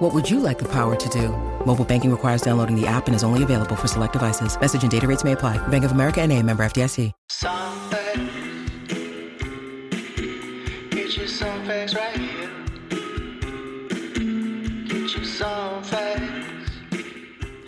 What 0.00 0.14
would 0.14 0.30
you 0.30 0.40
like 0.40 0.58
the 0.58 0.68
power 0.68 0.96
to 0.96 1.08
do? 1.10 1.28
Mobile 1.66 1.84
banking 1.84 2.10
requires 2.10 2.40
downloading 2.40 2.74
the 2.74 2.86
app 2.86 3.06
and 3.06 3.14
is 3.14 3.22
only 3.22 3.42
available 3.42 3.76
for 3.76 3.86
select 3.86 4.14
devices. 4.14 4.58
Message 4.58 4.80
and 4.80 4.90
data 4.90 5.06
rates 5.06 5.24
may 5.24 5.32
apply. 5.32 5.58
Bank 5.68 5.84
of 5.84 5.92
America 5.92 6.22
and 6.22 6.32
a 6.32 6.42
member 6.42 6.62
FDIC. 6.64 7.12
Some 7.28 7.90
facts. 7.90 8.18
Get 10.88 11.16
you 11.18 11.26
some 11.26 11.66
facts 11.66 11.94
right 11.94 12.16
here. 12.16 12.48
Get 14.88 15.18
you 15.18 15.24
some 15.26 15.84
facts. 15.84 16.70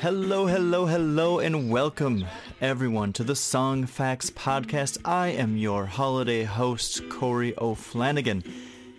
Hello, 0.00 0.46
hello, 0.46 0.86
hello, 0.86 1.38
and 1.38 1.70
welcome 1.70 2.24
everyone 2.62 3.12
to 3.12 3.24
the 3.24 3.36
Song 3.36 3.84
Facts 3.84 4.30
Podcast. 4.30 4.96
I 5.04 5.28
am 5.28 5.58
your 5.58 5.84
holiday 5.84 6.44
host, 6.44 7.06
Corey 7.10 7.52
O'Flanagan. 7.58 8.42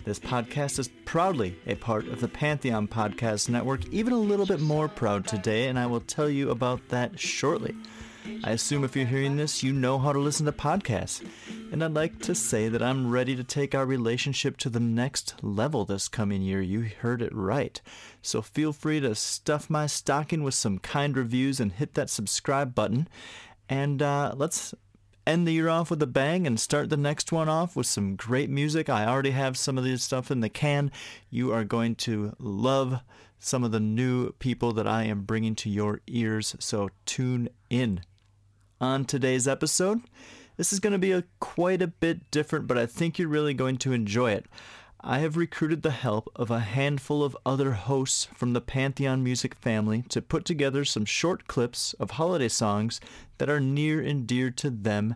This 0.05 0.19
podcast 0.19 0.79
is 0.79 0.89
proudly 1.05 1.57
a 1.65 1.75
part 1.75 2.09
of 2.09 2.19
the 2.19 2.27
Pantheon 2.27 2.89
Podcast 2.89 3.47
Network, 3.47 3.87
even 3.87 4.11
a 4.11 4.17
little 4.17 4.45
bit 4.45 4.59
more 4.59 4.89
proud 4.89 5.25
today, 5.25 5.69
and 5.69 5.79
I 5.79 5.85
will 5.85 6.01
tell 6.01 6.29
you 6.29 6.49
about 6.51 6.89
that 6.89 7.17
shortly. 7.17 7.73
I 8.43 8.51
assume 8.51 8.83
if 8.83 8.97
you're 8.97 9.05
hearing 9.05 9.37
this, 9.37 9.63
you 9.63 9.71
know 9.71 9.97
how 9.99 10.11
to 10.11 10.19
listen 10.19 10.45
to 10.45 10.51
podcasts. 10.51 11.25
And 11.71 11.81
I'd 11.81 11.93
like 11.93 12.19
to 12.23 12.35
say 12.35 12.67
that 12.67 12.83
I'm 12.83 13.11
ready 13.11 13.33
to 13.37 13.45
take 13.45 13.73
our 13.73 13.85
relationship 13.85 14.57
to 14.57 14.69
the 14.69 14.81
next 14.81 15.35
level 15.41 15.85
this 15.85 16.09
coming 16.09 16.41
year. 16.41 16.61
You 16.61 16.89
heard 16.99 17.21
it 17.21 17.33
right. 17.33 17.81
So 18.21 18.41
feel 18.41 18.73
free 18.73 18.99
to 18.99 19.15
stuff 19.15 19.69
my 19.69 19.87
stocking 19.87 20.43
with 20.43 20.53
some 20.53 20.79
kind 20.79 21.15
reviews 21.15 21.61
and 21.61 21.71
hit 21.71 21.93
that 21.93 22.09
subscribe 22.09 22.75
button. 22.75 23.07
And 23.69 24.01
uh, 24.01 24.33
let's 24.35 24.73
end 25.25 25.47
the 25.47 25.53
year 25.53 25.69
off 25.69 25.89
with 25.89 26.01
a 26.01 26.07
bang 26.07 26.45
and 26.45 26.59
start 26.59 26.89
the 26.89 26.97
next 26.97 27.31
one 27.31 27.49
off 27.49 27.75
with 27.75 27.87
some 27.87 28.15
great 28.15 28.49
music. 28.49 28.89
I 28.89 29.05
already 29.05 29.31
have 29.31 29.57
some 29.57 29.77
of 29.77 29.83
this 29.83 30.03
stuff 30.03 30.31
in 30.31 30.41
the 30.41 30.49
can. 30.49 30.91
You 31.29 31.53
are 31.53 31.63
going 31.63 31.95
to 31.95 32.35
love 32.39 33.01
some 33.39 33.63
of 33.63 33.71
the 33.71 33.79
new 33.79 34.31
people 34.33 34.71
that 34.73 34.87
I 34.87 35.03
am 35.03 35.21
bringing 35.21 35.55
to 35.55 35.69
your 35.69 36.01
ears, 36.07 36.55
so 36.59 36.89
tune 37.05 37.49
in. 37.69 38.01
On 38.79 39.05
today's 39.05 39.47
episode, 39.47 40.01
this 40.57 40.73
is 40.73 40.79
going 40.79 40.93
to 40.93 40.99
be 40.99 41.11
a 41.11 41.23
quite 41.39 41.81
a 41.81 41.87
bit 41.87 42.29
different, 42.31 42.67
but 42.67 42.77
I 42.77 42.85
think 42.85 43.17
you're 43.17 43.27
really 43.27 43.53
going 43.53 43.77
to 43.77 43.93
enjoy 43.93 44.31
it. 44.31 44.45
I 45.05 45.19
have 45.19 45.35
recruited 45.35 45.81
the 45.81 45.91
help 45.91 46.29
of 46.33 46.49
a 46.49 46.61
handful 46.61 47.25
of 47.25 47.35
other 47.45 47.73
hosts 47.73 48.29
from 48.35 48.53
the 48.53 48.61
Pantheon 48.61 49.21
Music 49.21 49.53
family 49.53 50.03
to 50.03 50.21
put 50.21 50.45
together 50.45 50.85
some 50.85 51.03
short 51.03 51.45
clips 51.45 51.91
of 51.95 52.11
holiday 52.11 52.47
songs 52.47 53.01
that 53.37 53.49
are 53.49 53.59
near 53.59 53.99
and 54.01 54.25
dear 54.25 54.49
to 54.51 54.69
them 54.69 55.15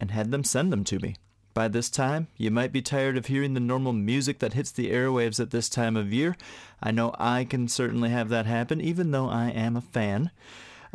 and 0.00 0.10
had 0.10 0.30
them 0.30 0.42
send 0.42 0.72
them 0.72 0.84
to 0.84 0.98
me. 1.00 1.16
By 1.52 1.68
this 1.68 1.90
time, 1.90 2.28
you 2.38 2.50
might 2.50 2.72
be 2.72 2.80
tired 2.80 3.18
of 3.18 3.26
hearing 3.26 3.52
the 3.52 3.60
normal 3.60 3.92
music 3.92 4.38
that 4.38 4.54
hits 4.54 4.70
the 4.70 4.90
airwaves 4.90 5.38
at 5.38 5.50
this 5.50 5.68
time 5.68 5.98
of 5.98 6.14
year. 6.14 6.34
I 6.82 6.90
know 6.90 7.14
I 7.18 7.44
can 7.44 7.68
certainly 7.68 8.08
have 8.08 8.30
that 8.30 8.46
happen, 8.46 8.80
even 8.80 9.10
though 9.10 9.28
I 9.28 9.50
am 9.50 9.76
a 9.76 9.82
fan. 9.82 10.30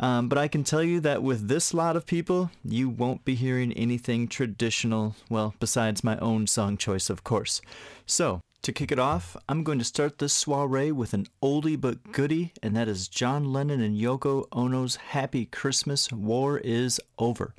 Um, 0.02 0.28
but 0.28 0.36
I 0.36 0.48
can 0.48 0.64
tell 0.64 0.82
you 0.82 0.98
that 1.00 1.22
with 1.22 1.46
this 1.46 1.72
lot 1.72 1.96
of 1.96 2.06
people, 2.06 2.50
you 2.64 2.88
won't 2.88 3.24
be 3.24 3.36
hearing 3.36 3.72
anything 3.74 4.26
traditional, 4.26 5.14
well, 5.30 5.54
besides 5.60 6.02
my 6.02 6.18
own 6.18 6.48
song 6.48 6.76
choice, 6.76 7.08
of 7.08 7.22
course. 7.22 7.62
So, 8.04 8.40
to 8.62 8.72
kick 8.72 8.90
it 8.90 8.98
off, 8.98 9.36
I'm 9.48 9.62
going 9.62 9.78
to 9.78 9.84
start 9.84 10.18
this 10.18 10.32
soiree 10.32 10.90
with 10.90 11.14
an 11.14 11.26
oldie 11.40 11.80
but 11.80 12.10
goodie, 12.10 12.52
and 12.64 12.74
that 12.74 12.88
is 12.88 13.06
John 13.06 13.52
Lennon 13.52 13.80
and 13.80 13.96
Yoko 13.96 14.46
Ono's 14.52 14.96
Happy 14.96 15.46
Christmas, 15.46 16.10
War 16.12 16.58
is 16.58 17.00
Over. 17.16 17.54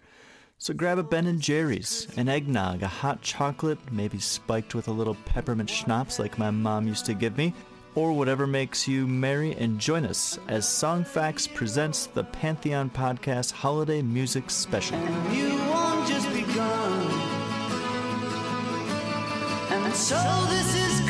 So 0.58 0.74
grab 0.74 0.98
a 0.98 1.04
Ben 1.04 1.28
and 1.28 1.42
Jerry's, 1.42 2.08
an 2.16 2.30
eggnog, 2.30 2.84
a 2.84 2.88
hot 2.88 3.22
chocolate, 3.22 3.80
maybe 3.92 4.20
spiked 4.20 4.76
with 4.76 4.88
a 4.88 4.94
little 4.94 5.18
peppermint 5.26 5.70
schnapps 5.70 6.20
like 6.20 6.38
my 6.38 6.52
mom 6.52 6.88
used 6.88 7.06
to 7.08 7.14
give 7.14 7.38
me, 7.38 7.54
or 7.96 8.14
whatever 8.14 8.48
makes 8.48 8.88
you 8.88 9.08
merry, 9.08 9.54
and 9.54 9.80
join 9.80 10.06
us 10.06 10.40
as 10.48 10.68
Song 10.68 11.04
Facts 11.04 11.48
presents 11.48 12.08
the 12.08 12.24
Pantheon 12.24 12.90
Podcast 12.90 13.52
Holiday 13.52 14.02
Music 14.02 14.50
Special. 14.50 14.98
So 19.94 20.18
this 20.50 20.76
is 20.76 21.03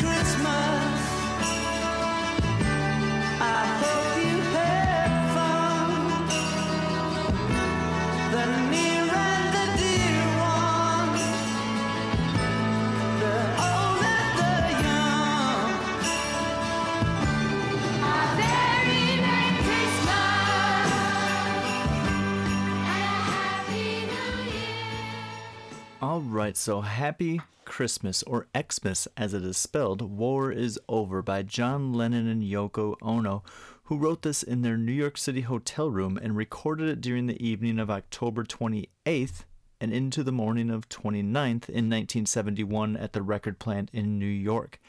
All 26.13 26.21
right, 26.21 26.55
so 26.55 26.81
happy 26.81 27.41
Christmas, 27.65 28.21
or 28.21 28.45
Xmas 28.55 29.07
as 29.17 29.33
it 29.33 29.43
is 29.43 29.57
spelled, 29.57 30.03
War 30.03 30.51
is 30.51 30.79
Over 30.87 31.23
by 31.23 31.41
John 31.41 31.91
Lennon 31.91 32.27
and 32.27 32.43
Yoko 32.43 32.97
Ono, 33.01 33.41
who 33.85 33.97
wrote 33.97 34.21
this 34.21 34.43
in 34.43 34.61
their 34.61 34.77
New 34.77 34.91
York 34.91 35.17
City 35.17 35.41
hotel 35.41 35.89
room 35.89 36.19
and 36.21 36.37
recorded 36.37 36.87
it 36.87 37.01
during 37.01 37.25
the 37.25 37.43
evening 37.43 37.79
of 37.79 37.89
October 37.89 38.43
28th 38.43 39.45
and 39.81 39.91
into 39.91 40.21
the 40.21 40.31
morning 40.31 40.69
of 40.69 40.87
29th 40.87 41.67
in 41.67 41.89
1971 41.89 42.95
at 42.95 43.13
the 43.13 43.23
record 43.23 43.57
plant 43.57 43.89
in 43.91 44.19
New 44.19 44.27
York. 44.27 44.79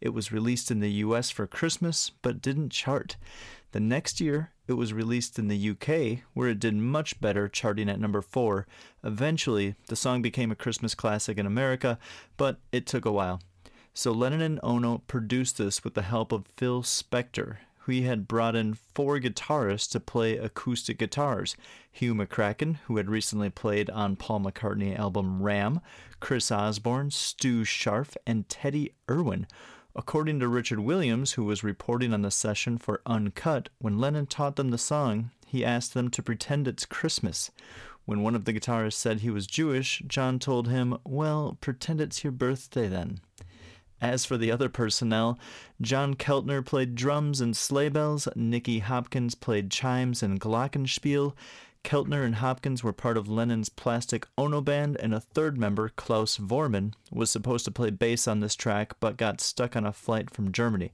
It 0.00 0.10
was 0.10 0.32
released 0.32 0.70
in 0.70 0.80
the 0.80 0.90
US 0.90 1.30
for 1.30 1.46
Christmas, 1.46 2.10
but 2.22 2.42
didn't 2.42 2.70
chart. 2.70 3.16
The 3.72 3.80
next 3.80 4.20
year, 4.20 4.52
it 4.66 4.74
was 4.74 4.92
released 4.92 5.38
in 5.38 5.48
the 5.48 5.70
UK, 5.70 6.22
where 6.34 6.48
it 6.48 6.60
did 6.60 6.74
much 6.74 7.20
better, 7.20 7.48
charting 7.48 7.88
at 7.88 8.00
number 8.00 8.22
4. 8.22 8.66
Eventually, 9.04 9.74
the 9.88 9.96
song 9.96 10.22
became 10.22 10.50
a 10.50 10.56
Christmas 10.56 10.94
classic 10.94 11.38
in 11.38 11.46
America, 11.46 11.98
but 12.36 12.60
it 12.72 12.86
took 12.86 13.04
a 13.04 13.12
while. 13.12 13.40
So 13.94 14.12
Lennon 14.12 14.42
and 14.42 14.60
Ono 14.62 14.98
produced 15.06 15.58
this 15.58 15.82
with 15.82 15.94
the 15.94 16.02
help 16.02 16.32
of 16.32 16.46
Phil 16.56 16.82
Spector, 16.82 17.58
he 17.86 18.02
had 18.02 18.26
brought 18.26 18.56
in 18.56 18.74
four 18.74 19.18
guitarists 19.20 19.90
to 19.92 20.00
play 20.00 20.36
acoustic 20.36 20.98
guitars. 20.98 21.56
Hugh 21.90 22.14
McCracken, 22.14 22.76
who 22.86 22.96
had 22.96 23.08
recently 23.08 23.48
played 23.48 23.88
on 23.90 24.16
Paul 24.16 24.40
McCartney 24.40 24.98
album 24.98 25.42
Ram, 25.42 25.80
Chris 26.18 26.50
Osborne, 26.50 27.10
Stu 27.10 27.62
Scharf, 27.62 28.16
and 28.26 28.48
Teddy 28.48 28.94
Irwin. 29.08 29.46
According 29.98 30.40
to 30.40 30.48
Richard 30.48 30.80
Williams, 30.80 31.32
who 31.32 31.44
was 31.44 31.64
reporting 31.64 32.12
on 32.12 32.20
the 32.20 32.30
session 32.30 32.76
for 32.76 33.00
Uncut, 33.06 33.70
when 33.78 33.98
Lennon 33.98 34.26
taught 34.26 34.56
them 34.56 34.68
the 34.68 34.76
song, 34.76 35.30
he 35.46 35.64
asked 35.64 35.94
them 35.94 36.10
to 36.10 36.22
pretend 36.22 36.68
it's 36.68 36.84
Christmas. 36.84 37.50
When 38.04 38.22
one 38.22 38.34
of 38.34 38.44
the 38.44 38.52
guitarists 38.52 38.92
said 38.98 39.20
he 39.20 39.30
was 39.30 39.46
Jewish, 39.46 40.02
John 40.06 40.38
told 40.38 40.68
him, 40.68 40.98
Well, 41.06 41.56
pretend 41.62 42.02
it's 42.02 42.22
your 42.22 42.30
birthday 42.30 42.88
then. 42.88 43.20
As 43.98 44.26
for 44.26 44.36
the 44.36 44.52
other 44.52 44.68
personnel, 44.68 45.38
John 45.80 46.12
Keltner 46.12 46.62
played 46.62 46.94
drums 46.94 47.40
and 47.40 47.56
sleigh 47.56 47.88
bells, 47.88 48.28
Nicky 48.36 48.80
Hopkins 48.80 49.34
played 49.34 49.70
chimes 49.70 50.22
and 50.22 50.38
glockenspiel. 50.38 51.34
Keltner 51.86 52.24
and 52.24 52.34
Hopkins 52.34 52.82
were 52.82 52.92
part 52.92 53.16
of 53.16 53.28
Lennon's 53.28 53.68
Plastic 53.68 54.26
Ono 54.36 54.60
band, 54.60 54.96
and 54.96 55.14
a 55.14 55.20
third 55.20 55.56
member, 55.56 55.88
Klaus 55.90 56.36
Voormann, 56.36 56.94
was 57.12 57.30
supposed 57.30 57.64
to 57.64 57.70
play 57.70 57.90
bass 57.90 58.26
on 58.26 58.40
this 58.40 58.56
track 58.56 58.96
but 58.98 59.16
got 59.16 59.40
stuck 59.40 59.76
on 59.76 59.86
a 59.86 59.92
flight 59.92 60.28
from 60.28 60.50
Germany. 60.50 60.90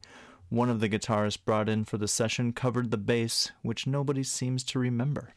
One 0.51 0.69
of 0.69 0.81
the 0.81 0.91
guitarists 0.91 1.43
brought 1.43 1.71
in 1.71 1.87
for 1.87 1.97
the 1.97 2.07
session 2.07 2.53
covered 2.53 2.91
the 2.91 2.99
bass, 2.99 3.53
which 3.63 3.87
nobody 3.87 4.23
seems 4.23 4.63
to 4.65 4.79
remember. 4.79 5.33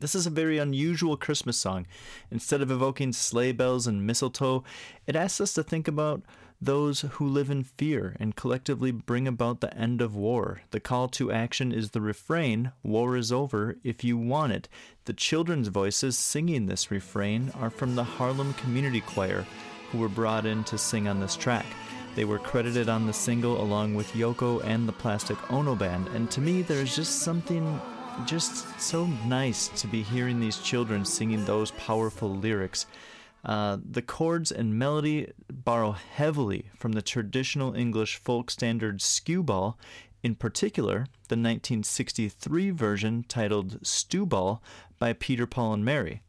This 0.00 0.16
is 0.16 0.26
a 0.26 0.30
very 0.30 0.58
unusual 0.58 1.16
Christmas 1.16 1.56
song. 1.56 1.86
Instead 2.28 2.60
of 2.60 2.72
evoking 2.72 3.12
sleigh 3.12 3.52
bells 3.52 3.86
and 3.86 4.04
mistletoe, 4.04 4.64
it 5.06 5.14
asks 5.14 5.40
us 5.40 5.54
to 5.54 5.62
think 5.62 5.86
about 5.86 6.24
those 6.60 7.02
who 7.02 7.26
live 7.28 7.50
in 7.50 7.64
fear 7.64 8.16
and 8.18 8.36
collectively 8.36 8.90
bring 8.90 9.28
about 9.28 9.60
the 9.60 9.76
end 9.76 10.00
of 10.00 10.16
war. 10.16 10.62
The 10.70 10.80
call 10.80 11.08
to 11.08 11.32
action 11.32 11.72
is 11.72 11.90
the 11.90 12.00
refrain, 12.00 12.72
War 12.82 13.16
is 13.16 13.32
over 13.32 13.76
if 13.84 14.02
you 14.04 14.16
want 14.16 14.52
it. 14.52 14.68
The 15.04 15.12
children's 15.12 15.68
voices 15.68 16.16
singing 16.16 16.66
this 16.66 16.90
refrain 16.90 17.52
are 17.54 17.70
from 17.70 17.94
the 17.94 18.04
Harlem 18.04 18.54
Community 18.54 19.00
Choir, 19.00 19.44
who 19.90 19.98
were 19.98 20.08
brought 20.08 20.46
in 20.46 20.64
to 20.64 20.78
sing 20.78 21.06
on 21.06 21.20
this 21.20 21.36
track. 21.36 21.66
They 22.14 22.24
were 22.24 22.38
credited 22.38 22.88
on 22.88 23.06
the 23.06 23.12
single 23.12 23.60
along 23.60 23.94
with 23.94 24.12
Yoko 24.12 24.64
and 24.64 24.88
the 24.88 24.92
Plastic 24.92 25.36
Ono 25.52 25.74
Band, 25.74 26.08
and 26.08 26.30
to 26.30 26.40
me, 26.40 26.62
there's 26.62 26.94
just 26.94 27.20
something 27.20 27.80
just 28.26 28.80
so 28.80 29.06
nice 29.26 29.68
to 29.68 29.88
be 29.88 30.02
hearing 30.02 30.38
these 30.38 30.58
children 30.58 31.04
singing 31.04 31.44
those 31.44 31.72
powerful 31.72 32.34
lyrics. 32.36 32.86
Uh, 33.44 33.76
the 33.84 34.02
chords 34.02 34.50
and 34.50 34.78
melody 34.78 35.30
borrow 35.52 35.92
heavily 35.92 36.70
from 36.74 36.92
the 36.92 37.02
traditional 37.02 37.74
English 37.74 38.16
folk 38.16 38.50
standard 38.50 39.00
skewball, 39.00 39.76
in 40.22 40.34
particular, 40.34 41.06
the 41.28 41.36
1963 41.36 42.70
version 42.70 43.24
titled 43.28 43.84
Stewball 43.84 44.62
by 44.98 45.12
Peter, 45.12 45.46
Paul, 45.46 45.74
and 45.74 45.84
Mary. 45.84 46.22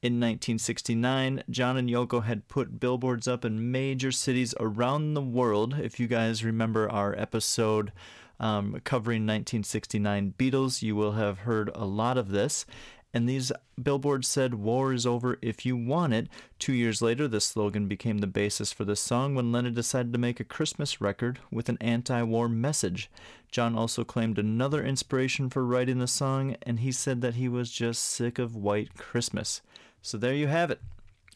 In 0.00 0.14
1969, 0.14 1.44
John 1.50 1.76
and 1.76 1.88
Yoko 1.88 2.24
had 2.24 2.48
put 2.48 2.80
billboards 2.80 3.28
up 3.28 3.44
in 3.44 3.70
major 3.70 4.10
cities 4.10 4.54
around 4.58 5.14
the 5.14 5.22
world. 5.22 5.78
If 5.78 6.00
you 6.00 6.08
guys 6.08 6.44
remember 6.44 6.90
our 6.90 7.16
episode 7.16 7.92
um, 8.40 8.80
covering 8.82 9.22
1969 9.22 10.34
Beatles, 10.36 10.82
you 10.82 10.96
will 10.96 11.12
have 11.12 11.40
heard 11.40 11.70
a 11.74 11.84
lot 11.84 12.18
of 12.18 12.30
this. 12.30 12.66
And 13.14 13.28
these 13.28 13.52
billboards 13.80 14.26
said, 14.26 14.54
War 14.54 14.92
is 14.92 15.06
over 15.06 15.38
if 15.42 15.66
you 15.66 15.76
want 15.76 16.14
it. 16.14 16.28
Two 16.58 16.72
years 16.72 17.02
later, 17.02 17.28
this 17.28 17.44
slogan 17.44 17.86
became 17.86 18.18
the 18.18 18.26
basis 18.26 18.72
for 18.72 18.84
this 18.84 19.00
song 19.00 19.34
when 19.34 19.52
Lennon 19.52 19.74
decided 19.74 20.12
to 20.12 20.18
make 20.18 20.40
a 20.40 20.44
Christmas 20.44 21.00
record 21.00 21.38
with 21.50 21.68
an 21.68 21.78
anti 21.80 22.22
war 22.22 22.48
message. 22.48 23.10
John 23.50 23.76
also 23.76 24.02
claimed 24.02 24.38
another 24.38 24.82
inspiration 24.82 25.50
for 25.50 25.64
writing 25.64 25.98
the 25.98 26.06
song, 26.06 26.56
and 26.62 26.80
he 26.80 26.90
said 26.90 27.20
that 27.20 27.34
he 27.34 27.48
was 27.48 27.70
just 27.70 28.02
sick 28.02 28.38
of 28.38 28.56
White 28.56 28.96
Christmas. 28.96 29.60
So 30.00 30.16
there 30.16 30.34
you 30.34 30.46
have 30.46 30.70
it. 30.70 30.80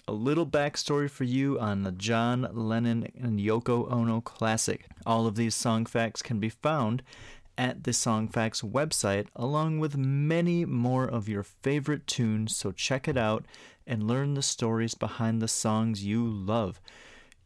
A 0.09 0.13
little 0.13 0.47
backstory 0.47 1.11
for 1.11 1.25
you 1.25 1.59
on 1.59 1.83
the 1.83 1.93
John 1.93 2.49
Lennon 2.53 3.13
and 3.21 3.39
Yoko 3.41 3.91
Ono 3.93 4.21
classic. 4.21 4.87
All 5.05 5.27
of 5.27 5.35
these 5.35 5.55
song 5.55 5.85
facts 5.85 6.23
can 6.23 6.39
be 6.39 6.49
found 6.49 7.03
at 7.59 7.85
the 7.85 7.91
Songfacts 7.91 8.63
website, 8.63 9.27
along 9.35 9.79
with 9.79 9.97
many 9.97 10.65
more 10.65 11.05
of 11.05 11.29
your 11.29 11.43
favorite 11.43 12.07
tunes, 12.07 12.57
so 12.57 12.73
check 12.73 13.09
it 13.09 13.17
out 13.17 13.45
and 13.87 14.07
learn 14.09 14.35
the 14.35 14.43
stories 14.43 14.95
behind 14.95 15.41
the 15.41 15.49
songs 15.49 16.05
you 16.05 16.27
love. 16.27 16.81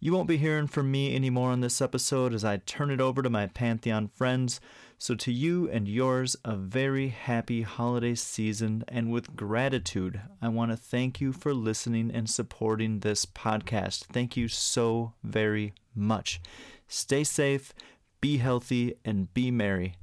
You 0.02 0.14
won't 0.14 0.28
be 0.28 0.38
hearing 0.38 0.66
from 0.66 0.90
me 0.90 1.14
anymore 1.14 1.50
on 1.50 1.60
this 1.60 1.82
episode 1.82 2.32
as 2.32 2.42
I 2.42 2.56
turn 2.56 2.90
it 2.90 3.02
over 3.02 3.20
to 3.20 3.28
my 3.28 3.46
Pantheon 3.48 4.08
friends. 4.08 4.58
So, 4.96 5.14
to 5.14 5.30
you 5.32 5.68
and 5.70 5.86
yours, 5.86 6.36
a 6.42 6.56
very 6.56 7.08
happy 7.08 7.62
holiday 7.62 8.14
season. 8.14 8.82
And 8.88 9.10
with 9.10 9.36
gratitude, 9.36 10.22
I 10.40 10.48
want 10.48 10.70
to 10.70 10.76
thank 10.76 11.20
you 11.20 11.32
for 11.32 11.52
listening 11.52 12.10
and 12.12 12.30
supporting 12.30 13.00
this 13.00 13.26
podcast. 13.26 14.04
Thank 14.12 14.38
you 14.38 14.48
so 14.48 15.12
very 15.22 15.74
much. 15.94 16.40
Stay 16.88 17.22
safe, 17.22 17.74
be 18.20 18.38
healthy, 18.38 18.94
and 19.04 19.32
be 19.34 19.50
merry. 19.50 19.94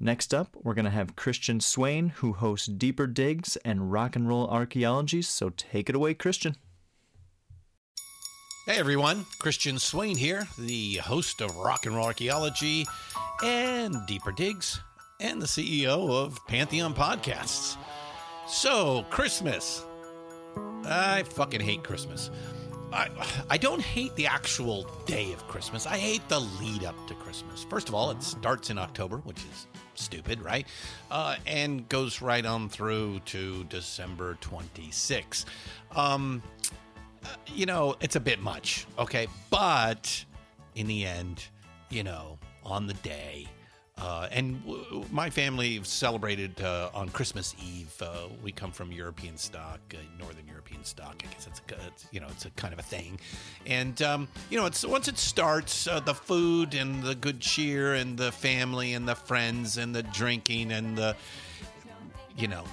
Next 0.00 0.32
up, 0.32 0.56
we're 0.62 0.74
going 0.74 0.84
to 0.84 0.90
have 0.90 1.16
Christian 1.16 1.60
Swain, 1.60 2.10
who 2.16 2.32
hosts 2.32 2.68
Deeper 2.68 3.06
Digs 3.06 3.56
and 3.64 3.90
Rock 3.90 4.14
and 4.14 4.28
Roll 4.28 4.48
Archaeology. 4.48 5.22
So, 5.22 5.50
take 5.50 5.88
it 5.88 5.96
away, 5.96 6.14
Christian. 6.14 6.56
Hey 8.68 8.78
everyone, 8.78 9.24
Christian 9.38 9.78
Swain 9.78 10.14
here, 10.14 10.46
the 10.58 10.96
host 10.96 11.40
of 11.40 11.56
Rock 11.56 11.86
and 11.86 11.96
Roll 11.96 12.04
Archaeology 12.04 12.84
and 13.42 13.96
Deeper 14.06 14.30
Digs, 14.30 14.78
and 15.20 15.40
the 15.40 15.46
CEO 15.46 16.10
of 16.10 16.38
Pantheon 16.46 16.92
Podcasts. 16.92 17.78
So, 18.46 19.06
Christmas. 19.08 19.82
I 20.84 21.22
fucking 21.22 21.62
hate 21.62 21.82
Christmas. 21.82 22.30
I, 22.92 23.08
I 23.50 23.58
don't 23.58 23.82
hate 23.82 24.14
the 24.16 24.26
actual 24.26 24.86
day 25.04 25.32
of 25.32 25.46
Christmas. 25.46 25.86
I 25.86 25.98
hate 25.98 26.26
the 26.28 26.40
lead 26.40 26.84
up 26.84 26.94
to 27.08 27.14
Christmas. 27.14 27.64
First 27.64 27.88
of 27.88 27.94
all, 27.94 28.10
it 28.10 28.22
starts 28.22 28.70
in 28.70 28.78
October, 28.78 29.18
which 29.18 29.38
is 29.38 29.66
stupid, 29.94 30.40
right? 30.40 30.66
Uh, 31.10 31.36
and 31.46 31.88
goes 31.88 32.22
right 32.22 32.44
on 32.44 32.68
through 32.68 33.20
to 33.26 33.64
December 33.64 34.38
26. 34.40 35.44
Um, 35.94 36.42
you 37.46 37.66
know, 37.66 37.96
it's 38.00 38.16
a 38.16 38.20
bit 38.20 38.40
much, 38.40 38.86
okay? 38.98 39.26
But 39.50 40.24
in 40.74 40.86
the 40.86 41.04
end, 41.04 41.44
you 41.90 42.04
know, 42.04 42.38
on 42.64 42.86
the 42.86 42.94
day, 42.94 43.48
uh, 44.00 44.28
and 44.30 44.64
w- 44.64 45.04
my 45.10 45.28
family 45.30 45.80
celebrated 45.82 46.60
uh, 46.60 46.90
on 46.94 47.08
Christmas 47.08 47.54
Eve. 47.62 47.94
Uh, 48.00 48.28
we 48.42 48.52
come 48.52 48.70
from 48.70 48.92
European 48.92 49.36
stock, 49.36 49.80
uh, 49.92 49.96
Northern 50.18 50.46
European 50.46 50.84
stock. 50.84 51.16
I 51.24 51.32
guess 51.32 51.46
it's, 51.46 51.60
a, 51.72 51.86
it's 51.86 52.06
you 52.12 52.20
know 52.20 52.26
it's 52.30 52.44
a 52.44 52.50
kind 52.50 52.72
of 52.72 52.78
a 52.78 52.82
thing, 52.82 53.18
and 53.66 54.00
um, 54.02 54.28
you 54.50 54.58
know 54.58 54.66
it's 54.66 54.84
once 54.84 55.08
it 55.08 55.18
starts, 55.18 55.86
uh, 55.86 56.00
the 56.00 56.14
food 56.14 56.74
and 56.74 57.02
the 57.02 57.14
good 57.14 57.40
cheer 57.40 57.94
and 57.94 58.16
the 58.16 58.30
family 58.32 58.94
and 58.94 59.08
the 59.08 59.16
friends 59.16 59.78
and 59.78 59.94
the 59.94 60.02
drinking 60.02 60.72
and 60.72 60.96
the 60.96 61.16
you 62.36 62.48
know 62.48 62.64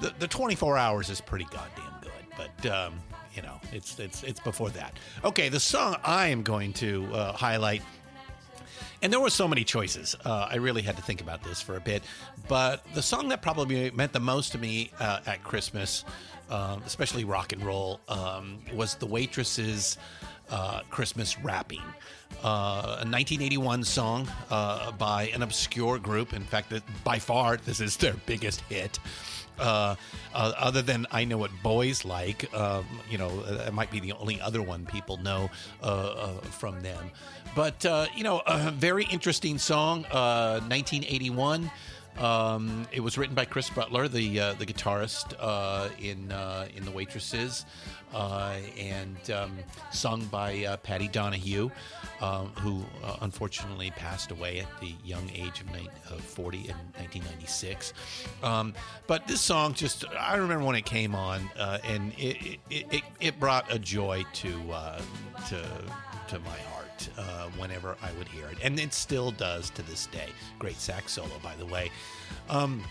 the 0.00 0.12
the 0.18 0.26
24 0.28 0.76
hours 0.76 1.10
is 1.10 1.20
pretty 1.20 1.46
goddamn 1.46 1.94
good, 2.00 2.10
but. 2.36 2.70
Um, 2.70 2.94
you 3.34 3.40
know, 3.40 3.58
it's 3.72 3.98
it's 3.98 4.22
it's 4.24 4.40
before 4.40 4.68
that. 4.70 4.98
Okay, 5.24 5.48
the 5.48 5.58
song 5.58 5.96
I 6.04 6.26
am 6.26 6.42
going 6.42 6.74
to 6.74 7.06
uh, 7.14 7.32
highlight 7.32 7.80
and 9.02 9.12
there 9.12 9.20
were 9.20 9.30
so 9.30 9.48
many 9.48 9.64
choices. 9.64 10.16
Uh, 10.24 10.48
I 10.50 10.56
really 10.56 10.82
had 10.82 10.96
to 10.96 11.02
think 11.02 11.20
about 11.20 11.42
this 11.42 11.60
for 11.60 11.76
a 11.76 11.80
bit. 11.80 12.02
But 12.48 12.84
the 12.94 13.02
song 13.02 13.28
that 13.30 13.42
probably 13.42 13.90
meant 13.90 14.12
the 14.12 14.20
most 14.20 14.52
to 14.52 14.58
me 14.58 14.90
uh, 15.00 15.20
at 15.26 15.42
Christmas, 15.42 16.04
uh, 16.48 16.78
especially 16.86 17.24
rock 17.24 17.52
and 17.52 17.64
roll, 17.64 18.00
um, 18.08 18.60
was 18.72 18.94
The 18.94 19.06
Waitresses 19.06 19.98
uh, 20.50 20.82
Christmas 20.90 21.38
Rapping. 21.40 21.82
Uh, 22.44 23.00
a 23.00 23.06
1981 23.06 23.84
song 23.84 24.28
uh, 24.50 24.92
by 24.92 25.28
an 25.34 25.42
obscure 25.42 25.98
group. 25.98 26.32
In 26.32 26.44
fact, 26.44 26.72
by 27.04 27.18
far, 27.18 27.56
this 27.56 27.80
is 27.80 27.96
their 27.96 28.14
biggest 28.26 28.60
hit. 28.62 28.98
Uh, 29.58 29.94
uh, 30.34 30.52
other 30.56 30.82
than 30.82 31.06
I 31.10 31.24
know 31.24 31.38
what 31.38 31.50
boys 31.62 32.04
like, 32.04 32.52
um, 32.54 32.84
you 33.10 33.18
know, 33.18 33.44
it 33.66 33.72
might 33.72 33.90
be 33.90 34.00
the 34.00 34.12
only 34.12 34.40
other 34.40 34.62
one 34.62 34.86
people 34.86 35.18
know 35.18 35.50
uh, 35.82 35.86
uh, 35.86 36.40
from 36.42 36.80
them. 36.80 37.10
But 37.54 37.84
uh, 37.84 38.06
you 38.16 38.24
know, 38.24 38.42
a 38.46 38.70
very 38.70 39.04
interesting 39.04 39.58
song, 39.58 40.04
uh, 40.06 40.60
1981. 40.68 41.70
Um, 42.18 42.86
it 42.92 43.00
was 43.00 43.16
written 43.16 43.34
by 43.34 43.44
Chris 43.44 43.70
Butler, 43.70 44.06
the 44.08 44.40
uh, 44.40 44.52
the 44.54 44.66
guitarist 44.66 45.34
uh, 45.38 45.88
in 45.98 46.30
uh, 46.30 46.68
in 46.76 46.84
the 46.84 46.90
Waitresses, 46.90 47.64
uh, 48.12 48.56
and 48.78 49.30
um, 49.30 49.58
sung 49.92 50.24
by 50.26 50.64
uh, 50.64 50.76
Patty 50.78 51.08
Donahue, 51.08 51.70
um, 52.20 52.48
who 52.58 52.84
uh, 53.02 53.16
unfortunately 53.22 53.90
passed 53.92 54.30
away 54.30 54.60
at 54.60 54.80
the 54.80 54.94
young 55.04 55.30
age 55.34 55.60
of, 55.60 55.70
nine, 55.72 55.88
of 56.10 56.20
40 56.20 56.58
in 56.58 56.64
1996. 56.98 57.94
Um, 58.42 58.74
but 59.06 59.26
this 59.26 59.40
song 59.40 59.74
just 59.74 60.04
I 60.18 60.36
remember 60.36 60.66
when 60.66 60.76
it 60.76 60.84
came 60.84 61.14
on, 61.14 61.50
uh, 61.58 61.78
and 61.84 62.12
it, 62.18 62.58
it 62.70 62.86
it 62.90 63.02
it 63.20 63.40
brought 63.40 63.72
a 63.72 63.78
joy 63.78 64.24
to 64.34 64.72
uh, 64.72 65.00
to 65.48 65.62
to 66.28 66.38
my 66.40 66.58
heart 66.58 66.81
uh, 67.16 67.48
whenever 67.58 67.96
I 68.02 68.12
would 68.18 68.28
hear 68.28 68.46
it, 68.46 68.58
and 68.62 68.78
it 68.78 68.92
still 68.92 69.30
does 69.30 69.70
to 69.70 69.82
this 69.82 70.06
day. 70.06 70.28
Great 70.58 70.76
sax 70.76 71.12
solo, 71.12 71.38
by 71.42 71.54
the 71.56 71.66
way. 71.66 71.90
Um, 72.48 72.84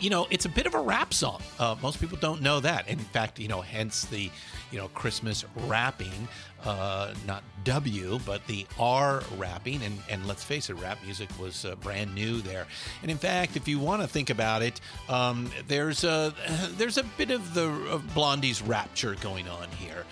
you 0.00 0.10
know, 0.10 0.26
it's 0.30 0.44
a 0.44 0.48
bit 0.48 0.66
of 0.66 0.74
a 0.74 0.80
rap 0.80 1.12
song. 1.12 1.42
Uh, 1.58 1.74
most 1.82 2.00
people 2.00 2.18
don't 2.18 2.40
know 2.40 2.60
that. 2.60 2.88
In 2.88 2.98
fact, 2.98 3.38
you 3.38 3.48
know, 3.48 3.60
hence 3.60 4.04
the, 4.04 4.30
you 4.70 4.78
know, 4.78 4.88
Christmas 4.88 5.44
rapping, 5.66 6.28
uh, 6.64 7.12
not 7.26 7.42
W, 7.64 8.20
but 8.24 8.46
the 8.46 8.66
R 8.78 9.22
rapping. 9.36 9.82
And, 9.82 9.98
and 10.08 10.26
let's 10.26 10.44
face 10.44 10.70
it, 10.70 10.74
rap 10.74 10.98
music 11.04 11.28
was 11.38 11.64
uh, 11.64 11.74
brand 11.76 12.14
new 12.14 12.40
there. 12.40 12.66
And 13.02 13.10
in 13.10 13.18
fact, 13.18 13.56
if 13.56 13.66
you 13.66 13.78
want 13.78 14.02
to 14.02 14.08
think 14.08 14.30
about 14.30 14.62
it, 14.62 14.80
um, 15.08 15.50
there's 15.66 16.04
a 16.04 16.32
there's 16.76 16.98
a 16.98 17.04
bit 17.04 17.30
of 17.30 17.54
the 17.54 17.68
of 17.88 18.14
Blondie's 18.14 18.62
Rapture 18.62 19.16
going 19.16 19.48
on 19.48 19.68
here, 19.78 20.04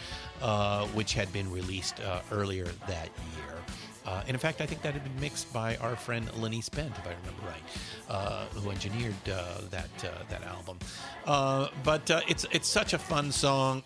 uh, 0.43 0.87
which 0.89 1.15
had 1.15 1.33
been 1.33 1.51
released 1.51 2.01
uh, 2.01 2.21
earlier 2.33 2.67
that 2.87 3.09
year. 3.37 3.60
Uh, 4.07 4.21
and 4.23 4.31
in 4.31 4.39
fact, 4.39 4.61
I 4.61 4.67
think 4.67 4.83
that 4.83 4.95
had 4.95 5.05
been 5.05 5.21
mixed 5.21 5.53
by 5.53 5.77
our 5.77 5.95
friend 5.95 6.29
Lenny 6.39 6.61
Spent, 6.61 6.91
if 6.91 7.07
I 7.07 7.11
remember 7.11 7.47
right, 7.47 7.63
uh, 8.09 8.47
who 8.47 8.71
engineered 8.71 9.15
uh, 9.31 9.61
that 9.71 9.91
uh, 10.05 10.09
that 10.31 10.43
album. 10.45 10.79
Uh, 11.27 11.69
but 11.85 12.11
uh, 12.11 12.21
it's 12.29 12.47
it's 12.51 12.69
such 12.69 12.95
a 12.95 12.99
fun 12.99 13.31
song, 13.31 13.83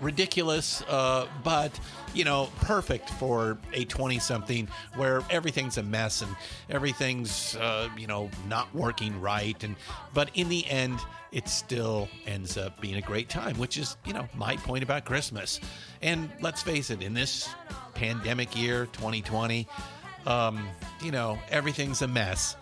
ridiculous, 0.00 0.82
but 0.88 1.78
you 2.12 2.24
know, 2.24 2.50
perfect 2.60 3.10
for 3.10 3.58
a 3.72 3.84
twenty-something 3.86 4.68
where 4.96 5.22
everything's 5.30 5.78
a 5.78 5.82
mess 5.82 6.22
and 6.22 6.36
everything's 6.68 7.56
you 7.96 8.06
know 8.06 8.30
not 8.48 8.72
working 8.74 9.18
right, 9.20 9.62
and 9.64 9.76
but 10.12 10.30
in 10.34 10.48
the 10.48 10.66
end, 10.66 10.98
it 11.32 11.48
still 11.48 12.08
ends 12.26 12.58
up 12.58 12.80
being 12.80 12.96
a 12.96 13.02
great 13.02 13.28
time, 13.30 13.56
which 13.58 13.78
is 13.78 13.96
you 14.04 14.12
know 14.12 14.28
my 14.36 14.56
point 14.56 14.84
about 14.84 15.04
Christmas. 15.04 15.58
And 16.02 16.30
let's 16.42 16.62
face 16.62 16.90
it, 16.90 17.00
in 17.02 17.14
this 17.14 17.48
pandemic 17.94 18.56
year, 18.56 18.86
2020, 18.86 19.66
um, 20.26 20.66
you 21.02 21.10
know, 21.10 21.38
everything's 21.50 22.02
a 22.02 22.08
mess. 22.08 22.56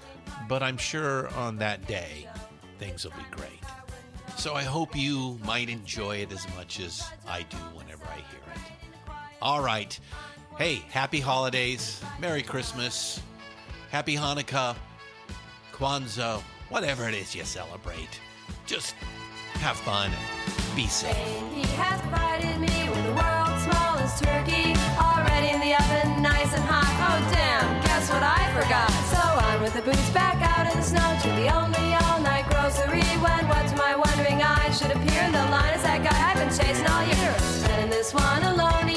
But 0.48 0.62
I'm 0.62 0.76
sure 0.76 1.28
on 1.34 1.58
that 1.58 1.86
day, 1.86 2.28
things 2.78 3.04
will 3.04 3.12
be 3.12 3.26
great. 3.30 3.60
So 4.36 4.54
I 4.54 4.62
hope 4.62 4.96
you 4.96 5.38
might 5.44 5.68
enjoy 5.68 6.16
it 6.16 6.32
as 6.32 6.46
much 6.56 6.80
as 6.80 7.04
I 7.26 7.42
do 7.42 7.56
whenever 7.74 8.04
I 8.04 8.16
hear 8.16 8.40
it. 8.54 9.14
All 9.40 9.62
right. 9.62 9.98
Hey, 10.58 10.82
happy 10.90 11.20
holidays. 11.20 12.02
Merry 12.20 12.42
Christmas. 12.42 13.20
Happy 13.90 14.16
Hanukkah. 14.16 14.76
Kwanzaa. 15.72 16.42
whatever 16.68 17.08
it 17.08 17.14
is 17.14 17.34
you 17.34 17.44
celebrate. 17.44 18.20
Just 18.66 18.94
have 19.54 19.76
fun 19.76 20.10
and 20.10 20.76
be 20.76 20.86
safe. 20.86 21.16
And 26.54 26.64
hot. 26.64 26.92
Oh 27.08 27.18
damn, 27.32 27.80
guess 27.82 28.10
what 28.10 28.22
I 28.22 28.40
forgot? 28.52 28.90
So 29.08 29.18
on 29.18 29.62
with 29.62 29.74
the 29.74 29.82
boots, 29.82 30.10
back 30.10 30.36
out 30.42 30.70
in 30.70 30.76
the 30.78 30.84
snow 30.84 31.08
to 31.22 31.28
the 31.40 31.48
only 31.48 31.94
all-night 32.04 32.46
grocery. 32.50 33.02
When 33.24 33.48
what 33.48 33.66
to 33.68 33.76
my 33.76 33.96
wondering 33.96 34.42
eyes 34.42 34.78
should 34.78 34.90
appear 34.90 35.22
in 35.22 35.32
the 35.32 35.46
line 35.48 35.74
is 35.74 35.82
that 35.82 36.02
guy 36.04 36.18
I've 36.28 36.36
been 36.36 36.52
chasing 36.52 36.86
all 36.86 37.04
year. 37.04 37.34
And 37.80 37.90
this 37.90 38.12
one 38.12 38.42
alone, 38.44 38.88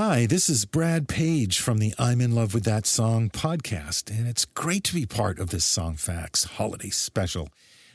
Hi, 0.00 0.26
this 0.26 0.48
is 0.48 0.64
Brad 0.64 1.08
Page 1.08 1.58
from 1.58 1.78
the 1.78 1.92
I'm 1.98 2.20
in 2.20 2.32
Love 2.32 2.54
with 2.54 2.62
That 2.62 2.86
Song 2.86 3.30
podcast, 3.30 4.16
and 4.16 4.28
it's 4.28 4.44
great 4.44 4.84
to 4.84 4.94
be 4.94 5.06
part 5.06 5.40
of 5.40 5.50
this 5.50 5.64
Song 5.64 5.96
Facts 5.96 6.44
holiday 6.44 6.90
special. 6.90 7.48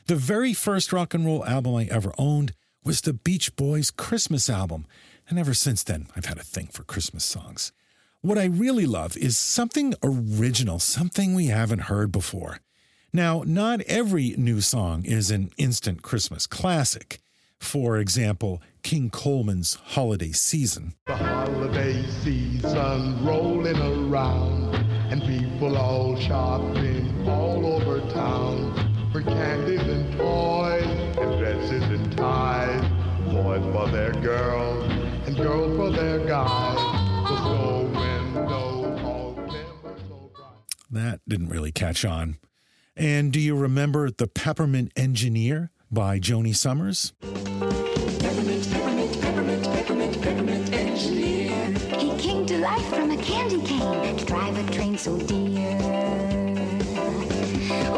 The 0.06 0.14
very 0.14 0.52
first 0.52 0.92
rock 0.92 1.14
and 1.14 1.24
roll 1.24 1.46
album 1.46 1.76
I 1.76 1.88
ever 1.90 2.12
owned 2.18 2.52
was 2.84 3.00
the 3.00 3.14
Beach 3.14 3.56
Boys 3.56 3.90
Christmas 3.90 4.50
album, 4.50 4.84
and 5.30 5.38
ever 5.38 5.54
since 5.54 5.82
then, 5.82 6.08
I've 6.14 6.26
had 6.26 6.36
a 6.36 6.42
thing 6.42 6.66
for 6.66 6.84
Christmas 6.84 7.24
songs. 7.24 7.72
What 8.20 8.36
I 8.36 8.44
really 8.44 8.84
love 8.84 9.16
is 9.16 9.38
something 9.38 9.94
original, 10.02 10.80
something 10.80 11.32
we 11.32 11.46
haven't 11.46 11.88
heard 11.88 12.12
before. 12.12 12.58
Now, 13.14 13.44
not 13.46 13.80
every 13.86 14.34
new 14.36 14.60
song 14.60 15.06
is 15.06 15.30
an 15.30 15.52
instant 15.56 16.02
Christmas 16.02 16.46
classic. 16.46 17.20
For 17.64 17.96
example, 17.96 18.62
King 18.82 19.08
Coleman's 19.10 19.78
Holiday 19.82 20.32
Season. 20.32 20.94
The 21.06 21.16
holiday 21.16 22.04
season 22.22 23.24
rolling 23.24 23.78
around, 23.78 24.74
and 25.10 25.20
people 25.22 25.76
all 25.76 26.14
shopping 26.16 27.26
all 27.26 27.66
over 27.66 28.00
town 28.12 29.10
for 29.12 29.22
candies 29.22 29.80
and 29.80 30.16
toys, 30.16 30.84
and 30.84 31.38
dresses 31.40 31.82
and 31.84 32.16
ties. 32.16 32.82
Boys 33.32 33.62
for 33.74 33.88
their 33.88 34.12
girls, 34.12 34.92
and 35.26 35.34
girls 35.34 35.76
for 35.76 35.90
their 35.90 36.24
guys. 36.26 36.76
The 36.76 37.90
windows 37.98 39.00
all 39.02 39.34
so 39.48 40.30
bright. 40.34 40.52
That 40.90 41.20
didn't 41.26 41.48
really 41.48 41.72
catch 41.72 42.04
on. 42.04 42.36
And 42.94 43.32
do 43.32 43.40
you 43.40 43.56
remember 43.56 44.10
The 44.10 44.28
Peppermint 44.28 44.92
Engineer 44.96 45.72
by 45.90 46.20
Joni 46.20 46.54
Summers? 46.54 47.12
Train 54.96 54.98
so 54.98 55.26
dear. 55.26 55.70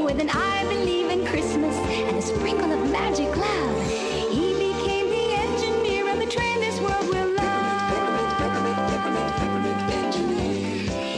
With 0.02 0.20
an 0.20 0.30
I 0.30 0.64
believe 0.68 1.10
in 1.10 1.26
Christmas 1.26 1.74
and 1.74 2.16
a 2.16 2.22
sprinkle 2.22 2.72
of 2.72 2.90
magic 2.90 3.34
love, 3.36 3.90
he 4.30 4.52
became 4.54 5.08
the 5.10 5.34
engineer 5.34 6.12
of 6.12 6.18
the 6.18 6.26
train 6.26 6.60
this 6.60 6.80
world 6.80 7.08
will 7.08 7.34
love. 7.34 7.64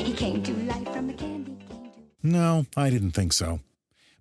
He 0.07 0.13
came 0.13 0.43
to 0.43 0.53
life 0.65 0.93
from 0.93 1.11
a 1.11 1.13
candy 1.13 1.57
cane. 1.69 1.93
No, 2.23 2.67
I 2.77 2.91
didn't 2.91 3.13
think 3.13 3.33
so. 3.33 3.61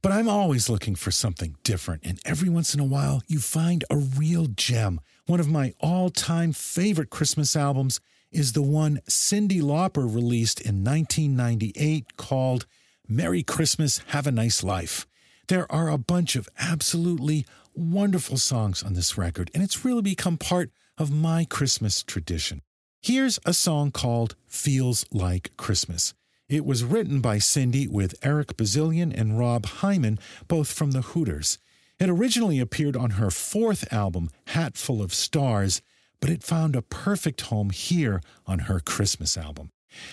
But 0.02 0.12
I'm 0.12 0.30
always 0.30 0.70
looking 0.70 0.96
for 0.96 1.12
something 1.12 1.58
different, 1.64 2.04
and 2.06 2.20
every 2.24 2.50
once 2.50 2.74
in 2.74 2.80
a 2.80 2.86
while, 2.86 3.24
you 3.28 3.40
find 3.40 3.84
a 3.90 3.98
real 3.98 4.46
gem. 4.46 5.02
One 5.26 5.40
of 5.40 5.50
my 5.50 5.74
all 5.82 6.10
time 6.10 6.54
favorite 6.54 7.10
Christmas 7.10 7.56
albums 7.56 8.00
is 8.38 8.53
the 8.53 8.62
one 8.62 9.00
Cyndi 9.10 9.63
Lauper 9.63 10.06
released 10.06 10.62
in 10.62 10.84
1998 10.84 12.17
called 12.17 12.67
Merry 13.08 13.41
Christmas, 13.41 14.00
Have 14.10 14.27
a 14.27 14.32
Nice 14.32 14.63
Life. 14.63 15.08
There 15.48 15.70
are 15.72 15.89
a 15.89 15.98
bunch 15.98 16.36
of 16.36 16.48
absolutely 16.60 17.48
wonderful 17.74 18.38
songs 18.38 18.84
on 18.84 18.94
this 18.94 19.17
record, 19.17 19.50
and 19.56 19.63
it's 19.63 19.84
really 19.84 20.03
become 20.03 20.38
part 20.38 20.70
of 21.00 21.10
my 21.10 21.46
Christmas 21.46 22.03
tradition. 22.03 22.62
Here's 23.01 23.39
a 23.44 23.53
song 23.53 23.89
called 23.89 24.36
Feels 24.46 25.03
Like 25.12 25.58
Christmas. 25.58 26.13
It 26.48 26.63
was 26.63 26.84
written 26.84 27.22
by 27.22 27.38
Cyndi 27.38 27.89
with 27.89 28.13
Eric 28.22 28.56
Bazilian 28.56 29.12
and 29.12 29.39
Rob 29.39 29.65
Hyman, 29.65 30.20
both 30.48 30.72
from 30.72 30.91
the 30.91 31.01
Hooters. 31.01 31.58
It 32.00 32.08
originally 32.08 32.60
appeared 32.60 32.96
on 32.96 33.12
her 33.12 33.32
fourth 33.32 33.91
album, 33.91 34.29
Hatful 34.48 35.01
of 35.01 35.12
Stars, 35.12 35.82
but 36.19 36.29
it 36.29 36.43
found 36.43 36.75
a 36.75 36.81
perfect 36.81 37.41
home 37.41 37.69
here 37.69 38.21
on 38.45 38.59
her 38.59 38.79
Christmas 38.79 39.38
album. 39.38 39.69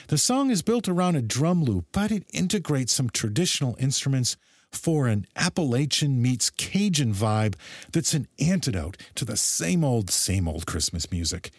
The 0.08 0.18
song 0.18 0.50
is 0.50 0.62
built 0.62 0.88
around 0.88 1.16
a 1.16 1.22
drum 1.22 1.64
loop, 1.64 1.86
but 1.92 2.10
it 2.10 2.24
integrates 2.32 2.92
some 2.92 3.10
traditional 3.10 3.76
instruments 3.78 4.36
for 4.70 5.06
an 5.06 5.26
Appalachian 5.36 6.20
meets 6.20 6.50
Cajun 6.50 7.14
vibe 7.14 7.54
that's 7.92 8.14
an 8.14 8.26
antidote 8.40 8.96
to 9.14 9.24
the 9.24 9.36
same 9.36 9.84
old, 9.84 10.10
same 10.10 10.48
old 10.48 10.66
Christmas 10.66 11.10
music. 11.10 11.50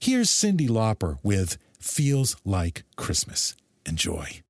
Here's 0.00 0.30
Cyndi 0.30 0.68
Lauper 0.68 1.18
with 1.22 1.56
Feels 1.80 2.36
Like 2.44 2.84
Christmas. 2.96 3.54
Enjoy. 3.86 4.43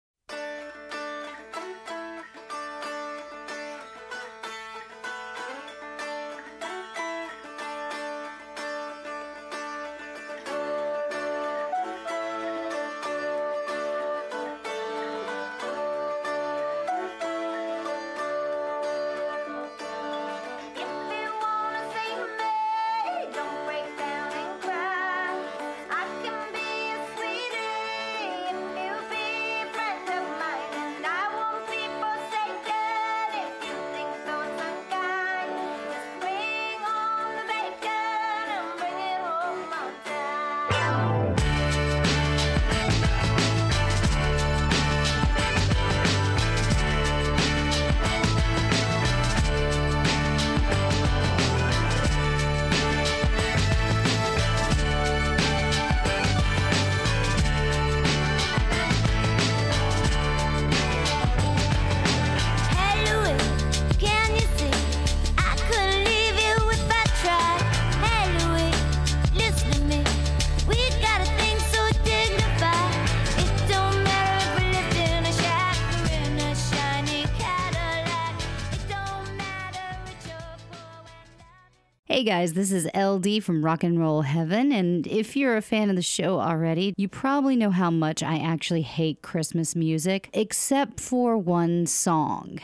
Guys, 82.45 82.53
this 82.53 82.73
is 82.73 82.87
LD 82.95 83.43
from 83.43 83.65
Rock 83.65 83.83
and 83.83 83.99
Roll 83.99 84.21
Heaven, 84.21 84.71
and 84.71 85.07
if 85.07 85.35
you're 85.35 85.57
a 85.57 85.63
fan 85.63 85.89
of 85.89 85.97
the 85.97 86.03
show 86.03 86.41
already, 86.41 86.93
you 86.95 87.09
probably 87.09 87.57
know 87.57 87.71
how 87.71 87.91
much 87.91 88.23
I 88.23 88.37
actually 88.37 88.83
hate 88.83 89.23
Christmas 89.23 89.75
music, 89.75 90.29
except 90.35 91.01
for 91.01 91.39
one 91.39 91.87
song. 91.87 92.59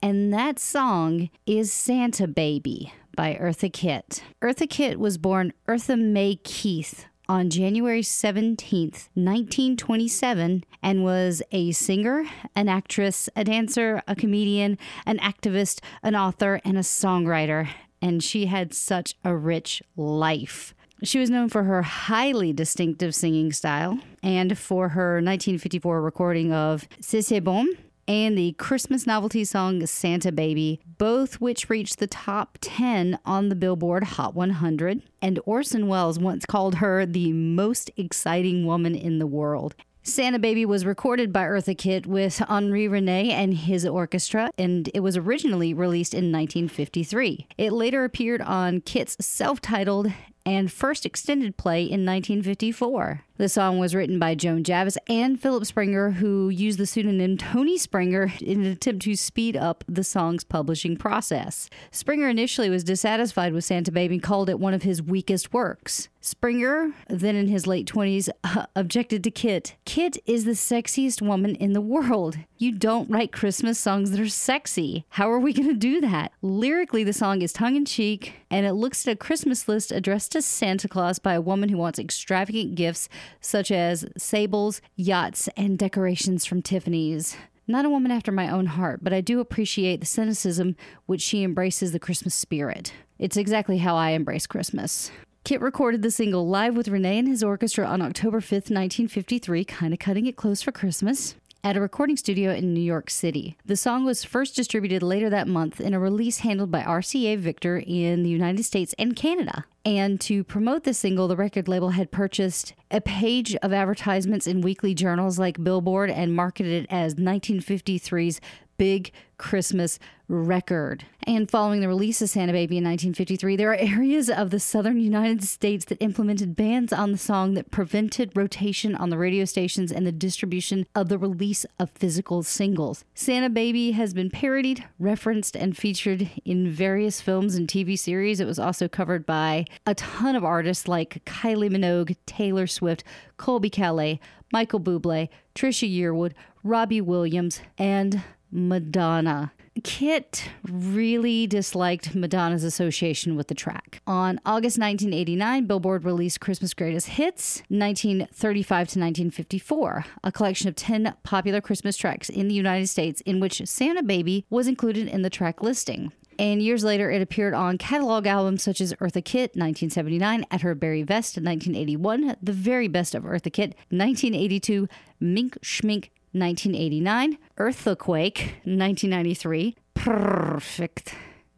And 0.00 0.32
that 0.32 0.60
song 0.60 1.30
is 1.46 1.72
Santa 1.72 2.28
Baby 2.28 2.92
by 3.16 3.34
Eartha 3.34 3.72
Kitt. 3.72 4.22
Eartha 4.40 4.70
Kitt 4.70 5.00
was 5.00 5.18
born 5.18 5.52
Eartha 5.66 5.98
Mae 5.98 6.36
Keith 6.36 7.06
on 7.28 7.50
January 7.50 8.02
17th, 8.02 9.08
1927, 9.14 10.62
and 10.80 11.02
was 11.02 11.42
a 11.50 11.72
singer, 11.72 12.24
an 12.54 12.68
actress, 12.68 13.28
a 13.34 13.42
dancer, 13.42 14.00
a 14.06 14.14
comedian, 14.14 14.78
an 15.06 15.18
activist, 15.18 15.80
an 16.04 16.14
author, 16.14 16.60
and 16.64 16.76
a 16.76 16.82
songwriter. 16.82 17.68
And 18.04 18.22
she 18.22 18.44
had 18.44 18.74
such 18.74 19.14
a 19.24 19.34
rich 19.34 19.82
life. 19.96 20.74
She 21.02 21.18
was 21.18 21.30
known 21.30 21.48
for 21.48 21.62
her 21.62 21.80
highly 21.80 22.52
distinctive 22.52 23.14
singing 23.14 23.50
style 23.50 23.98
and 24.22 24.58
for 24.58 24.90
her 24.90 25.14
1954 25.14 26.02
recording 26.02 26.52
of 26.52 26.86
C'est 27.00 27.22
Si 27.22 27.40
Bon. 27.40 27.66
and 28.06 28.36
the 28.36 28.52
Christmas 28.58 29.06
novelty 29.06 29.42
song 29.42 29.86
Santa 29.86 30.30
Baby, 30.30 30.80
both 30.98 31.40
which 31.40 31.70
reached 31.70 31.98
the 31.98 32.06
top 32.06 32.58
10 32.60 33.18
on 33.24 33.48
the 33.48 33.54
Billboard 33.54 34.04
Hot 34.04 34.34
100. 34.34 35.00
And 35.22 35.40
Orson 35.46 35.88
Welles 35.88 36.18
once 36.18 36.44
called 36.44 36.74
her 36.76 37.06
the 37.06 37.32
most 37.32 37.90
exciting 37.96 38.66
woman 38.66 38.94
in 38.94 39.18
the 39.18 39.26
world. 39.26 39.74
Santa 40.06 40.38
Baby 40.38 40.66
was 40.66 40.84
recorded 40.84 41.32
by 41.32 41.44
Eartha 41.44 41.76
Kitt 41.76 42.06
with 42.06 42.42
Henri 42.46 42.86
Rene 42.86 43.30
and 43.30 43.54
his 43.54 43.86
orchestra, 43.86 44.50
and 44.58 44.90
it 44.92 45.00
was 45.00 45.16
originally 45.16 45.72
released 45.72 46.12
in 46.12 46.30
1953. 46.30 47.46
It 47.56 47.72
later 47.72 48.04
appeared 48.04 48.42
on 48.42 48.82
Kitt's 48.82 49.16
self 49.24 49.62
titled 49.62 50.12
and 50.44 50.70
first 50.70 51.06
extended 51.06 51.56
play 51.56 51.84
in 51.84 52.04
1954. 52.04 53.22
The 53.36 53.48
song 53.48 53.80
was 53.80 53.96
written 53.96 54.20
by 54.20 54.36
Joan 54.36 54.62
Javits 54.62 54.96
and 55.08 55.40
Philip 55.40 55.66
Springer, 55.66 56.12
who 56.12 56.50
used 56.50 56.78
the 56.78 56.86
pseudonym 56.86 57.36
Tony 57.36 57.76
Springer 57.76 58.32
in 58.40 58.60
an 58.60 58.66
attempt 58.70 59.02
to 59.02 59.16
speed 59.16 59.56
up 59.56 59.82
the 59.88 60.04
song's 60.04 60.44
publishing 60.44 60.96
process. 60.96 61.68
Springer 61.90 62.28
initially 62.28 62.70
was 62.70 62.84
dissatisfied 62.84 63.52
with 63.52 63.64
Santa 63.64 63.90
Baby 63.90 64.14
and 64.14 64.22
called 64.22 64.48
it 64.48 64.60
one 64.60 64.72
of 64.72 64.84
his 64.84 65.02
weakest 65.02 65.52
works. 65.52 66.08
Springer, 66.20 66.94
then 67.08 67.36
in 67.36 67.48
his 67.48 67.66
late 67.66 67.86
20s, 67.86 68.30
uh, 68.44 68.64
objected 68.76 69.22
to 69.24 69.30
Kitt. 69.30 69.74
Kitt 69.84 70.16
is 70.24 70.46
the 70.46 70.52
sexiest 70.52 71.20
woman 71.20 71.54
in 71.56 71.74
the 71.74 71.82
world. 71.82 72.38
You 72.56 72.72
don't 72.72 73.10
write 73.10 73.30
Christmas 73.30 73.78
songs 73.78 74.10
that 74.10 74.20
are 74.20 74.28
sexy. 74.28 75.04
How 75.10 75.30
are 75.30 75.38
we 75.38 75.52
going 75.52 75.68
to 75.68 75.74
do 75.74 76.00
that? 76.00 76.32
Lyrically, 76.40 77.04
the 77.04 77.12
song 77.12 77.42
is 77.42 77.52
tongue 77.52 77.76
in 77.76 77.84
cheek, 77.84 78.36
and 78.50 78.64
it 78.64 78.72
looks 78.72 79.06
at 79.06 79.12
a 79.12 79.16
Christmas 79.16 79.68
list 79.68 79.92
addressed 79.92 80.32
to 80.32 80.40
Santa 80.40 80.88
Claus 80.88 81.18
by 81.18 81.34
a 81.34 81.42
woman 81.42 81.68
who 81.68 81.76
wants 81.76 81.98
extravagant 81.98 82.74
gifts 82.74 83.10
such 83.40 83.70
as 83.70 84.06
sables, 84.16 84.80
yachts, 84.96 85.48
and 85.56 85.78
decorations 85.78 86.44
from 86.44 86.62
Tiffany's. 86.62 87.36
Not 87.66 87.84
a 87.84 87.90
woman 87.90 88.12
after 88.12 88.30
my 88.30 88.50
own 88.50 88.66
heart, 88.66 89.00
but 89.02 89.12
I 89.12 89.20
do 89.20 89.40
appreciate 89.40 90.00
the 90.00 90.06
cynicism 90.06 90.76
which 91.06 91.22
she 91.22 91.42
embraces 91.42 91.92
the 91.92 91.98
Christmas 91.98 92.34
spirit. 92.34 92.92
It's 93.18 93.36
exactly 93.36 93.78
how 93.78 93.96
I 93.96 94.10
embrace 94.10 94.46
Christmas. 94.46 95.10
Kitt 95.44 95.60
recorded 95.60 96.02
the 96.02 96.10
single 96.10 96.48
live 96.48 96.76
with 96.76 96.88
Rene 96.88 97.18
and 97.18 97.28
his 97.28 97.42
orchestra 97.42 97.86
on 97.86 98.00
October 98.02 98.40
5th, 98.40 98.70
1953, 98.70 99.64
kind 99.64 99.92
of 99.92 99.98
cutting 99.98 100.26
it 100.26 100.36
close 100.36 100.62
for 100.62 100.72
Christmas 100.72 101.34
at 101.64 101.78
a 101.78 101.80
recording 101.80 102.16
studio 102.16 102.52
in 102.52 102.74
New 102.74 102.80
York 102.80 103.08
City. 103.08 103.56
The 103.64 103.74
song 103.74 104.04
was 104.04 104.22
first 104.22 104.54
distributed 104.54 105.02
later 105.02 105.30
that 105.30 105.48
month 105.48 105.80
in 105.80 105.94
a 105.94 105.98
release 105.98 106.40
handled 106.40 106.70
by 106.70 106.82
RCA 106.82 107.38
Victor 107.38 107.82
in 107.84 108.22
the 108.22 108.28
United 108.28 108.64
States 108.64 108.94
and 108.98 109.16
Canada. 109.16 109.64
And 109.82 110.20
to 110.20 110.44
promote 110.44 110.84
the 110.84 110.92
single, 110.92 111.26
the 111.26 111.36
record 111.36 111.66
label 111.66 111.90
had 111.90 112.10
purchased 112.10 112.74
a 112.90 113.00
page 113.00 113.56
of 113.56 113.72
advertisements 113.72 114.46
in 114.46 114.60
weekly 114.60 114.94
journals 114.94 115.38
like 115.38 115.64
Billboard 115.64 116.10
and 116.10 116.36
marketed 116.36 116.84
it 116.84 116.86
as 116.90 117.14
1953's 117.14 118.42
Big 118.76 119.12
Christmas 119.44 119.98
Record. 120.26 121.04
And 121.24 121.50
following 121.50 121.82
the 121.82 121.88
release 121.88 122.22
of 122.22 122.30
Santa 122.30 122.52
Baby 122.54 122.78
in 122.78 122.84
1953, 122.84 123.56
there 123.56 123.72
are 123.72 123.74
areas 123.74 124.30
of 124.30 124.48
the 124.48 124.58
southern 124.58 124.98
United 124.98 125.44
States 125.44 125.84
that 125.84 126.00
implemented 126.00 126.56
bans 126.56 126.94
on 126.94 127.12
the 127.12 127.18
song 127.18 127.52
that 127.52 127.70
prevented 127.70 128.34
rotation 128.34 128.94
on 128.94 129.10
the 129.10 129.18
radio 129.18 129.44
stations 129.44 129.92
and 129.92 130.06
the 130.06 130.12
distribution 130.12 130.86
of 130.94 131.10
the 131.10 131.18
release 131.18 131.66
of 131.78 131.90
physical 131.90 132.42
singles. 132.42 133.04
Santa 133.14 133.50
Baby 133.50 133.90
has 133.90 134.14
been 134.14 134.30
parodied, 134.30 134.82
referenced, 134.98 135.56
and 135.56 135.76
featured 135.76 136.30
in 136.46 136.70
various 136.70 137.20
films 137.20 137.54
and 137.54 137.68
TV 137.68 137.98
series. 137.98 138.40
It 138.40 138.46
was 138.46 138.58
also 138.58 138.88
covered 138.88 139.26
by 139.26 139.66
a 139.86 139.94
ton 139.94 140.36
of 140.36 140.44
artists 140.44 140.88
like 140.88 141.22
Kylie 141.26 141.70
Minogue, 141.70 142.16
Taylor 142.24 142.66
Swift, 142.66 143.04
Colbie 143.38 143.70
Caillat, 143.70 144.20
Michael 144.54 144.80
Bublé, 144.80 145.28
Trisha 145.54 145.92
Yearwood, 145.92 146.32
Robbie 146.62 147.02
Williams, 147.02 147.60
and 147.76 148.22
Madonna. 148.54 149.52
Kitt 149.82 150.48
really 150.70 151.48
disliked 151.48 152.14
Madonna's 152.14 152.62
association 152.62 153.34
with 153.34 153.48
the 153.48 153.54
track. 153.54 154.00
On 154.06 154.40
August 154.46 154.78
1989, 154.78 155.66
Billboard 155.66 156.04
released 156.04 156.40
Christmas 156.40 156.72
Greatest 156.72 157.08
Hits 157.08 157.62
1935 157.68 158.68
to 158.68 158.98
1954, 159.00 160.04
a 160.22 160.30
collection 160.32 160.68
of 160.68 160.76
10 160.76 161.14
popular 161.24 161.60
Christmas 161.60 161.96
tracks 161.96 162.28
in 162.28 162.46
the 162.46 162.54
United 162.54 162.86
States 162.86 163.20
in 163.22 163.40
which 163.40 163.60
Santa 163.66 164.04
Baby 164.04 164.46
was 164.48 164.68
included 164.68 165.08
in 165.08 165.22
the 165.22 165.30
track 165.30 165.60
listing. 165.60 166.12
And 166.38 166.62
years 166.62 166.82
later, 166.82 167.10
it 167.10 167.22
appeared 167.22 167.54
on 167.54 167.78
catalog 167.78 168.26
albums 168.26 168.62
such 168.62 168.80
as 168.80 168.92
Eartha 168.94 169.24
Kitt, 169.24 169.54
1979, 169.54 170.44
At 170.50 170.62
Her 170.62 170.74
Very 170.74 171.02
Best, 171.02 171.36
1981, 171.36 172.36
The 172.42 172.52
Very 172.52 172.88
Best 172.88 173.14
of 173.14 173.24
Eartha 173.24 173.52
Kitt, 173.52 173.74
1982, 173.90 174.88
Mink 175.20 175.56
Schmink, 175.62 176.08
1989, 176.34 177.38
Eartha 177.58 177.96
Quake, 177.96 178.56
1993, 178.64 179.76
Perfect, 179.94 181.14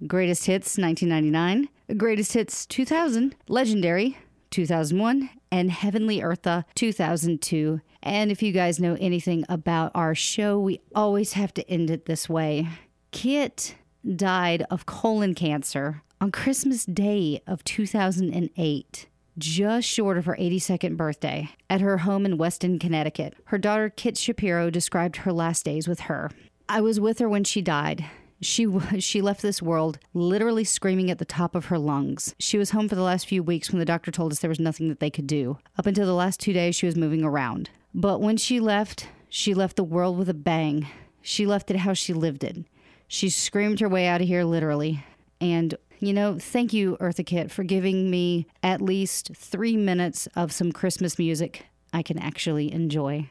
Greatest 0.06 0.46
Hits, 0.46 0.76
1999, 0.76 1.68
Greatest 1.96 2.34
Hits, 2.34 2.66
2000, 2.66 3.34
Legendary, 3.48 4.18
2001, 4.50 5.30
and 5.50 5.70
Heavenly 5.70 6.20
Eartha, 6.20 6.64
2002. 6.74 7.80
And 8.02 8.30
if 8.30 8.42
you 8.42 8.52
guys 8.52 8.78
know 8.78 8.96
anything 9.00 9.44
about 9.48 9.92
our 9.94 10.14
show, 10.14 10.58
we 10.58 10.80
always 10.94 11.32
have 11.32 11.54
to 11.54 11.68
end 11.70 11.90
it 11.90 12.04
this 12.04 12.28
way. 12.28 12.68
Kitt 13.10 13.76
died 14.14 14.64
of 14.70 14.86
colon 14.86 15.34
cancer 15.34 16.02
on 16.20 16.30
Christmas 16.30 16.84
Day 16.84 17.40
of 17.46 17.64
2008 17.64 19.06
just 19.38 19.88
short 19.88 20.18
of 20.18 20.24
her 20.24 20.36
82nd 20.36 20.96
birthday, 20.96 21.50
at 21.68 21.80
her 21.80 21.98
home 21.98 22.24
in 22.24 22.38
Weston, 22.38 22.78
Connecticut. 22.78 23.34
Her 23.46 23.58
daughter, 23.58 23.90
Kitt 23.90 24.16
Shapiro, 24.16 24.70
described 24.70 25.16
her 25.18 25.32
last 25.32 25.64
days 25.64 25.86
with 25.86 26.00
her. 26.00 26.30
I 26.68 26.80
was 26.80 26.98
with 26.98 27.18
her 27.18 27.28
when 27.28 27.44
she 27.44 27.62
died. 27.62 28.04
She 28.40 28.66
she 28.98 29.22
left 29.22 29.42
this 29.42 29.62
world 29.62 29.98
literally 30.14 30.64
screaming 30.64 31.10
at 31.10 31.18
the 31.18 31.24
top 31.24 31.54
of 31.54 31.66
her 31.66 31.78
lungs. 31.78 32.34
She 32.38 32.58
was 32.58 32.70
home 32.70 32.88
for 32.88 32.94
the 32.94 33.02
last 33.02 33.26
few 33.26 33.42
weeks 33.42 33.70
when 33.70 33.78
the 33.78 33.84
doctor 33.84 34.10
told 34.10 34.32
us 34.32 34.40
there 34.40 34.48
was 34.48 34.60
nothing 34.60 34.88
that 34.88 35.00
they 35.00 35.10
could 35.10 35.26
do. 35.26 35.58
Up 35.78 35.86
until 35.86 36.06
the 36.06 36.14
last 36.14 36.40
2 36.40 36.52
days 36.52 36.76
she 36.76 36.86
was 36.86 36.96
moving 36.96 37.24
around. 37.24 37.70
But 37.94 38.20
when 38.20 38.36
she 38.36 38.60
left, 38.60 39.08
she 39.28 39.54
left 39.54 39.76
the 39.76 39.84
world 39.84 40.18
with 40.18 40.28
a 40.28 40.34
bang. 40.34 40.86
She 41.22 41.46
left 41.46 41.70
it 41.70 41.78
how 41.78 41.94
she 41.94 42.12
lived 42.12 42.44
it. 42.44 42.64
She 43.08 43.30
screamed 43.30 43.80
her 43.80 43.88
way 43.88 44.06
out 44.06 44.20
of 44.20 44.28
here 44.28 44.44
literally. 44.44 45.04
And 45.40 45.74
you 46.00 46.12
know, 46.12 46.38
thank 46.38 46.72
you, 46.72 46.96
Eartha 47.00 47.24
Kitt, 47.24 47.50
for 47.50 47.62
giving 47.64 48.10
me 48.10 48.46
at 48.62 48.80
least 48.80 49.30
three 49.34 49.76
minutes 49.76 50.26
of 50.36 50.52
some 50.52 50.72
Christmas 50.72 51.18
music 51.18 51.66
I 51.92 52.02
can 52.02 52.18
actually 52.18 52.72
enjoy. 52.72 53.30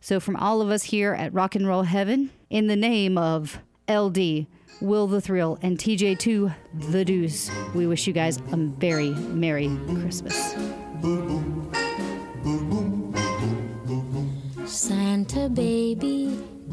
So, 0.00 0.20
from 0.20 0.36
all 0.36 0.60
of 0.60 0.70
us 0.70 0.84
here 0.84 1.14
at 1.14 1.32
Rock 1.32 1.54
and 1.54 1.66
Roll 1.66 1.82
Heaven, 1.82 2.30
in 2.50 2.68
the 2.68 2.76
name 2.76 3.18
of 3.18 3.58
LD, 3.88 4.46
Will 4.80 5.06
the 5.06 5.20
Thrill, 5.20 5.58
and 5.62 5.78
TJ2 5.78 6.54
The 6.90 7.04
Deuce, 7.04 7.50
we 7.74 7.86
wish 7.86 8.06
you 8.06 8.12
guys 8.12 8.38
a 8.52 8.56
very 8.56 9.10
Merry 9.10 9.76
Christmas. 10.00 10.54
Santa 14.66 15.48
baby, 15.48 16.38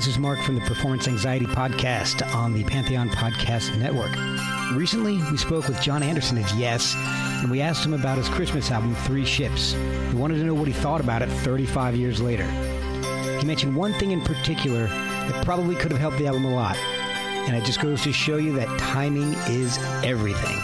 This 0.00 0.06
is 0.06 0.18
Mark 0.18 0.40
from 0.40 0.54
the 0.54 0.62
Performance 0.62 1.06
Anxiety 1.08 1.44
Podcast 1.44 2.26
on 2.34 2.54
the 2.54 2.64
Pantheon 2.64 3.10
Podcast 3.10 3.76
Network. 3.76 4.10
Recently, 4.74 5.18
we 5.30 5.36
spoke 5.36 5.68
with 5.68 5.78
Jon 5.82 6.02
Anderson 6.02 6.38
of 6.38 6.50
Yes, 6.52 6.94
and 7.42 7.50
we 7.50 7.60
asked 7.60 7.84
him 7.84 7.92
about 7.92 8.16
his 8.16 8.26
Christmas 8.30 8.70
album, 8.70 8.94
Three 8.94 9.26
Ships. 9.26 9.74
We 9.74 10.14
wanted 10.14 10.36
to 10.38 10.44
know 10.44 10.54
what 10.54 10.68
he 10.68 10.72
thought 10.72 11.02
about 11.02 11.20
it 11.20 11.28
35 11.28 11.96
years 11.96 12.18
later. 12.18 12.50
He 13.40 13.46
mentioned 13.46 13.76
one 13.76 13.92
thing 13.92 14.12
in 14.12 14.22
particular 14.22 14.86
that 14.86 15.44
probably 15.44 15.74
could 15.74 15.92
have 15.92 16.00
helped 16.00 16.16
the 16.16 16.28
album 16.28 16.46
a 16.46 16.54
lot, 16.54 16.78
and 16.78 17.54
it 17.54 17.64
just 17.64 17.82
goes 17.82 18.00
to 18.04 18.10
show 18.10 18.38
you 18.38 18.54
that 18.54 18.78
timing 18.78 19.34
is 19.48 19.76
everything. 20.02 20.56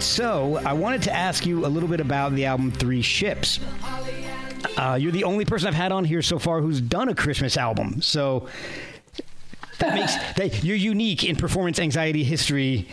So, 0.00 0.58
I 0.64 0.72
wanted 0.72 1.02
to 1.02 1.14
ask 1.14 1.44
you 1.44 1.66
a 1.66 1.68
little 1.68 1.88
bit 1.90 2.00
about 2.00 2.34
the 2.34 2.46
album 2.46 2.70
Three 2.72 3.02
Ships. 3.02 3.60
Uh, 4.76 4.98
you're 5.00 5.12
the 5.12 5.24
only 5.24 5.44
person 5.44 5.68
I've 5.68 5.74
had 5.74 5.92
on 5.92 6.04
here 6.04 6.22
so 6.22 6.38
far 6.38 6.60
who's 6.60 6.80
done 6.80 7.08
a 7.08 7.14
Christmas 7.14 7.56
album. 7.56 8.02
So, 8.02 8.48
that 9.78 9.94
makes 9.94 10.14
that 10.34 10.62
you're 10.62 10.76
unique 10.76 11.24
in 11.24 11.36
performance 11.36 11.78
anxiety 11.78 12.22
history 12.22 12.86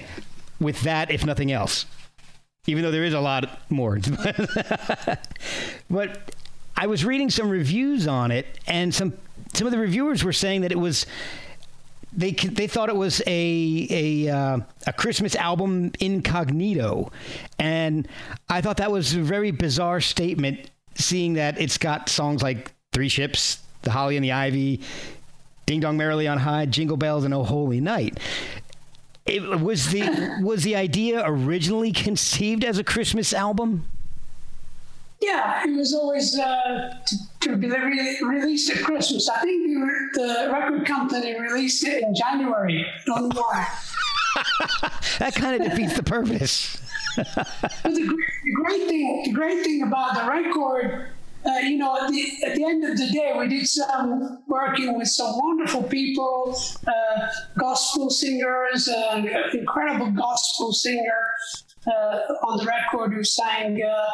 with 0.59 0.81
that, 0.81 1.11
if 1.11 1.25
nothing 1.25 1.51
else. 1.51 1.85
Even 2.65 2.83
though 2.83 2.91
there 2.91 3.05
is 3.05 3.13
a 3.13 3.19
lot 3.19 3.61
more, 3.69 3.97
but 5.89 6.35
I 6.75 6.87
was 6.87 7.05
reading 7.05 7.29
some 7.29 7.49
reviews 7.49 8.07
on 8.07 8.31
it, 8.31 8.45
and 8.67 8.93
some 8.93 9.13
some 9.53 9.67
of 9.67 9.71
the 9.71 9.79
reviewers 9.79 10.23
were 10.23 10.33
saying 10.33 10.61
that 10.61 10.71
it 10.71 10.79
was 10.79 11.05
they 12.11 12.31
they 12.31 12.67
thought 12.67 12.89
it 12.89 12.95
was 12.95 13.21
a 13.25 13.87
a 13.89 14.29
uh, 14.29 14.59
a 14.85 14.93
Christmas 14.93 15.35
album 15.35 15.91
incognito, 15.99 17.11
and 17.57 18.07
I 18.49 18.61
thought 18.61 18.77
that 18.77 18.91
was 18.91 19.13
a 19.13 19.21
very 19.21 19.51
bizarre 19.51 20.01
statement, 20.01 20.69
seeing 20.97 21.33
that 21.33 21.59
it's 21.59 21.77
got 21.77 22.09
songs 22.09 22.41
like 22.41 22.73
Three 22.91 23.09
Ships, 23.09 23.59
The 23.83 23.91
Holly 23.91 24.17
and 24.17 24.23
the 24.23 24.31
Ivy, 24.31 24.81
Ding 25.65 25.79
Dong 25.79 25.97
Merrily 25.97 26.27
on 26.27 26.37
High, 26.37 26.65
Jingle 26.65 26.97
Bells, 26.97 27.23
and 27.23 27.33
Oh 27.33 27.43
Holy 27.43 27.79
Night. 27.81 28.19
It 29.25 29.43
was 29.59 29.91
the 29.91 30.37
was 30.41 30.63
the 30.63 30.75
idea 30.75 31.21
originally 31.25 31.91
conceived 31.91 32.63
as 32.63 32.77
a 32.77 32.83
Christmas 32.83 33.33
album? 33.33 33.85
Yeah, 35.19 35.63
it 35.65 35.75
was 35.75 35.93
always 35.93 36.37
uh, 36.37 36.93
to, 37.05 37.15
to 37.41 37.57
be 37.57 37.67
re- 37.67 38.19
released 38.23 38.69
at 38.69 38.83
Christmas. 38.83 39.27
I 39.27 39.41
think 39.41 39.67
the, 39.73 40.09
the 40.13 40.49
record 40.51 40.85
company 40.85 41.39
released 41.39 41.83
it 41.85 42.03
in 42.03 42.13
January. 42.13 42.85
Don't 43.05 43.29
know 43.33 43.41
why. 43.41 43.67
That 45.19 45.33
kind 45.33 45.59
of 45.59 45.67
defeats 45.67 45.95
the 45.95 46.03
purpose. 46.03 46.77
But 47.17 47.93
the, 47.93 48.17
the 48.43 48.51
great 48.63 48.87
thing, 48.87 49.23
the 49.25 49.33
great 49.33 49.63
thing 49.63 49.83
about 49.83 50.15
the 50.15 50.29
record, 50.29 51.09
uh, 51.45 51.59
you 51.59 51.77
know, 51.77 51.97
at 52.03 52.09
the, 52.11 52.31
at 52.45 52.55
the 52.55 52.65
end 52.65 52.83
of 52.83 52.97
the 52.97 53.07
day, 53.11 53.33
we 53.37 53.47
did 53.47 53.67
some 53.67 54.43
working 54.47 54.97
with 54.97 55.07
some 55.07 55.37
wonderful 55.37 55.83
people, 55.83 56.57
uh, 56.87 57.27
gospel 57.57 58.09
singers, 58.09 58.87
uh, 58.87 59.23
incredible 59.53 60.11
gospel 60.11 60.73
singer 60.73 61.21
uh, 61.87 62.19
on 62.47 62.57
the 62.57 62.65
record 62.65 63.13
who 63.13 63.23
sang 63.23 63.81
uh, 63.81 64.05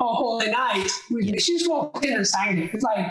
"Oh 0.00 0.14
Holy 0.14 0.50
Night." 0.50 0.90
We, 1.10 1.38
She 1.38 1.58
just 1.58 1.70
walked 1.70 2.04
in 2.04 2.14
and 2.14 2.26
sang 2.26 2.58
it. 2.58 2.74
It's 2.74 2.82
like 2.84 3.06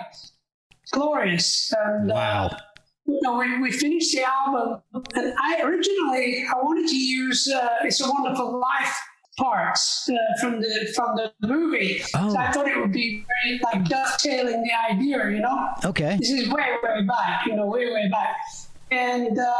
glorious. 0.91 1.73
And, 1.77 2.09
Wow. 2.09 2.47
Uh, 2.47 2.57
you 3.05 3.19
know, 3.21 3.37
we, 3.37 3.61
we 3.61 3.69
finished 3.71 4.13
the 4.15 4.23
album, 4.23 4.81
and 4.93 5.33
I 5.37 5.61
originally 5.61 6.45
I 6.49 6.55
wanted 6.61 6.87
to 6.87 6.95
use 6.97 7.49
uh, 7.53 7.69
"It's 7.83 7.99
a 8.01 8.09
Wonderful 8.09 8.59
Life" 8.59 8.95
parts 9.37 10.09
uh, 10.09 10.15
from 10.41 10.61
the 10.61 10.91
from 10.95 11.15
the 11.15 11.31
movie. 11.47 12.01
Oh. 12.15 12.29
So 12.29 12.37
I 12.37 12.51
thought 12.51 12.67
it 12.67 12.77
would 12.79 12.91
be 12.91 13.25
very 13.27 13.59
like 13.63 13.85
dovetailing 13.85 14.63
the 14.63 14.71
idea, 14.93 15.29
you 15.29 15.39
know. 15.39 15.69
Okay. 15.85 16.17
This 16.19 16.29
is 16.31 16.49
way 16.49 16.65
way 16.83 17.01
back, 17.05 17.45
you 17.47 17.55
know, 17.55 17.65
way 17.65 17.85
way 17.91 18.09
back, 18.09 18.37
and 18.91 19.37
uh, 19.37 19.59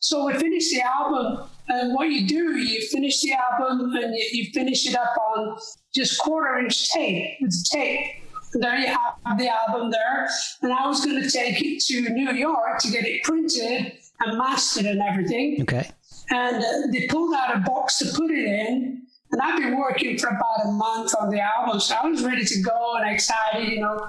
so 0.00 0.26
we 0.26 0.34
finished 0.34 0.70
the 0.72 0.82
album. 0.82 1.48
And 1.68 1.94
what 1.94 2.08
you 2.08 2.26
do, 2.26 2.58
you 2.58 2.86
finish 2.88 3.22
the 3.22 3.32
album 3.32 3.94
and 3.94 4.14
you, 4.14 4.28
you 4.32 4.50
finish 4.52 4.86
it 4.86 4.96
up 4.96 5.14
on 5.36 5.56
just 5.94 6.18
quarter 6.20 6.58
inch 6.58 6.90
tape 6.90 7.38
with 7.40 7.54
tape. 7.70 8.06
And 8.52 8.62
there 8.62 8.76
you 8.76 8.88
have 8.88 9.38
the 9.38 9.48
album 9.48 9.90
there. 9.90 10.28
And 10.60 10.72
I 10.72 10.86
was 10.86 11.02
going 11.04 11.22
to 11.22 11.30
take 11.30 11.62
it 11.62 11.80
to 11.84 12.10
New 12.12 12.32
York 12.32 12.80
to 12.80 12.90
get 12.90 13.06
it 13.06 13.22
printed 13.22 13.92
and 14.20 14.36
mastered 14.36 14.84
and 14.86 15.00
everything 15.00 15.62
Okay. 15.62 15.88
and 16.30 16.56
uh, 16.56 16.90
they 16.92 17.06
pulled 17.08 17.32
out 17.34 17.56
a 17.56 17.60
box 17.60 17.98
to 18.00 18.06
put 18.12 18.30
it 18.30 18.44
in. 18.44 19.02
And 19.32 19.40
I've 19.40 19.58
been 19.58 19.78
working 19.78 20.18
for 20.18 20.28
about 20.28 20.66
a 20.66 20.70
month 20.72 21.14
on 21.18 21.30
the 21.30 21.40
album, 21.40 21.80
so 21.80 21.96
I 22.02 22.06
was 22.06 22.22
ready 22.22 22.44
to 22.44 22.60
go 22.62 22.96
and 22.96 23.10
excited, 23.14 23.68
you 23.68 23.80
know, 23.80 24.06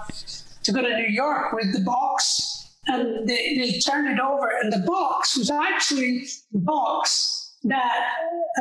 to 0.63 0.71
go 0.73 0.81
to 0.81 0.97
New 0.97 1.07
York 1.07 1.53
with 1.53 1.71
the 1.73 1.79
box. 1.79 2.59
And 2.87 3.25
they, 3.27 3.55
they 3.57 3.79
turned 3.79 4.09
it 4.09 4.19
over, 4.19 4.51
and 4.61 4.71
the 4.71 4.79
box 4.85 5.37
was 5.37 5.49
actually 5.49 6.25
the 6.51 6.59
box 6.59 7.55
that 7.63 8.07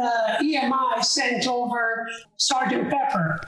uh, 0.01 0.37
EMI 0.41 1.05
sent 1.05 1.49
over 1.49 2.09
Sergeant 2.37 2.89
Pepper. 2.91 3.41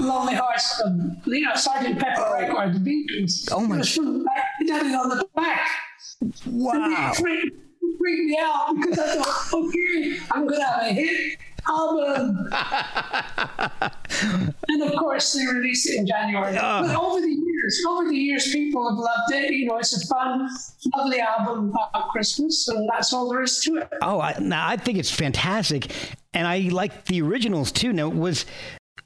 Lonely 0.00 0.34
Hearts, 0.34 0.80
Club, 0.80 0.98
you 1.26 1.42
know, 1.42 1.54
Sergeant 1.54 2.00
Pepper 2.00 2.28
record, 2.32 2.74
the 2.74 2.80
Beatles. 2.80 3.48
Oh, 3.52 3.60
my- 3.60 3.76
It 3.76 3.78
was 3.80 3.94
from, 3.94 4.26
it 4.60 4.70
had 4.72 4.86
it 4.86 4.94
on 4.94 5.08
the 5.10 5.24
back. 5.36 5.68
Wow. 6.46 7.12
Freaked 7.14 7.54
me 8.00 8.38
out 8.42 8.74
because 8.74 8.98
I 8.98 9.22
thought, 9.22 9.52
okay, 9.54 10.18
I'm 10.32 10.46
gonna 10.48 10.64
have 10.64 10.82
a 10.82 10.92
hit 10.92 11.38
album. 11.68 12.48
and 14.68 14.82
of 14.82 14.98
course, 14.98 15.32
they 15.32 15.46
released 15.46 15.90
it 15.90 15.98
in 15.98 16.06
January. 16.06 16.54
But 16.54 16.96
over 16.96 17.20
the 17.20 17.28
years, 17.28 17.82
over 17.88 18.08
the 18.08 18.16
years, 18.16 18.52
people 18.52 18.88
have 18.88 18.98
loved 18.98 19.32
it. 19.32 19.52
You 19.52 19.66
know, 19.66 19.78
it's 19.78 19.96
a 19.96 20.06
fun, 20.06 20.48
lovely 20.96 21.20
album 21.20 21.70
about 21.70 22.08
Christmas, 22.10 22.68
and 22.68 22.88
that's 22.88 23.12
all 23.12 23.30
there 23.30 23.42
is 23.42 23.60
to 23.60 23.76
it. 23.76 23.88
Oh, 24.02 24.20
I, 24.20 24.36
now 24.40 24.68
I 24.68 24.76
think 24.76 24.98
it's 24.98 25.10
fantastic, 25.10 25.90
and 26.32 26.46
I 26.46 26.68
like 26.70 27.06
the 27.06 27.22
originals 27.22 27.72
too. 27.72 27.92
Now, 27.92 28.08
was 28.08 28.46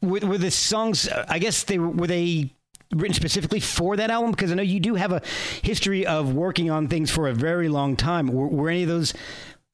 were, 0.03 0.21
were 0.21 0.39
the 0.39 0.51
songs? 0.51 1.09
uh, 1.09 1.25
I 1.29 1.39
guess 1.39 1.65
they 1.65 1.79
were 1.79 1.91
were 1.91 2.07
they 2.07 2.53
written 2.95 3.15
specifically 3.15 3.61
for 3.61 3.97
that 3.97 4.11
album? 4.11 4.31
Because 4.31 4.51
I 4.51 4.55
know 4.55 4.63
you 4.63 4.81
do 4.81 4.95
have 4.95 5.13
a 5.13 5.23
history 5.63 6.07
of 6.07 6.35
working 6.35 6.71
on 6.71 6.89
things 6.89 7.11
for 7.11 7.29
a 7.29 7.35
very 7.35 7.69
long 7.69 7.97
time. 7.97 8.29
Were, 8.29 8.49
were 8.49 8.71
any 8.71 8.83
of 8.83 8.89
those 8.89 9.13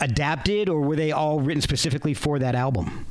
adapted, 0.00 0.68
or 0.68 0.80
were 0.80 0.96
they 0.96 1.12
all 1.12 1.40
written 1.40 1.60
specifically 1.60 2.14
for 2.14 2.38
that 2.38 2.54
album? 2.54 3.06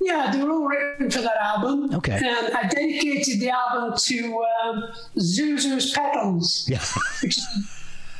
Yeah, 0.00 0.30
they 0.30 0.42
were 0.42 0.50
all 0.50 0.66
written 0.66 1.10
for 1.10 1.20
that 1.20 1.36
album. 1.40 1.92
Okay. 1.94 2.16
And 2.16 2.54
I 2.54 2.68
dedicated 2.68 3.40
the 3.40 3.50
album 3.50 3.98
to 3.98 4.44
um, 4.64 4.84
Zuzu's 5.16 5.90
Petals. 5.92 6.68
Yeah. 6.68 6.84
which 7.22 7.38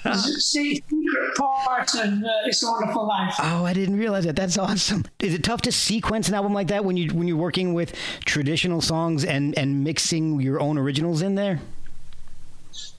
is 0.04 0.46
secret 0.46 1.34
part 1.36 1.94
of 1.94 2.12
uh, 2.22 2.28
It's 2.46 2.62
a 2.62 2.70
Wonderful 2.70 3.06
Life. 3.06 3.34
Oh, 3.38 3.64
I 3.64 3.72
didn't 3.72 3.96
realize 3.96 4.24
that. 4.24 4.36
That's 4.36 4.58
awesome. 4.58 5.04
Is 5.20 5.34
it 5.34 5.44
tough 5.44 5.62
to 5.62 5.72
sequence 5.72 6.28
an 6.28 6.34
album 6.34 6.52
like 6.52 6.68
that 6.68 6.84
when 6.84 6.96
you 6.96 7.12
when 7.14 7.28
you're 7.28 7.36
working 7.36 7.74
with 7.74 7.94
traditional 8.24 8.80
songs 8.80 9.24
and 9.24 9.56
and 9.58 9.84
mixing 9.84 10.40
your 10.40 10.60
own 10.60 10.78
originals 10.78 11.22
in 11.22 11.34
there? 11.34 11.60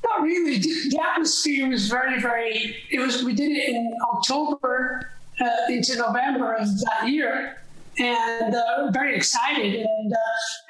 Not 0.04 0.22
really. 0.24 0.58
The 0.58 1.00
atmosphere 1.02 1.70
was 1.70 1.90
very, 1.90 2.20
very. 2.22 2.76
It 2.90 3.00
was. 3.00 3.24
We 3.24 3.34
did 3.34 3.52
it 3.52 3.70
in 3.70 3.94
October 4.14 5.10
uh, 5.42 5.46
into 5.70 5.96
November 5.98 6.54
of 6.54 6.68
that 6.82 7.10
year, 7.10 7.58
and 7.98 8.56
uh, 8.56 8.92
very 8.92 9.16
excited. 9.16 9.76
And 9.76 10.14
uh, 10.14 10.18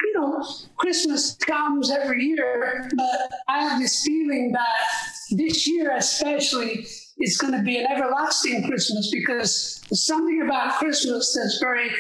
you 0.01 0.13
know, 0.15 0.45
Christmas 0.77 1.35
comes 1.35 1.91
every 1.91 2.23
year, 2.25 2.89
but 2.95 3.31
I 3.47 3.63
have 3.63 3.79
this 3.79 4.03
feeling 4.03 4.51
that 4.53 4.87
this 5.31 5.67
year, 5.67 5.95
especially, 5.95 6.85
it's 7.17 7.37
going 7.37 7.53
to 7.53 7.61
be 7.61 7.77
an 7.77 7.87
everlasting 7.91 8.67
Christmas 8.67 9.11
because 9.11 9.81
something 9.93 10.41
about 10.41 10.79
Christmas 10.79 11.35
that's 11.35 11.59
very 11.59 11.91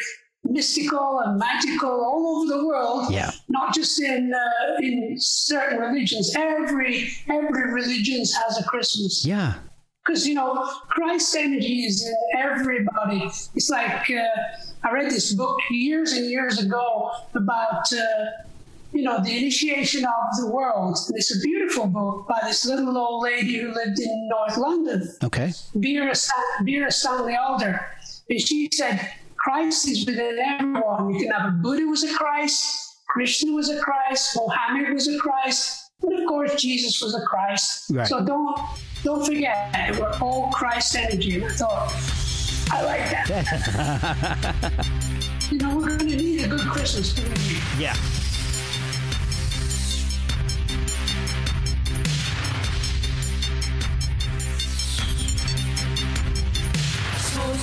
mystical 0.43 1.21
and 1.25 1.37
magical 1.37 1.89
all 1.89 2.37
over 2.37 2.57
the 2.57 2.65
world 2.65 3.11
Yeah. 3.11 3.31
not 3.49 3.73
just 3.73 4.01
in 4.01 4.33
uh, 4.33 4.77
in 4.81 5.15
certain 5.19 5.79
religions. 5.79 6.33
Every 6.35 7.09
every 7.27 7.71
religion 7.73 8.19
has 8.19 8.57
a 8.59 8.63
Christmas 8.63 9.25
Yeah. 9.25 9.53
because 10.03 10.27
you 10.27 10.33
know 10.33 10.65
Christ's 10.89 11.35
energy 11.35 11.85
is 11.85 12.05
in 12.05 12.15
everybody. 12.39 13.23
It's 13.55 13.69
like 13.69 14.09
uh, 14.09 14.87
I 14.87 14.91
read 14.91 15.11
this 15.11 15.33
book 15.33 15.57
years 15.69 16.13
and 16.13 16.25
years 16.29 16.59
ago 16.59 17.11
about. 17.35 17.91
Uh, 17.93 18.25
you 18.91 19.03
know, 19.03 19.21
the 19.23 19.37
initiation 19.37 20.03
of 20.03 20.35
the 20.39 20.47
world. 20.49 20.97
And 21.09 21.15
it's 21.15 21.29
a 21.35 21.39
beautiful 21.41 21.85
book 21.85 22.27
by 22.27 22.39
this 22.43 22.65
little 22.65 22.97
old 22.97 23.21
lady 23.23 23.59
who 23.59 23.71
lived 23.71 23.99
in 23.99 24.27
North 24.27 24.57
London. 24.57 25.07
Okay. 25.23 25.53
Vera, 25.75 26.11
Vera 26.63 26.89
Stanley 26.91 27.35
Alder. 27.35 27.85
And 28.31 28.41
she 28.41 28.67
said, 28.73 29.07
Christ 29.49 29.87
is 29.87 30.05
within 30.05 30.37
everyone. 30.37 31.11
You 31.11 31.21
can 31.21 31.31
have 31.31 31.47
a 31.49 31.57
Buddha 31.57 31.83
was 31.87 32.03
a 32.03 32.13
Christ, 32.13 33.01
Krishna 33.07 33.51
was 33.51 33.71
a 33.71 33.79
Christ, 33.79 34.35
Mohammed 34.35 34.93
was 34.93 35.07
a 35.07 35.17
Christ, 35.17 35.89
and 36.03 36.19
of 36.19 36.27
course 36.27 36.53
Jesus 36.61 37.01
was 37.01 37.15
a 37.15 37.21
Christ. 37.25 37.89
Right. 37.89 38.05
So 38.05 38.23
don't 38.23 38.59
don't 39.03 39.25
forget, 39.25 39.97
we're 39.99 40.13
all 40.21 40.51
Christ 40.51 40.95
energy. 40.95 41.37
And 41.37 41.45
I 41.45 41.49
thought, 41.49 41.91
I 42.69 42.83
like 42.85 43.09
that. 43.09 44.85
you 45.51 45.57
know, 45.57 45.75
we're 45.75 45.97
going 45.97 46.09
to 46.09 46.15
need 46.15 46.43
a 46.43 46.47
good 46.47 46.61
Christmas. 46.67 47.17
Yeah. 47.79 47.95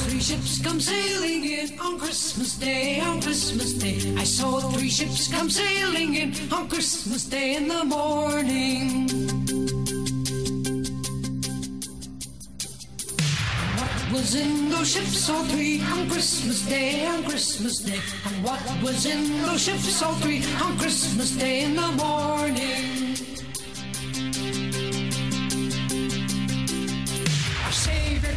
Three 0.09 0.21
ships 0.21 0.63
come 0.63 0.81
sailing 0.81 1.45
in 1.45 1.79
on 1.81 1.99
Christmas 1.99 2.57
Day, 2.57 3.01
on 3.01 3.21
Christmas 3.21 3.73
Day. 3.73 4.15
I 4.17 4.25
saw 4.25 4.61
three 4.61 4.89
ships 4.89 5.29
come 5.29 5.51
sailing 5.51 6.15
in 6.15 6.33
on 6.53 6.69
Christmas 6.69 7.25
Day 7.25 7.57
in 7.57 7.67
the 7.67 7.85
morning. 7.85 9.09
What 13.79 14.13
was 14.13 14.35
in 14.35 14.71
those 14.71 14.93
ships, 14.93 15.29
all 15.29 15.45
three, 15.45 15.83
on 15.83 16.09
Christmas 16.09 16.61
Day, 16.67 17.07
on 17.07 17.25
Christmas 17.25 17.79
Day? 17.79 18.01
And 18.27 18.45
what 18.45 18.63
was 18.83 19.07
in 19.07 19.43
those 19.43 19.63
ships, 19.63 20.03
all 20.03 20.15
three, 20.15 20.43
on 20.63 20.79
Christmas 20.79 21.31
Day 21.33 21.65
in 21.65 21.75
the 21.75 21.93
morning? 21.93 23.17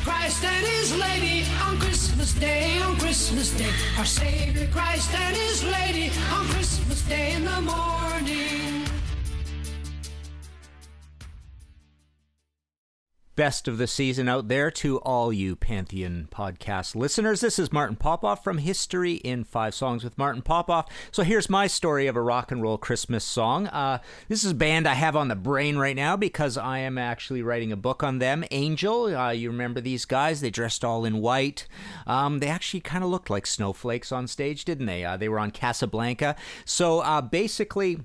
Christ 0.03 0.43
and 0.43 0.65
his 0.65 0.95
lady 0.97 1.45
on 1.65 1.77
Christmas 1.79 2.33
Day, 2.33 2.79
on 2.81 2.97
Christmas 2.97 3.51
Day. 3.51 3.71
Our 3.97 4.05
Savior 4.05 4.67
Christ 4.71 5.13
and 5.13 5.35
his 5.35 5.63
lady 5.63 6.11
on 6.31 6.45
Christmas 6.47 7.01
Day 7.03 7.33
in 7.33 7.45
the 7.45 7.61
morning. 7.61 7.88
Best 13.39 13.69
of 13.69 13.77
the 13.77 13.87
season 13.87 14.27
out 14.27 14.49
there 14.49 14.69
to 14.69 14.97
all 14.97 15.31
you 15.31 15.55
Pantheon 15.55 16.27
podcast 16.29 16.93
listeners. 16.93 17.39
This 17.39 17.57
is 17.57 17.71
Martin 17.71 17.95
Popoff 17.95 18.43
from 18.43 18.57
History 18.57 19.13
in 19.13 19.45
Five 19.45 19.73
Songs 19.73 20.03
with 20.03 20.17
Martin 20.17 20.41
Popoff. 20.41 20.87
So 21.13 21.23
here's 21.23 21.49
my 21.49 21.65
story 21.65 22.07
of 22.07 22.17
a 22.17 22.21
rock 22.21 22.51
and 22.51 22.61
roll 22.61 22.77
Christmas 22.77 23.23
song. 23.23 23.67
Uh, 23.67 23.99
this 24.27 24.43
is 24.43 24.51
a 24.51 24.55
band 24.55 24.85
I 24.85 24.95
have 24.95 25.15
on 25.15 25.29
the 25.29 25.37
brain 25.37 25.77
right 25.77 25.95
now 25.95 26.17
because 26.17 26.57
I 26.57 26.79
am 26.79 26.97
actually 26.97 27.41
writing 27.41 27.71
a 27.71 27.77
book 27.77 28.03
on 28.03 28.19
them. 28.19 28.43
Angel, 28.51 29.15
uh, 29.15 29.29
you 29.29 29.49
remember 29.49 29.79
these 29.79 30.03
guys? 30.03 30.41
They 30.41 30.49
dressed 30.49 30.83
all 30.83 31.05
in 31.05 31.21
white. 31.21 31.65
Um, 32.05 32.39
they 32.39 32.47
actually 32.47 32.81
kind 32.81 33.05
of 33.05 33.09
looked 33.09 33.29
like 33.29 33.47
snowflakes 33.47 34.11
on 34.11 34.27
stage, 34.27 34.65
didn't 34.65 34.87
they? 34.87 35.05
Uh, 35.05 35.15
they 35.15 35.29
were 35.29 35.39
on 35.39 35.51
Casablanca. 35.51 36.35
So 36.65 36.99
uh, 36.99 37.21
basically, 37.21 37.99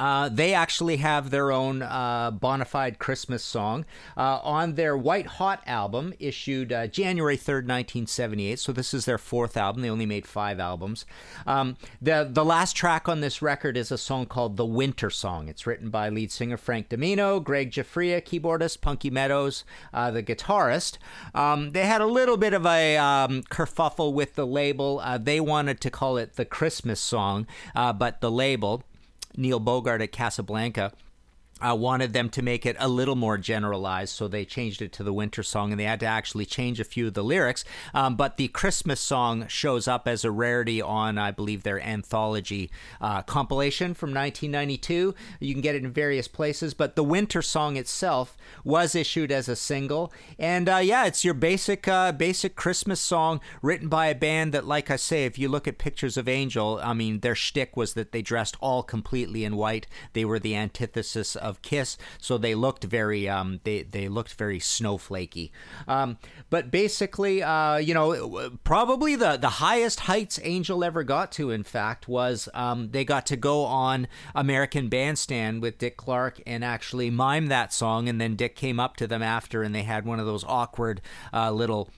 uh, 0.00 0.30
they 0.30 0.54
actually 0.54 0.96
have 0.96 1.28
their 1.28 1.52
own 1.52 1.82
uh, 1.82 2.30
bona 2.30 2.64
fide 2.64 2.98
Christmas 2.98 3.44
song 3.44 3.84
uh, 4.16 4.40
on 4.42 4.74
their 4.74 4.96
White 4.96 5.26
Hot 5.26 5.62
album, 5.66 6.14
issued 6.18 6.72
uh, 6.72 6.86
January 6.86 7.36
3rd, 7.36 7.68
1978. 7.68 8.58
So 8.58 8.72
this 8.72 8.94
is 8.94 9.04
their 9.04 9.18
fourth 9.18 9.58
album. 9.58 9.82
They 9.82 9.90
only 9.90 10.06
made 10.06 10.26
five 10.26 10.58
albums. 10.58 11.04
Um, 11.46 11.76
the, 12.00 12.26
the 12.30 12.44
last 12.44 12.74
track 12.74 13.10
on 13.10 13.20
this 13.20 13.42
record 13.42 13.76
is 13.76 13.92
a 13.92 13.98
song 13.98 14.24
called 14.24 14.56
The 14.56 14.64
Winter 14.64 15.10
Song. 15.10 15.48
It's 15.48 15.66
written 15.66 15.90
by 15.90 16.08
lead 16.08 16.32
singer 16.32 16.56
Frank 16.56 16.88
DiMino, 16.88 17.44
Greg 17.44 17.70
Giuffria, 17.70 18.22
keyboardist, 18.22 18.80
Punky 18.80 19.10
Meadows, 19.10 19.64
uh, 19.92 20.10
the 20.10 20.22
guitarist. 20.22 20.96
Um, 21.34 21.72
they 21.72 21.84
had 21.84 22.00
a 22.00 22.06
little 22.06 22.38
bit 22.38 22.54
of 22.54 22.64
a 22.64 22.96
um, 22.96 23.42
kerfuffle 23.50 24.14
with 24.14 24.34
the 24.34 24.46
label. 24.46 25.00
Uh, 25.04 25.18
they 25.18 25.40
wanted 25.40 25.78
to 25.82 25.90
call 25.90 26.16
it 26.16 26.36
the 26.36 26.46
Christmas 26.46 27.00
song, 27.00 27.46
but 27.74 28.22
the 28.22 28.30
label, 28.30 28.82
Neil 29.36 29.60
Bogart 29.60 30.02
at 30.02 30.12
Casablanca 30.12 30.92
uh, 31.60 31.74
wanted 31.74 32.12
them 32.12 32.28
to 32.30 32.42
make 32.42 32.66
it 32.66 32.76
a 32.78 32.88
little 32.88 33.16
more 33.16 33.38
generalized, 33.38 34.14
so 34.14 34.28
they 34.28 34.44
changed 34.44 34.82
it 34.82 34.92
to 34.92 35.02
the 35.02 35.12
winter 35.12 35.42
song, 35.42 35.70
and 35.70 35.80
they 35.80 35.84
had 35.84 36.00
to 36.00 36.06
actually 36.06 36.46
change 36.46 36.80
a 36.80 36.84
few 36.84 37.06
of 37.06 37.14
the 37.14 37.24
lyrics. 37.24 37.64
Um, 37.94 38.16
but 38.16 38.36
the 38.36 38.48
Christmas 38.48 39.00
song 39.00 39.46
shows 39.48 39.88
up 39.88 40.06
as 40.06 40.24
a 40.24 40.30
rarity 40.30 40.80
on, 40.80 41.18
I 41.18 41.30
believe, 41.30 41.62
their 41.62 41.80
anthology 41.80 42.70
uh, 43.00 43.22
compilation 43.22 43.94
from 43.94 44.10
1992. 44.10 45.14
You 45.40 45.54
can 45.54 45.60
get 45.60 45.74
it 45.74 45.84
in 45.84 45.92
various 45.92 46.28
places, 46.28 46.74
but 46.74 46.96
the 46.96 47.04
winter 47.04 47.42
song 47.42 47.76
itself 47.76 48.36
was 48.64 48.94
issued 48.94 49.32
as 49.32 49.48
a 49.48 49.56
single, 49.56 50.12
and 50.38 50.68
uh, 50.68 50.76
yeah, 50.76 51.06
it's 51.06 51.24
your 51.24 51.34
basic 51.34 51.88
uh, 51.88 52.12
basic 52.12 52.56
Christmas 52.56 53.00
song 53.00 53.40
written 53.62 53.88
by 53.88 54.06
a 54.06 54.14
band 54.14 54.52
that, 54.52 54.66
like 54.66 54.90
I 54.90 54.96
say, 54.96 55.24
if 55.24 55.38
you 55.38 55.48
look 55.48 55.66
at 55.66 55.78
pictures 55.78 56.16
of 56.16 56.28
Angel, 56.28 56.80
I 56.82 56.94
mean, 56.94 57.20
their 57.20 57.34
shtick 57.34 57.76
was 57.76 57.94
that 57.94 58.12
they 58.12 58.22
dressed 58.22 58.56
all 58.60 58.82
completely 58.82 59.44
in 59.44 59.56
white. 59.56 59.86
They 60.12 60.24
were 60.24 60.38
the 60.38 60.54
antithesis 60.54 61.36
of 61.36 61.49
of 61.50 61.60
Kiss, 61.60 61.98
so 62.18 62.38
they 62.38 62.54
looked 62.54 62.84
very 62.84 63.28
um, 63.28 63.60
they 63.64 63.82
they 63.82 64.08
looked 64.08 64.32
very 64.34 64.58
snowflakey. 64.58 65.50
Um, 65.86 66.16
but 66.48 66.70
basically, 66.70 67.42
uh, 67.42 67.76
you 67.76 67.92
know, 67.92 68.50
probably 68.64 69.16
the 69.16 69.36
the 69.36 69.48
highest 69.48 70.00
heights 70.00 70.40
Angel 70.42 70.82
ever 70.82 71.02
got 71.04 71.32
to, 71.32 71.50
in 71.50 71.64
fact, 71.64 72.08
was 72.08 72.48
um, 72.54 72.90
they 72.92 73.04
got 73.04 73.26
to 73.26 73.36
go 73.36 73.64
on 73.64 74.08
American 74.34 74.88
Bandstand 74.88 75.60
with 75.60 75.76
Dick 75.76 75.96
Clark 75.96 76.40
and 76.46 76.64
actually 76.64 77.10
mime 77.10 77.48
that 77.48 77.72
song, 77.72 78.08
and 78.08 78.20
then 78.20 78.36
Dick 78.36 78.56
came 78.56 78.80
up 78.80 78.96
to 78.96 79.06
them 79.06 79.22
after, 79.22 79.62
and 79.62 79.74
they 79.74 79.82
had 79.82 80.06
one 80.06 80.20
of 80.20 80.26
those 80.26 80.44
awkward 80.44 81.02
uh, 81.34 81.50
little 81.50 81.90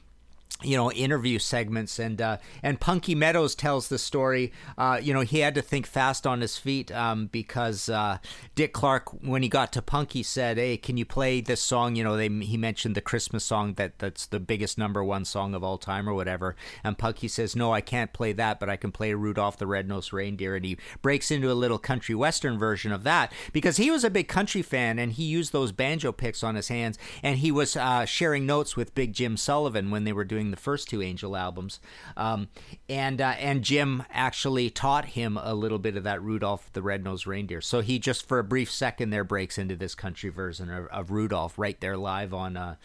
you 0.63 0.77
know 0.77 0.91
interview 0.93 1.39
segments 1.39 1.99
and 1.99 2.21
uh, 2.21 2.37
and 2.63 2.81
Punky 2.81 3.15
Meadows 3.15 3.55
tells 3.55 3.89
the 3.89 3.99
story. 3.99 4.53
Uh, 4.79 4.99
you 5.03 5.13
know 5.13 5.21
he 5.21 5.41
had 5.41 5.55
to 5.55 5.63
think 5.63 5.87
fast 5.87 6.27
on 6.27 6.41
his 6.41 6.57
feet 6.57 6.93
um, 6.93 7.27
because 7.27 7.89
uh, 7.89 8.19
Dick 8.55 8.73
Clark, 8.73 9.11
when 9.23 9.43
he 9.43 9.49
got 9.49 9.73
to 9.73 9.83
Punky, 9.83 10.23
said, 10.23 10.59
"Hey, 10.59 10.77
can 10.77 10.97
you 10.97 11.05
play 11.05 11.41
this 11.41 11.63
song?" 11.63 11.97
You 11.97 12.05
know 12.05 12.17
they 12.17 12.29
he 12.29 12.57
mentioned 12.57 12.95
the 12.95 13.01
Christmas 13.01 13.45
song 13.45 13.75
that 13.75 13.99
that's 13.99 14.27
the 14.27 14.41
biggest 14.41 14.79
number 14.79 15.03
one 15.03 15.25
song 15.25 15.55
of 15.55 15.65
all 15.65 15.79
time 15.79 16.09
or 16.09 16.15
whatever. 16.15 16.57
And 16.85 16.99
Punky 16.99 17.29
says, 17.29 17.57
"No, 17.57 17.73
I 17.73 17.81
can't 17.81 18.13
play 18.13 18.33
that, 18.33 18.61
but 18.61 18.69
I 18.69 18.77
can 18.77 18.93
play 18.93 19.15
Rudolph 19.15 19.59
the 19.59 19.67
Red-Nosed 19.67 20.13
Reindeer." 20.13 20.57
And 20.57 20.65
he 20.65 20.79
breaks 21.01 21.31
into 21.31 21.51
a 21.51 21.55
little 21.55 21.79
country 21.79 22.15
western 22.15 22.59
version 22.59 22.93
of 22.93 23.05
that 23.05 23.33
because 23.53 23.77
he 23.77 23.91
was 23.91 24.05
a 24.05 24.11
big 24.11 24.29
country 24.29 24.63
fan 24.63 24.99
and 24.99 25.13
he 25.13 25.25
used 25.25 25.53
those 25.53 25.73
banjo 25.73 26.13
picks 26.13 26.43
on 26.43 26.55
his 26.55 26.69
hands 26.69 26.99
and 27.23 27.39
he 27.39 27.51
was 27.51 27.77
uh, 27.77 28.05
sharing 28.05 28.47
notes 28.47 28.77
with 28.77 28.95
Big 28.95 29.13
Jim 29.13 29.37
Sullivan 29.37 29.91
when 29.91 30.05
they 30.05 30.13
were 30.13 30.25
doing 30.25 30.42
the 30.51 30.57
first 30.57 30.89
two 30.89 31.03
Angel 31.03 31.37
albums, 31.37 31.81
um, 32.17 32.49
and 32.89 33.21
uh, 33.21 33.35
and 33.39 33.63
Jim 33.63 34.05
actually 34.11 34.71
taught 34.71 35.07
him 35.07 35.39
a 35.41 35.55
little 35.55 35.79
bit 35.79 35.97
of 35.97 36.05
that 36.05 36.23
Rudolph 36.23 36.73
the 36.73 36.83
Red-Nosed 36.83 37.27
Reindeer. 37.27 37.61
So 37.61 37.81
he 37.81 37.99
just 37.99 38.27
for 38.27 38.39
a 38.39 38.45
brief 38.45 38.71
second 38.71 39.11
there 39.11 39.25
breaks 39.25 39.59
into 39.59 39.77
this 39.77 39.95
country 39.95 40.31
version 40.31 40.71
of, 40.71 40.87
of 40.87 41.11
Rudolph 41.11 41.59
right 41.59 41.81
there 41.81 41.97
live 41.97 42.35
on. 42.35 42.57
Uh, 42.57 42.77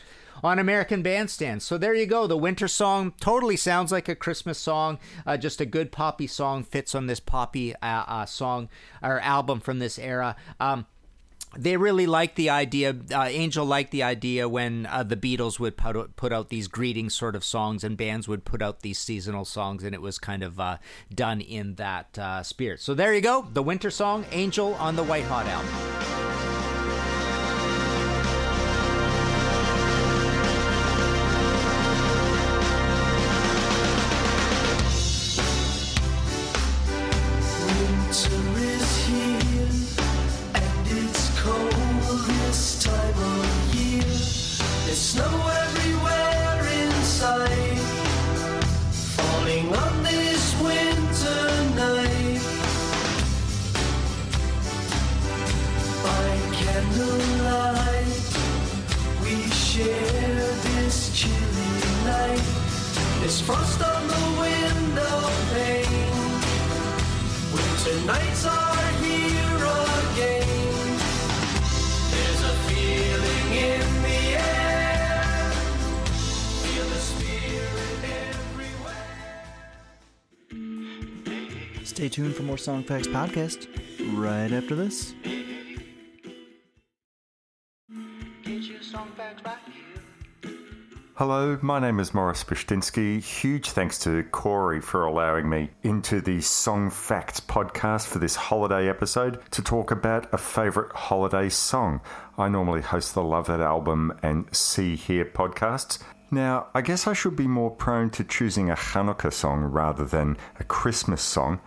on 0.43 0.59
American 0.59 1.01
Bandstand. 1.01 1.63
So 1.63 1.79
there 1.79 1.95
you 1.95 2.05
go. 2.05 2.27
The 2.27 2.37
winter 2.37 2.67
song 2.67 3.13
totally 3.19 3.57
sounds 3.57 3.91
like 3.91 4.07
a 4.07 4.15
Christmas 4.15 4.59
song. 4.59 4.99
Uh, 5.25 5.35
just 5.35 5.61
a 5.61 5.65
good 5.65 5.91
poppy 5.91 6.27
song 6.27 6.63
fits 6.63 6.93
on 6.93 7.07
this 7.07 7.19
poppy 7.19 7.73
uh, 7.77 8.03
uh, 8.07 8.25
song 8.27 8.69
or 9.01 9.19
album 9.19 9.59
from 9.59 9.79
this 9.79 9.97
era. 9.97 10.35
Um, 10.59 10.85
they 11.55 11.77
really 11.77 12.05
liked 12.05 12.35
the 12.35 12.49
idea. 12.49 12.95
Uh, 13.13 13.23
Angel 13.23 13.65
liked 13.65 13.91
the 13.91 14.03
idea 14.03 14.49
when 14.49 14.85
uh, 14.85 15.03
the 15.03 15.15
Beatles 15.15 15.59
would 15.59 15.77
put 15.77 15.95
out, 15.95 16.15
put 16.15 16.33
out 16.33 16.49
these 16.49 16.67
greeting 16.67 17.09
sort 17.09 17.35
of 17.35 17.43
songs, 17.43 17.83
and 17.83 17.97
bands 17.97 18.27
would 18.27 18.45
put 18.45 18.61
out 18.61 18.81
these 18.81 18.99
seasonal 18.99 19.45
songs, 19.45 19.83
and 19.83 19.95
it 19.95 20.01
was 20.01 20.19
kind 20.19 20.43
of 20.43 20.59
uh, 20.59 20.77
done 21.13 21.41
in 21.41 21.75
that 21.75 22.17
uh, 22.17 22.43
spirit. 22.43 22.81
So 22.81 22.93
there 22.93 23.13
you 23.13 23.21
go, 23.21 23.47
the 23.53 23.63
winter 23.63 23.89
song, 23.89 24.25
Angel 24.31 24.73
on 24.75 24.95
the 24.95 25.03
White 25.03 25.25
Hot 25.25 25.45
album. 25.45 26.26
Song 82.67 82.83
Facts 82.83 83.07
podcast 83.07 83.65
right 84.19 84.51
after 84.51 84.75
this. 84.75 85.13
Hello, 91.15 91.57
my 91.61 91.79
name 91.79 92.01
is 92.01 92.13
Morris 92.13 92.43
Pishtinsky. 92.43 93.23
Huge 93.23 93.69
thanks 93.69 93.97
to 93.99 94.21
Corey 94.33 94.81
for 94.81 95.05
allowing 95.05 95.47
me 95.47 95.69
into 95.83 96.19
the 96.19 96.41
Song 96.41 96.89
Facts 96.89 97.39
podcast 97.39 98.05
for 98.05 98.19
this 98.19 98.35
holiday 98.35 98.89
episode 98.89 99.39
to 99.51 99.61
talk 99.61 99.91
about 99.91 100.27
a 100.33 100.37
favourite 100.37 100.91
holiday 100.91 101.47
song. 101.47 102.01
I 102.37 102.49
normally 102.49 102.81
host 102.81 103.13
the 103.13 103.23
Love 103.23 103.47
That 103.47 103.61
Album 103.61 104.11
and 104.21 104.53
See 104.53 104.97
Here 104.97 105.23
podcasts. 105.23 105.99
Now, 106.31 106.67
I 106.75 106.81
guess 106.81 107.07
I 107.07 107.13
should 107.13 107.37
be 107.37 107.47
more 107.47 107.71
prone 107.71 108.09
to 108.09 108.25
choosing 108.25 108.69
a 108.69 108.75
Hanukkah 108.75 109.31
song 109.31 109.63
rather 109.63 110.03
than 110.03 110.35
a 110.59 110.65
Christmas 110.65 111.21
song. 111.21 111.61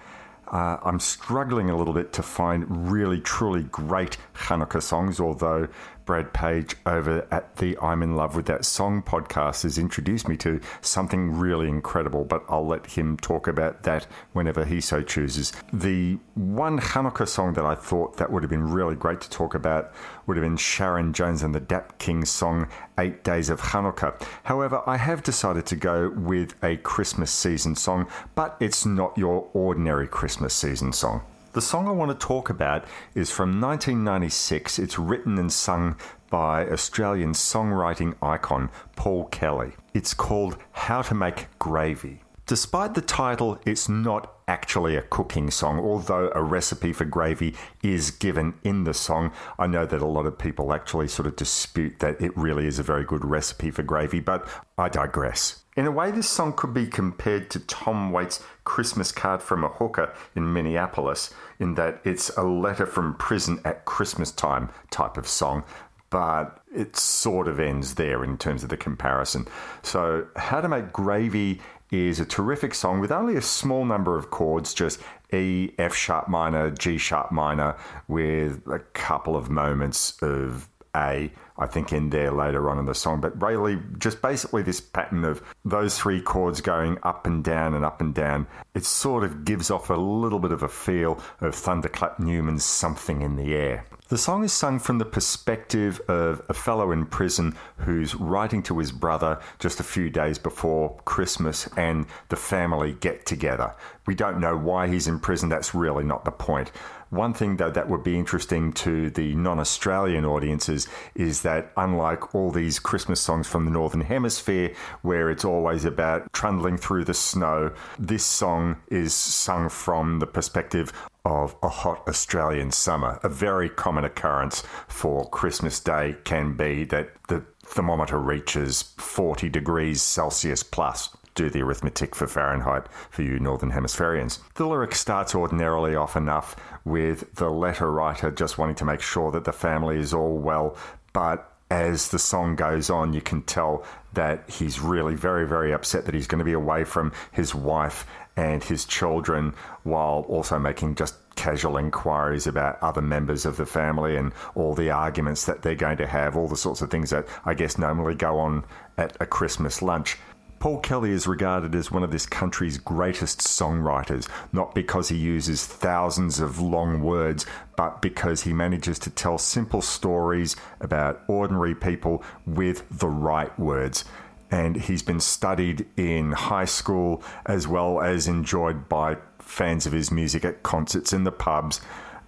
Uh, 0.51 0.79
I'm 0.83 0.99
struggling 0.99 1.71
a 1.71 1.77
little 1.77 1.95
bit 1.95 2.13
to 2.15 2.23
find 2.23 2.91
really, 2.91 3.21
truly 3.21 3.63
great 3.63 4.17
Hanukkah 4.35 4.83
songs, 4.83 5.21
although 5.21 5.69
Brad 6.11 6.33
Page 6.33 6.75
over 6.87 7.25
at 7.31 7.55
the 7.59 7.79
I'm 7.79 8.03
in 8.03 8.17
Love 8.17 8.35
with 8.35 8.47
That 8.47 8.65
Song 8.65 9.01
podcast 9.01 9.63
has 9.63 9.79
introduced 9.79 10.27
me 10.27 10.37
to 10.39 10.61
something 10.81 11.39
really 11.39 11.69
incredible, 11.69 12.25
but 12.25 12.45
I'll 12.49 12.67
let 12.67 12.85
him 12.85 13.17
talk 13.17 13.47
about 13.47 13.85
that 13.85 14.09
whenever 14.33 14.65
he 14.65 14.81
so 14.81 15.03
chooses. 15.03 15.53
The 15.73 16.19
one 16.35 16.81
Hanukkah 16.81 17.29
song 17.29 17.53
that 17.53 17.65
I 17.65 17.77
thought 17.77 18.17
that 18.17 18.33
would 18.33 18.43
have 18.43 18.51
been 18.51 18.73
really 18.73 18.97
great 18.97 19.21
to 19.21 19.31
talk 19.31 19.55
about 19.55 19.93
would 20.27 20.37
have 20.37 20.43
been 20.43 20.57
Sharon 20.57 21.13
Jones 21.13 21.45
and 21.45 21.55
the 21.55 21.61
Dap 21.61 22.01
Kings 22.01 22.29
song 22.29 22.67
eight 22.99 23.23
days 23.23 23.49
of 23.49 23.61
Hanukkah. 23.61 24.21
However, 24.43 24.83
I 24.87 24.97
have 24.97 25.23
decided 25.23 25.65
to 25.67 25.77
go 25.77 26.11
with 26.11 26.57
a 26.65 26.79
Christmas 26.79 27.31
season 27.31 27.77
song, 27.77 28.09
but 28.35 28.57
it's 28.59 28.85
not 28.85 29.17
your 29.17 29.49
ordinary 29.53 30.09
Christmas 30.09 30.55
season 30.55 30.93
song. 30.93 31.23
The 31.53 31.61
song 31.61 31.89
I 31.89 31.91
want 31.91 32.13
to 32.13 32.27
talk 32.27 32.49
about 32.49 32.85
is 33.17 33.33
from 33.33 33.61
1996. 33.61 34.79
It's 34.79 35.01
written 35.01 35.37
and 35.37 35.53
sung 35.53 35.97
by 36.31 36.65
Australian 36.69 37.33
songwriting 37.33 38.15
icon 38.23 38.71
Paul 38.95 39.25
Kelly. 39.27 39.73
It's 39.93 40.15
called 40.15 40.59
How 40.71 41.03
to 41.03 41.13
Make 41.13 41.49
Gravy. 41.59 42.23
Despite 42.47 42.95
the 42.95 43.01
title, 43.01 43.59
it's 43.67 43.89
not 43.89 44.33
actually 44.47 44.95
a 44.95 45.03
cooking 45.03 45.51
song, 45.51 45.81
although 45.81 46.31
a 46.37 46.43
recipe 46.43 46.93
for 46.93 47.05
gravy 47.05 47.57
is 47.83 48.13
given 48.13 48.55
in 48.63 48.85
the 48.85 48.95
song. 48.95 49.33
I 49.59 49.67
know 49.67 49.87
that 49.87 50.03
a 50.03 50.07
lot 50.07 50.27
of 50.27 50.39
people 50.39 50.73
actually 50.73 51.09
sort 51.09 51.27
of 51.27 51.35
dispute 51.35 51.99
that 51.99 52.21
it 52.21 52.37
really 52.37 52.69
is 52.69 52.79
a 52.79 52.85
very 52.85 53.03
good 53.03 53.25
recipe 53.25 53.73
for 53.73 53.83
gravy, 53.83 54.21
but 54.21 54.49
I 54.79 54.89
digress. 54.89 55.60
In 55.77 55.87
a 55.87 55.91
way, 55.91 56.11
this 56.11 56.29
song 56.29 56.53
could 56.53 56.75
be 56.75 56.87
compared 56.87 57.49
to 57.51 57.61
Tom 57.61 58.11
Waits' 58.11 58.43
Christmas 58.65 59.13
card 59.13 59.41
from 59.41 59.63
a 59.63 59.69
hooker 59.69 60.13
in 60.35 60.53
Minneapolis, 60.53 61.33
in 61.59 61.75
that 61.77 62.01
it's 62.05 62.29
a 62.37 62.43
letter 62.43 62.87
from 62.87 63.15
prison 63.15 63.61
at 63.65 63.85
Christmas 63.85 64.33
time 64.33 64.71
type 64.91 65.17
of 65.17 65.29
song 65.29 65.65
but 66.11 66.61
it 66.75 66.97
sort 66.97 67.49
of 67.49 67.59
ends 67.59 67.95
there 67.95 68.23
in 68.25 68.37
terms 68.37 68.63
of 68.63 68.69
the 68.69 68.77
comparison. 68.77 69.47
So, 69.83 70.27
How 70.37 70.61
to 70.61 70.69
Make 70.69 70.93
Gravy 70.93 71.61
is 71.91 72.21
a 72.21 72.25
terrific 72.25 72.75
song 72.75 73.01
with 73.01 73.11
only 73.11 73.37
a 73.37 73.43
small 73.43 73.85
number 73.85 74.17
of 74.17 74.31
chords, 74.31 74.75
just 74.75 75.01
E, 75.33 75.71
F 75.79 75.95
sharp 75.95 76.29
minor, 76.29 76.71
G 76.71 76.99
sharp 76.99 77.33
minor, 77.33 77.77
with 78.09 78.67
a 78.67 78.81
couple 78.93 79.37
of 79.37 79.51
moments 79.51 80.21
of 80.21 80.69
A, 80.97 81.31
I 81.59 81.67
think, 81.67 81.93
in 81.93 82.11
there 82.11 82.31
later 82.33 82.71
on 82.71 82.79
in 82.79 82.87
the 82.87 82.95
song. 82.95 83.21
But 83.21 83.41
really, 83.41 83.79
just 83.99 84.23
basically 84.23 84.63
this 84.63 84.81
pattern 84.81 85.25
of 85.25 85.43
those 85.65 85.99
three 85.99 86.21
chords 86.21 86.61
going 86.61 86.99
up 87.03 87.27
and 87.27 87.45
down 87.45 87.75
and 87.75 87.85
up 87.85 88.01
and 88.01 88.15
down, 88.15 88.47
it 88.75 88.85
sort 88.85 89.25
of 89.25 89.45
gives 89.45 89.71
off 89.71 89.91
a 89.91 89.95
little 89.95 90.39
bit 90.39 90.53
of 90.53 90.63
a 90.63 90.69
feel 90.69 91.21
of 91.41 91.55
Thunderclap 91.55 92.19
Newman's 92.19 92.65
Something 92.65 93.23
in 93.23 93.37
the 93.37 93.55
Air. 93.55 93.85
The 94.09 94.19
song 94.19 94.43
is 94.43 94.53
sung 94.53 94.81
from 94.81 94.99
the 94.99 95.05
perspective 95.05 96.01
of 96.09 96.43
a 96.49 96.55
fellow 96.55 96.91
in 96.91 97.07
prison 97.07 97.55
who's 97.77 98.17
writing 98.17 98.61
to 98.65 98.79
his 98.79 98.91
brother 98.91 99.39
just 99.61 99.79
a 99.79 99.85
few 99.85 100.11
days 100.11 100.37
before 100.37 100.99
Christmas 101.05 101.69
and 101.77 102.07
the 102.29 102.35
family 102.35 102.95
get 102.95 103.25
together. 103.25 103.73
We 104.11 104.17
don't 104.17 104.41
know 104.41 104.57
why 104.57 104.89
he's 104.89 105.07
in 105.07 105.21
prison, 105.21 105.51
that's 105.51 105.73
really 105.73 106.03
not 106.03 106.25
the 106.25 106.33
point. 106.33 106.73
One 107.11 107.33
thing, 107.33 107.59
though, 107.59 107.71
that 107.71 107.89
would 107.89 108.03
be 108.03 108.19
interesting 108.19 108.73
to 108.73 109.09
the 109.09 109.37
non 109.37 109.61
Australian 109.61 110.25
audiences 110.25 110.89
is 111.15 111.43
that, 111.43 111.71
unlike 111.77 112.35
all 112.35 112.51
these 112.51 112.81
Christmas 112.81 113.21
songs 113.21 113.47
from 113.47 113.67
the 113.67 113.71
Northern 113.71 114.01
Hemisphere, 114.01 114.75
where 115.03 115.31
it's 115.31 115.45
always 115.45 115.85
about 115.85 116.33
trundling 116.33 116.77
through 116.77 117.05
the 117.05 117.15
snow, 117.15 117.73
this 118.01 118.25
song 118.25 118.79
is 118.89 119.15
sung 119.15 119.69
from 119.69 120.19
the 120.19 120.27
perspective 120.27 120.93
of 121.25 121.55
a 121.63 121.69
hot 121.69 122.03
Australian 122.09 122.73
summer. 122.73 123.21
A 123.23 123.29
very 123.29 123.69
common 123.69 124.03
occurrence 124.03 124.65
for 124.89 125.31
Christmas 125.31 125.79
Day 125.79 126.17
can 126.25 126.57
be 126.57 126.83
that 126.87 127.11
the 127.29 127.45
thermometer 127.65 128.19
reaches 128.19 128.83
40 128.97 129.49
degrees 129.49 130.03
Celsius 130.03 130.65
plus. 130.65 131.17
Do 131.41 131.49
the 131.49 131.63
arithmetic 131.63 132.15
for 132.15 132.27
Fahrenheit 132.27 132.87
for 133.09 133.23
you 133.23 133.39
Northern 133.39 133.71
Hemispherians. 133.71 134.41
The 134.57 134.67
lyric 134.67 134.95
starts 134.95 135.35
ordinarily 135.35 135.95
off 135.95 136.15
enough 136.15 136.55
with 136.85 137.35
the 137.37 137.49
letter 137.49 137.91
writer 137.91 138.31
just 138.31 138.59
wanting 138.59 138.75
to 138.75 138.85
make 138.85 139.01
sure 139.01 139.31
that 139.31 139.45
the 139.45 139.53
family 139.53 139.99
is 139.99 140.13
all 140.13 140.37
well, 140.37 140.77
but 141.15 141.51
as 141.71 142.11
the 142.11 142.19
song 142.19 142.57
goes 142.57 142.91
on, 142.91 143.15
you 143.15 143.23
can 143.23 143.41
tell 143.41 143.87
that 144.13 144.51
he's 144.51 144.81
really 144.81 145.15
very, 145.15 145.47
very 145.47 145.73
upset 145.73 146.05
that 146.05 146.15
he's 146.15 146.27
going 146.27 146.41
to 146.41 146.45
be 146.45 146.53
away 146.53 146.85
from 146.85 147.11
his 147.33 147.55
wife 147.55 148.07
and 148.37 148.63
his 148.63 148.85
children 148.85 149.55
while 149.85 150.27
also 150.29 150.59
making 150.59 150.95
just 150.95 151.15
casual 151.37 151.79
inquiries 151.79 152.47
about 152.47 152.79
other 152.83 153.01
members 153.01 153.47
of 153.47 153.57
the 153.57 153.65
family 153.65 154.15
and 154.15 154.33
all 154.55 154.75
the 154.75 154.91
arguments 154.91 155.47
that 155.47 155.63
they're 155.63 155.75
going 155.75 155.97
to 155.97 156.07
have, 156.07 156.37
all 156.37 156.49
the 156.49 156.55
sorts 156.55 156.83
of 156.83 156.91
things 156.91 157.09
that 157.09 157.27
I 157.47 157.55
guess 157.55 157.79
normally 157.79 158.15
go 158.15 158.39
on 158.39 158.63
at 158.99 159.17
a 159.21 159.27
Christmas 159.27 159.81
lunch. 159.81 160.19
Paul 160.61 160.81
Kelly 160.81 161.13
is 161.13 161.27
regarded 161.27 161.75
as 161.75 161.91
one 161.91 162.03
of 162.03 162.11
this 162.11 162.27
country's 162.27 162.77
greatest 162.77 163.41
songwriters, 163.41 164.29
not 164.53 164.75
because 164.75 165.09
he 165.09 165.17
uses 165.17 165.65
thousands 165.65 166.39
of 166.39 166.61
long 166.61 167.03
words, 167.03 167.47
but 167.77 168.03
because 168.03 168.43
he 168.43 168.53
manages 168.53 168.99
to 169.01 169.11
tell 169.11 169.39
simple 169.39 169.81
stories 169.81 170.57
about 170.79 171.23
ordinary 171.29 171.75
people 171.75 172.23
with 172.47 172.85
the 172.91 173.09
right 173.09 173.59
words. 173.59 174.05
And 174.51 174.77
he's 174.77 175.03
been 175.03 175.21
studied 175.21 175.87
in 175.97 176.33
high 176.33 176.67
school 176.67 177.23
as 177.47 177.67
well 177.67 178.03
as 178.03 178.29
enjoyed 178.29 178.87
by 178.87 179.17
fans 179.39 179.87
of 179.87 179.95
his 179.95 180.11
music 180.11 180.45
at 180.45 180.63
concerts 180.63 181.15
in 181.15 181.25
the 181.25 181.33
pubs. 181.33 181.81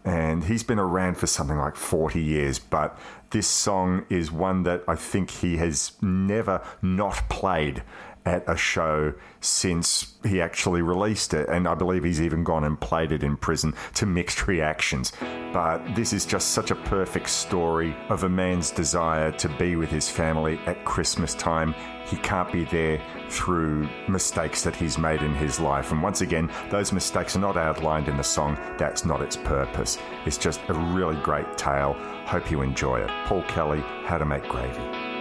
And 0.07 0.45
he's 0.45 0.63
been 0.63 0.79
around 0.79 1.19
for 1.19 1.27
something 1.27 1.59
like 1.59 1.77
40 1.77 2.21
years, 2.21 2.59
but 2.59 2.99
this 3.31 3.47
song 3.47 4.05
is 4.09 4.33
one 4.33 4.63
that 4.63 4.83
I 4.89 4.97
think 4.97 5.31
he 5.31 5.59
has 5.59 5.93
never 6.01 6.63
not 6.81 7.29
played 7.29 7.83
at 8.25 8.45
a 8.49 8.57
show 8.57 9.15
since 9.41 10.15
he 10.25 10.41
actually 10.41 10.83
released 10.83 11.35
it. 11.35 11.49
And 11.49 11.67
I 11.67 11.75
believe 11.75 12.05
he's 12.05 12.21
even 12.21 12.45
gone 12.45 12.65
and 12.65 12.81
played 12.81 13.13
it 13.13 13.23
in 13.23 13.37
prison 13.37 13.75
to 13.95 14.07
mixed 14.07 14.47
reactions. 14.47 15.13
But 15.53 15.95
this 15.95 16.13
is 16.13 16.25
just 16.25 16.51
such 16.51 16.71
a 16.71 16.77
perfect 16.77 17.29
story 17.29 17.95
of 18.09 18.25
a 18.25 18.29
man's 18.29 18.71
desire 18.71 19.33
to 19.33 19.49
be 19.49 19.77
with 19.77 19.91
his 19.91 20.09
family 20.09 20.59
at 20.67 20.85
Christmas 20.85 21.35
time. 21.35 21.75
He 22.07 22.17
can't 22.19 22.53
be 22.53 22.65
there 22.65 23.01
through 23.29 23.89
mistakes 24.09 24.63
that 24.63 24.77
he's 24.77 24.99
made 24.99 25.23
in 25.23 25.35
his 25.35 25.59
life. 25.59 25.93
And 25.93 26.03
once 26.03 26.21
again, 26.21 26.51
those 26.71 26.93
mistakes 26.93 27.37
are 27.37 27.41
not 27.41 27.57
outlined 27.57 28.09
in 28.09 28.17
the 28.17 28.25
song. 28.25 28.57
That's 28.79 29.05
not 29.05 29.23
its 29.23 29.37
purpose. 29.37 29.99
It's 30.27 30.39
just 30.39 30.61
a 30.69 30.75
really 30.75 31.17
great 31.17 31.57
tale. 31.57 31.95
Hope 32.27 32.51
you 32.51 32.63
enjoy 32.63 33.01
it. 33.01 33.11
Paul 33.27 33.43
Kelly, 33.43 33.81
How 34.05 34.19
to 34.19 34.25
Make 34.25 34.49
Gravy. 34.49 35.12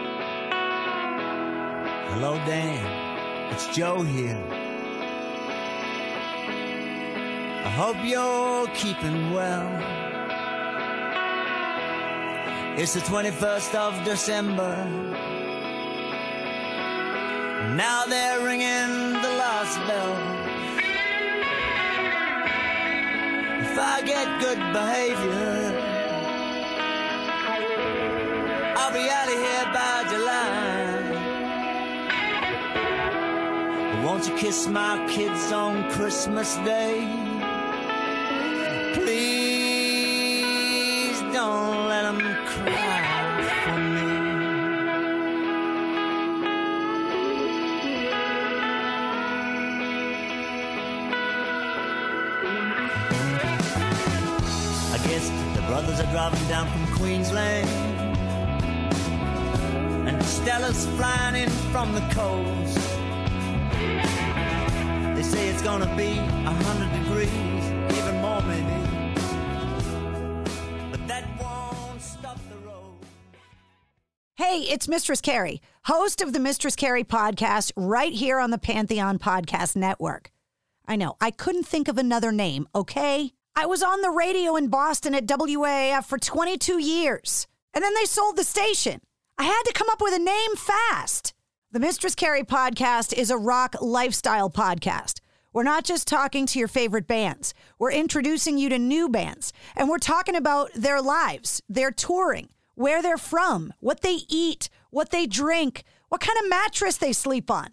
Hello, 2.09 2.35
Dan. 2.45 3.51
It's 3.51 3.67
Joe 3.75 4.01
here. 4.01 4.37
I 7.65 7.69
hope 7.69 7.97
you're 8.03 8.67
keeping 8.75 9.31
well. 9.31 9.69
It's 12.77 12.93
the 12.93 12.99
21st 13.01 13.75
of 13.75 14.03
December. 14.03 14.85
Now 17.75 18.05
they're 18.05 18.43
ringing 18.43 19.13
the 19.21 19.33
last 19.43 19.77
bell. 19.87 20.15
If 23.61 23.77
I 23.77 24.01
get 24.01 24.41
good 24.41 24.59
behavior, 24.73 25.80
Kiss 34.37 34.67
my 34.67 34.97
kids 35.07 35.51
on 35.51 35.89
Christmas 35.91 36.55
Day? 36.57 37.07
Please 38.95 40.41
don't 41.31 41.87
let 41.87 42.01
them 42.03 42.19
cry 42.45 43.41
for 43.63 43.77
me. 43.77 44.11
I 54.91 54.97
guess 55.07 55.29
the 55.55 55.61
brothers 55.67 55.99
are 55.99 56.11
driving 56.11 56.47
down 56.47 56.67
from 56.67 56.87
Queensland. 56.97 57.69
And 60.07 60.23
Stella's 60.23 60.85
flying 60.97 61.35
in 61.35 61.49
from 61.71 61.93
the 61.93 62.01
coast. 62.13 62.90
Say 65.31 65.47
it's 65.47 65.61
gonna 65.61 65.85
be 65.95 66.17
a 66.17 66.51
hundred 66.51 66.91
degrees, 67.03 67.29
even 67.97 68.21
more 68.21 68.41
maybe. 68.41 69.15
But 70.91 71.07
that 71.07 71.23
won't 71.39 72.01
stop 72.01 72.37
the 72.49 72.57
road. 72.67 72.97
Hey, 74.35 74.63
it's 74.63 74.89
Mistress 74.89 75.21
Carrie, 75.21 75.61
host 75.85 76.21
of 76.21 76.33
the 76.33 76.39
Mistress 76.41 76.75
Carrie 76.75 77.05
podcast 77.05 77.71
right 77.77 78.11
here 78.11 78.39
on 78.39 78.51
the 78.51 78.57
Pantheon 78.57 79.19
Podcast 79.19 79.77
Network. 79.77 80.31
I 80.85 80.97
know, 80.97 81.15
I 81.21 81.31
couldn't 81.31 81.63
think 81.65 81.87
of 81.87 81.97
another 81.97 82.33
name, 82.33 82.67
okay? 82.75 83.31
I 83.55 83.65
was 83.67 83.81
on 83.81 84.01
the 84.01 84.11
radio 84.11 84.57
in 84.57 84.67
Boston 84.67 85.15
at 85.15 85.27
WAAF 85.27 86.03
for 86.03 86.17
22 86.17 86.77
years, 86.79 87.47
and 87.73 87.81
then 87.81 87.93
they 87.93 88.03
sold 88.03 88.35
the 88.35 88.43
station. 88.43 88.99
I 89.37 89.43
had 89.45 89.63
to 89.63 89.71
come 89.73 89.87
up 89.89 90.01
with 90.01 90.13
a 90.13 90.19
name 90.19 90.57
fast. 90.57 91.33
The 91.73 91.79
Mistress 91.79 92.15
Carrie 92.15 92.43
podcast 92.43 93.13
is 93.13 93.29
a 93.29 93.37
rock 93.37 93.77
lifestyle 93.79 94.49
podcast. 94.49 95.21
We're 95.53 95.63
not 95.63 95.85
just 95.85 96.05
talking 96.05 96.45
to 96.47 96.59
your 96.59 96.67
favorite 96.67 97.07
bands, 97.07 97.53
we're 97.79 97.93
introducing 97.93 98.57
you 98.57 98.67
to 98.67 98.77
new 98.77 99.07
bands, 99.07 99.53
and 99.73 99.87
we're 99.87 99.97
talking 99.97 100.35
about 100.35 100.73
their 100.75 101.01
lives, 101.01 101.61
their 101.69 101.89
touring, 101.89 102.49
where 102.75 103.01
they're 103.01 103.17
from, 103.17 103.71
what 103.79 104.01
they 104.01 104.17
eat, 104.27 104.67
what 104.89 105.11
they 105.11 105.25
drink, 105.25 105.85
what 106.09 106.19
kind 106.19 106.37
of 106.43 106.49
mattress 106.49 106.97
they 106.97 107.13
sleep 107.13 107.49
on. 107.49 107.69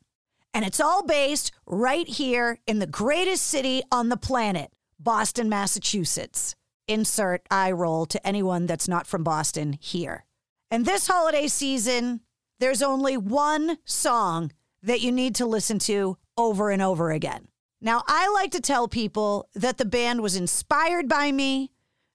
And 0.54 0.64
it's 0.64 0.78
all 0.78 1.04
based 1.04 1.50
right 1.66 2.06
here 2.06 2.60
in 2.68 2.78
the 2.78 2.86
greatest 2.86 3.48
city 3.48 3.82
on 3.90 4.10
the 4.10 4.16
planet, 4.16 4.72
Boston, 5.00 5.48
Massachusetts. 5.48 6.54
Insert 6.86 7.42
eye 7.50 7.72
roll 7.72 8.06
to 8.06 8.24
anyone 8.24 8.66
that's 8.66 8.86
not 8.86 9.08
from 9.08 9.24
Boston 9.24 9.76
here. 9.80 10.24
And 10.70 10.86
this 10.86 11.08
holiday 11.08 11.48
season, 11.48 12.20
there's 12.58 12.82
only 12.82 13.16
one 13.16 13.78
song 13.84 14.52
that 14.82 15.00
you 15.00 15.12
need 15.12 15.34
to 15.36 15.46
listen 15.46 15.78
to 15.80 16.16
over 16.36 16.70
and 16.70 16.82
over 16.82 17.10
again. 17.10 17.48
Now, 17.80 18.02
I 18.06 18.28
like 18.28 18.50
to 18.52 18.60
tell 18.60 18.88
people 18.88 19.48
that 19.54 19.78
the 19.78 19.84
band 19.84 20.20
was 20.20 20.36
inspired 20.36 21.08
by 21.08 21.30
me. 21.30 21.70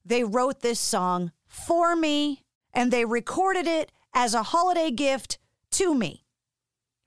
They 0.06 0.24
wrote 0.24 0.62
this 0.62 0.80
song 0.80 1.32
for 1.48 1.96
me 1.96 2.44
and 2.74 2.92
they 2.92 3.06
recorded 3.06 3.68
it 3.68 3.92
as 4.14 4.34
a 4.34 4.44
holiday 4.44 4.92
gift 4.92 5.38
to 5.72 5.96
me. 5.96 6.26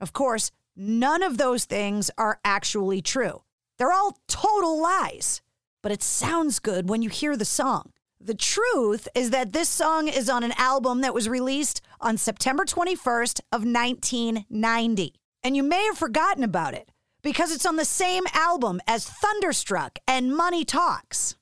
Of 0.01 0.12
course, 0.12 0.51
none 0.74 1.22
of 1.22 1.39
those 1.39 1.64
things 1.64 2.11
are 2.16 2.41
actually 2.45 3.03
true. 3.03 3.43
They're 3.78 3.93
all 3.93 4.18
total 4.26 4.80
lies, 4.80 5.43
but 5.82 5.93
it 5.93 6.03
sounds 6.03 6.59
good 6.59 6.89
when 6.89 7.03
you 7.03 7.11
hear 7.11 7.37
the 7.37 7.45
song. 7.45 7.93
The 8.26 8.34
truth 8.34 9.06
is 9.14 9.30
that 9.30 9.52
this 9.52 9.68
song 9.68 10.08
is 10.08 10.28
on 10.28 10.42
an 10.42 10.50
album 10.56 11.00
that 11.02 11.14
was 11.14 11.28
released 11.28 11.80
on 12.00 12.16
September 12.16 12.64
21st 12.64 13.38
of 13.52 13.64
1990. 13.64 15.14
And 15.44 15.54
you 15.54 15.62
may 15.62 15.84
have 15.84 15.96
forgotten 15.96 16.42
about 16.42 16.74
it 16.74 16.90
because 17.22 17.52
it's 17.52 17.64
on 17.64 17.76
the 17.76 17.84
same 17.84 18.24
album 18.34 18.80
as 18.88 19.06
Thunderstruck 19.06 20.00
and 20.08 20.36
Money 20.36 20.64
Talks. 20.64 21.36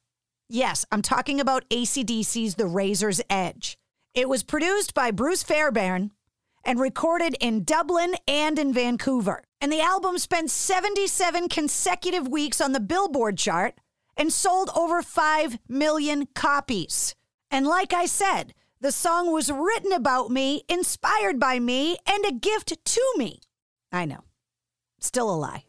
Yes, 0.46 0.84
I'm 0.92 1.00
talking 1.00 1.40
about 1.40 1.66
ACDC's 1.70 2.56
The 2.56 2.66
Razor's 2.66 3.22
Edge. 3.30 3.78
It 4.14 4.28
was 4.28 4.42
produced 4.42 4.92
by 4.92 5.10
Bruce 5.10 5.42
Fairbairn 5.42 6.10
and 6.66 6.78
recorded 6.78 7.34
in 7.40 7.64
Dublin 7.64 8.14
and 8.28 8.58
in 8.58 8.74
Vancouver. 8.74 9.42
And 9.58 9.72
the 9.72 9.80
album 9.80 10.18
spent 10.18 10.50
77 10.50 11.48
consecutive 11.48 12.28
weeks 12.28 12.60
on 12.60 12.72
the 12.72 12.78
Billboard 12.78 13.38
chart 13.38 13.74
and 14.16 14.32
sold 14.32 14.70
over 14.76 15.02
5 15.02 15.58
million 15.68 16.26
copies. 16.34 17.14
And 17.50 17.66
like 17.66 17.92
I 17.92 18.06
said, 18.06 18.54
the 18.80 18.92
song 18.92 19.32
was 19.32 19.50
written 19.50 19.92
about 19.92 20.30
me, 20.30 20.62
inspired 20.68 21.40
by 21.40 21.58
me, 21.58 21.96
and 22.06 22.24
a 22.24 22.32
gift 22.32 22.76
to 22.84 23.14
me. 23.16 23.40
I 23.92 24.04
know. 24.04 24.24
Still 25.00 25.32
a 25.32 25.36
lie. 25.36 25.64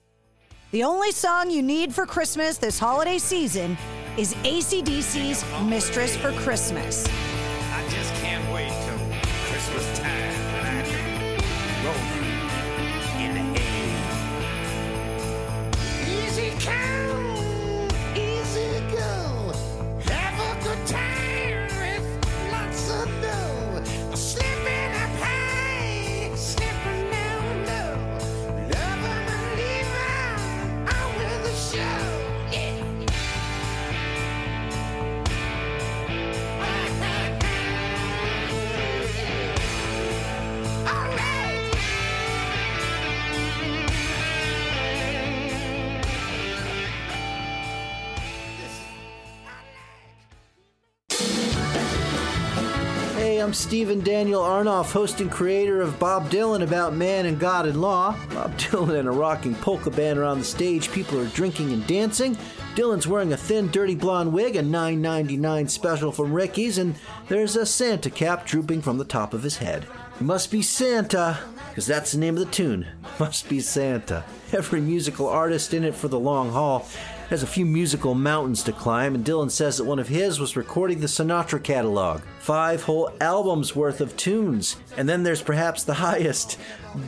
The 0.72 0.84
only 0.84 1.12
song 1.12 1.50
you 1.50 1.62
need 1.62 1.94
for 1.94 2.06
Christmas 2.06 2.58
this 2.58 2.80
holiday 2.80 3.18
season 3.18 3.78
is 4.18 4.34
ACDC's 4.36 5.46
Mistress 5.64 6.18
for 6.18 6.32
Christmas. 6.34 7.08
Stephen 53.56 54.02
Daniel 54.02 54.42
Arnoff, 54.42 54.92
host 54.92 55.22
and 55.22 55.32
creator 55.32 55.82
of 55.82 55.98
Bob 55.98 56.30
Dylan 56.30 56.62
About 56.62 56.94
Man 56.94 57.26
and 57.26 57.40
God 57.40 57.66
and 57.66 57.82
Law. 57.82 58.12
Bob 58.34 58.52
Dylan 58.58 59.00
and 59.00 59.08
a 59.08 59.12
rocking 59.12 59.56
polka 59.56 59.90
band 59.90 60.20
around 60.20 60.40
the 60.40 60.46
stage. 60.46 60.92
People 60.92 61.20
are 61.20 61.28
drinking 61.28 61.72
and 61.72 61.88
dancing. 61.88 62.36
Dylan's 62.76 63.08
wearing 63.08 63.32
a 63.32 63.38
thin, 63.38 63.72
dirty 63.72 63.96
blonde 63.96 64.34
wig, 64.34 64.58
a 64.58 64.62
$9.99 64.62 65.70
special 65.70 66.12
from 66.12 66.34
Ricky's, 66.34 66.78
and 66.78 66.96
there's 67.30 67.56
a 67.56 67.66
Santa 67.66 68.10
cap 68.10 68.46
drooping 68.46 68.82
from 68.82 68.98
the 68.98 69.06
top 69.06 69.34
of 69.34 69.44
his 69.44 69.58
head. 69.58 69.88
It 70.20 70.22
must 70.22 70.52
be 70.52 70.62
Santa, 70.62 71.40
because 71.70 71.88
that's 71.88 72.12
the 72.12 72.18
name 72.18 72.38
of 72.38 72.46
the 72.46 72.52
tune. 72.52 72.86
Must 73.20 73.48
be 73.48 73.62
Santa. 73.62 74.26
Every 74.52 74.82
musical 74.82 75.28
artist 75.28 75.74
in 75.74 75.84
it 75.86 75.96
for 75.96 76.10
the 76.10 76.20
long 76.20 76.52
haul 76.52 76.86
has 77.30 77.44
a 77.44 77.48
few 77.48 77.66
musical 77.66 78.14
mountains 78.14 78.64
to 78.64 78.72
climb, 78.72 79.16
and 79.16 79.26
Dylan 79.26 79.50
says 79.50 79.78
that 79.78 79.86
one 79.86 80.00
of 80.00 80.08
his 80.08 80.40
was 80.40 80.56
recording 80.56 81.00
the 81.00 81.08
Sinatra 81.08 81.62
catalog. 81.64 82.22
Five 82.40 82.84
whole 82.84 83.12
albums 83.20 83.76
worth 83.76 84.02
of 84.02 84.16
tunes. 84.16 84.76
And 84.96 85.10
then 85.10 85.24
there's 85.24 85.42
perhaps 85.42 85.84
the 85.84 85.96
highest, 85.96 86.60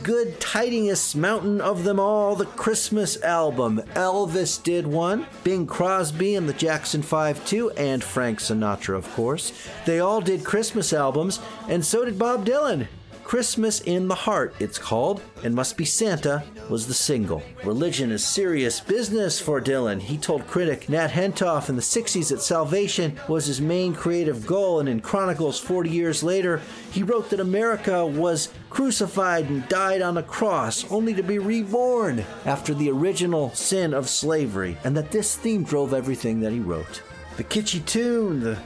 good, 0.02 0.40
tidingest 0.40 1.14
mountain 1.14 1.60
of 1.60 1.84
them 1.84 2.00
all, 2.00 2.34
the 2.34 2.46
Christmas 2.46 3.22
album. 3.22 3.80
Elvis 3.94 4.62
did 4.62 4.86
one, 4.86 5.26
Bing 5.44 5.66
Crosby 5.66 6.34
and 6.34 6.48
the 6.48 6.54
Jackson 6.54 7.02
5 7.02 7.44
too, 7.46 7.70
and 7.72 8.02
Frank 8.02 8.40
Sinatra, 8.40 8.96
of 8.96 9.10
course. 9.12 9.52
They 9.86 10.00
all 10.00 10.20
did 10.20 10.44
Christmas 10.44 10.92
albums, 10.92 11.38
and 11.68 11.84
so 11.84 12.04
did 12.04 12.18
Bob 12.18 12.44
Dylan. 12.44 12.88
Christmas 13.28 13.80
in 13.80 14.08
the 14.08 14.14
Heart, 14.14 14.54
it's 14.58 14.78
called, 14.78 15.20
and 15.44 15.54
Must 15.54 15.76
Be 15.76 15.84
Santa 15.84 16.42
was 16.70 16.86
the 16.86 16.94
single. 16.94 17.42
Religion 17.62 18.10
is 18.10 18.24
serious 18.24 18.80
business 18.80 19.38
for 19.38 19.60
Dylan. 19.60 20.00
He 20.00 20.16
told 20.16 20.46
critic 20.46 20.88
Nat 20.88 21.08
Hentoff 21.08 21.68
in 21.68 21.76
the 21.76 21.82
60s 21.82 22.30
that 22.30 22.40
salvation 22.40 23.20
was 23.28 23.44
his 23.44 23.60
main 23.60 23.92
creative 23.92 24.46
goal, 24.46 24.80
and 24.80 24.88
in 24.88 25.00
Chronicles 25.00 25.60
40 25.60 25.90
years 25.90 26.22
later, 26.22 26.62
he 26.90 27.02
wrote 27.02 27.28
that 27.28 27.38
America 27.38 28.06
was 28.06 28.48
crucified 28.70 29.50
and 29.50 29.68
died 29.68 30.00
on 30.00 30.16
a 30.16 30.22
cross 30.22 30.90
only 30.90 31.12
to 31.12 31.22
be 31.22 31.38
reborn 31.38 32.24
after 32.46 32.72
the 32.72 32.90
original 32.90 33.50
sin 33.50 33.92
of 33.92 34.08
slavery, 34.08 34.78
and 34.84 34.96
that 34.96 35.10
this 35.10 35.36
theme 35.36 35.64
drove 35.64 35.92
everything 35.92 36.40
that 36.40 36.52
he 36.52 36.60
wrote. 36.60 37.02
The 37.36 37.44
kitschy 37.44 37.84
tune, 37.84 38.40
the 38.40 38.58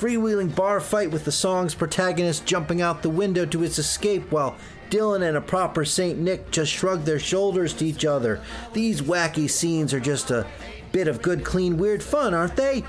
freewheeling 0.00 0.56
bar 0.56 0.80
fight 0.80 1.10
with 1.10 1.26
the 1.26 1.32
song's 1.32 1.74
protagonist 1.74 2.46
jumping 2.46 2.80
out 2.80 3.02
the 3.02 3.10
window 3.10 3.44
to 3.44 3.60
his 3.60 3.78
escape 3.78 4.32
while 4.32 4.56
Dylan 4.88 5.28
and 5.28 5.36
a 5.36 5.42
proper 5.42 5.84
St. 5.84 6.18
Nick 6.18 6.50
just 6.50 6.72
shrug 6.72 7.04
their 7.04 7.18
shoulders 7.18 7.74
to 7.74 7.84
each 7.84 8.06
other. 8.06 8.40
These 8.72 9.02
wacky 9.02 9.48
scenes 9.48 9.92
are 9.92 10.00
just 10.00 10.30
a 10.30 10.46
bit 10.90 11.06
of 11.06 11.20
good, 11.20 11.44
clean, 11.44 11.76
weird 11.76 12.02
fun, 12.02 12.32
aren't 12.32 12.56
they? 12.56 12.82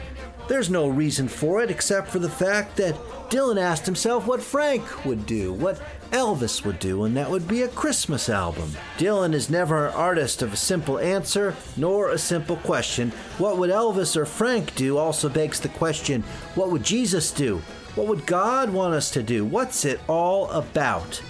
There's 0.52 0.70
no 0.70 0.90
reason 0.90 1.30
for 1.30 1.64
it 1.64 1.72
except 1.72 2.10
for 2.10 2.20
the 2.20 2.30
fact 2.30 2.76
that 2.76 2.96
Dylan 3.30 3.58
asked 3.58 3.86
himself 3.86 4.28
what 4.28 4.44
Frank 4.44 5.06
would 5.06 5.26
do, 5.26 5.54
what 5.54 5.82
Elvis 6.12 6.66
would 6.66 6.78
do, 6.78 7.06
and 7.06 7.16
that 7.16 7.32
would 7.32 7.48
be 7.48 7.62
a 7.62 7.70
Christmas 7.70 8.28
album. 8.28 8.76
Dylan 8.98 9.34
is 9.34 9.50
never 9.50 9.88
an 9.88 9.94
artist 9.94 10.42
of 10.42 10.52
a 10.52 10.58
simple 10.58 11.00
answer 11.00 11.56
nor 11.78 12.10
a 12.10 12.18
simple 12.18 12.58
question. 12.58 13.12
What 13.38 13.60
would 13.60 13.70
Elvis 13.70 14.18
or 14.18 14.26
Frank 14.26 14.76
do 14.76 14.98
also 14.98 15.30
begs 15.30 15.62
the 15.62 15.70
question 15.70 16.22
what 16.56 16.70
would 16.70 16.84
Jesus 16.84 17.32
do? 17.32 17.60
What 17.96 18.08
would 18.08 18.26
God 18.26 18.72
want 18.72 18.94
us 18.94 19.10
to 19.12 19.24
do? 19.24 19.46
What's 19.46 19.86
it 19.86 20.02
all 20.10 20.52
about? 20.52 21.22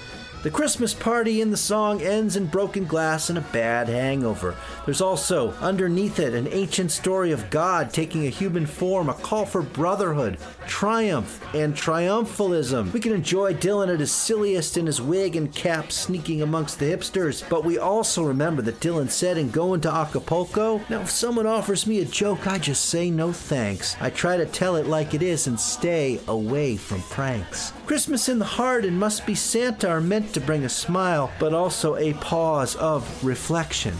The 0.44 0.50
Christmas 0.50 0.96
party 0.96 1.39
in 1.39 1.52
the 1.52 1.58
song 1.58 2.02
ends 2.02 2.36
in 2.36 2.48
broken 2.48 2.86
glass 2.86 3.30
and 3.30 3.38
a 3.38 3.42
bad 3.42 3.88
hangover. 3.88 4.56
There's 4.86 5.00
also, 5.00 5.52
underneath 5.62 6.18
it, 6.18 6.34
an 6.34 6.48
ancient 6.48 6.89
story 6.89 7.32
of 7.32 7.52
God 7.52 7.94
taking 7.94 8.26
a 8.26 8.30
human 8.30 8.66
form, 8.66 9.08
a 9.08 9.14
call 9.14 9.46
for 9.46 9.62
brotherhood, 9.62 10.39
triumph, 10.66 11.39
and 11.54 11.76
triumphalism. 11.76 12.92
We 12.92 13.00
can 13.00 13.14
enjoy 13.14 13.54
Dylan 13.54 13.94
at 13.94 14.00
his 14.00 14.12
silliest 14.12 14.78
in 14.78 14.88
his 14.88 15.00
wig 15.00 15.36
and 15.36 15.54
cap 15.54 15.92
sneaking 15.92 16.42
amongst 16.42 16.80
the 16.80 16.86
hipsters, 16.86 17.48
but 17.48 17.64
we 17.64 17.78
also 17.78 18.24
remember 18.24 18.64
that 18.64 18.80
Dylan 18.80 19.12
said 19.12 19.38
in 19.38 19.52
Going 19.52 19.82
to 19.82 19.94
Acapulco, 19.94 20.82
Now, 20.89 21.02
if 21.02 21.12
someone 21.12 21.46
offers 21.46 21.86
me 21.86 22.00
a 22.00 22.06
joke, 22.06 22.48
I 22.48 22.58
just 22.58 22.86
say 22.86 23.12
no 23.12 23.32
thanks. 23.32 23.96
I 24.02 24.10
try 24.10 24.38
to 24.38 24.48
tell 24.48 24.76
it 24.76 24.88
like 24.88 25.14
it 25.14 25.22
is 25.22 25.46
and 25.46 25.60
stay 25.60 26.20
away 26.28 26.78
from 26.78 27.04
pranks. 27.04 27.74
Christmas 27.86 28.28
in 28.28 28.39
the 28.39 28.46
Heart 28.46 28.86
and 28.86 28.98
Must 28.98 29.26
Be 29.28 29.36
Santa 29.36 29.88
are 29.89 30.02
meant 30.02 30.30
to 30.32 30.41
bring 30.41 30.63
a 30.65 30.69
smile, 30.69 31.32
but 31.39 31.53
also 31.53 31.95
a 31.95 32.13
pause 32.15 32.75
of 32.75 33.23
reflection. 33.23 33.93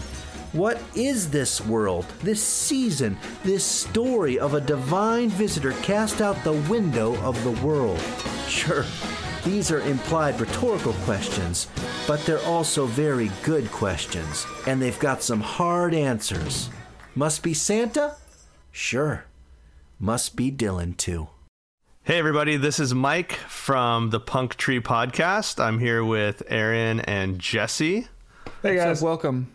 What 0.52 0.82
is 0.94 1.30
this 1.30 1.60
world, 1.62 2.04
this 2.22 2.42
season, 2.42 3.16
this 3.42 3.64
story 3.64 4.38
of 4.38 4.52
a 4.52 4.60
divine 4.60 5.30
visitor 5.30 5.72
cast 5.82 6.20
out 6.20 6.42
the 6.44 6.52
window 6.68 7.16
of 7.22 7.42
the 7.42 7.66
world? 7.66 8.00
Sure, 8.48 8.84
these 9.44 9.70
are 9.70 9.80
implied 9.80 10.38
rhetorical 10.40 10.92
questions, 11.04 11.68
but 12.06 12.20
they're 12.26 12.44
also 12.44 12.86
very 12.86 13.30
good 13.42 13.70
questions, 13.72 14.46
and 14.66 14.80
they've 14.80 14.98
got 14.98 15.22
some 15.22 15.40
hard 15.40 15.94
answers. 15.94 16.68
Must 17.14 17.42
be 17.42 17.54
Santa? 17.54 18.16
Sure. 18.70 19.24
Must 19.98 20.36
be 20.36 20.52
Dylan, 20.52 20.96
too. 20.96 21.28
Hey, 22.04 22.18
everybody, 22.18 22.56
this 22.56 22.80
is 22.80 22.92
Mike 22.92 23.32
from 23.32 24.10
the 24.10 24.18
Punk 24.18 24.56
Tree 24.56 24.80
Podcast. 24.80 25.62
I'm 25.62 25.78
here 25.78 26.04
with 26.04 26.42
Aaron 26.48 26.98
and 27.00 27.38
Jesse. 27.38 28.08
Hey, 28.60 28.74
guys. 28.74 29.00
welcome. 29.00 29.52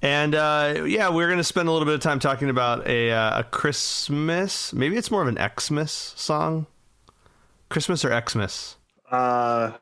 And 0.00 0.34
uh, 0.34 0.84
yeah, 0.86 1.08
we're 1.08 1.26
going 1.26 1.38
to 1.38 1.44
spend 1.44 1.68
a 1.68 1.72
little 1.72 1.86
bit 1.86 1.94
of 1.94 2.00
time 2.00 2.20
talking 2.20 2.50
about 2.50 2.86
a, 2.86 3.10
uh, 3.10 3.40
a 3.40 3.44
Christmas, 3.44 4.72
maybe 4.72 4.96
it's 4.96 5.10
more 5.10 5.22
of 5.22 5.28
an 5.28 5.38
Xmas 5.58 5.90
song. 6.16 6.66
Christmas 7.68 8.04
or 8.04 8.22
Xmas? 8.28 8.76
Uh, 9.10 9.72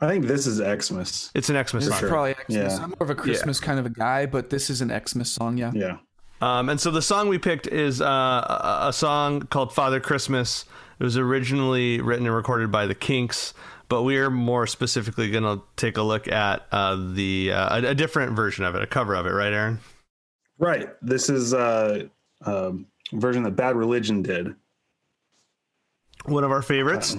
I 0.00 0.08
think 0.08 0.26
this 0.26 0.46
is 0.46 0.58
Xmas. 0.58 1.30
It's 1.34 1.48
an 1.50 1.56
Xmas 1.56 1.84
For 1.86 1.90
song. 1.90 1.98
sure. 1.98 2.08
Probably 2.08 2.34
Xmas. 2.34 2.48
Yeah. 2.78 2.78
I'm 2.82 2.90
more 2.90 2.98
of 3.00 3.10
a 3.10 3.14
Christmas 3.16 3.58
kind 3.58 3.80
of 3.80 3.86
a 3.86 3.90
guy, 3.90 4.26
but 4.26 4.50
this 4.50 4.70
is 4.70 4.80
an 4.80 4.92
Xmas 5.04 5.30
song, 5.32 5.56
yeah. 5.56 5.72
Yeah. 5.74 5.96
Um, 6.40 6.68
and 6.68 6.80
so 6.80 6.90
the 6.90 7.02
song 7.02 7.28
we 7.28 7.38
picked 7.38 7.66
is 7.66 8.00
uh, 8.00 8.04
a, 8.04 8.88
a 8.88 8.92
song 8.92 9.42
called 9.42 9.72
Father 9.72 10.00
Christmas. 10.00 10.64
It 10.98 11.04
was 11.04 11.16
originally 11.16 12.00
written 12.00 12.26
and 12.26 12.34
recorded 12.34 12.70
by 12.70 12.86
the 12.86 12.94
Kinks, 12.94 13.54
but 13.88 14.02
we're 14.02 14.30
more 14.30 14.66
specifically 14.66 15.30
going 15.30 15.44
to 15.44 15.62
take 15.76 15.96
a 15.96 16.02
look 16.02 16.28
at 16.28 16.66
uh, 16.72 16.96
the 17.12 17.52
uh, 17.52 17.80
a, 17.80 17.88
a 17.90 17.94
different 17.94 18.32
version 18.32 18.64
of 18.64 18.74
it, 18.74 18.82
a 18.82 18.86
cover 18.86 19.14
of 19.14 19.26
it, 19.26 19.30
right, 19.30 19.52
Aaron? 19.52 19.80
Right. 20.58 20.88
This 21.02 21.28
is 21.28 21.52
a, 21.52 22.10
um 22.44 22.86
version 23.12 23.42
that 23.44 23.52
Bad 23.52 23.76
Religion 23.76 24.22
did. 24.22 24.54
One 26.24 26.44
of 26.44 26.50
our 26.50 26.62
favorites. 26.62 27.16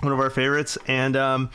One 0.00 0.12
of 0.12 0.20
our 0.20 0.30
favorites. 0.30 0.78
And 0.86 1.16
um, 1.16 1.50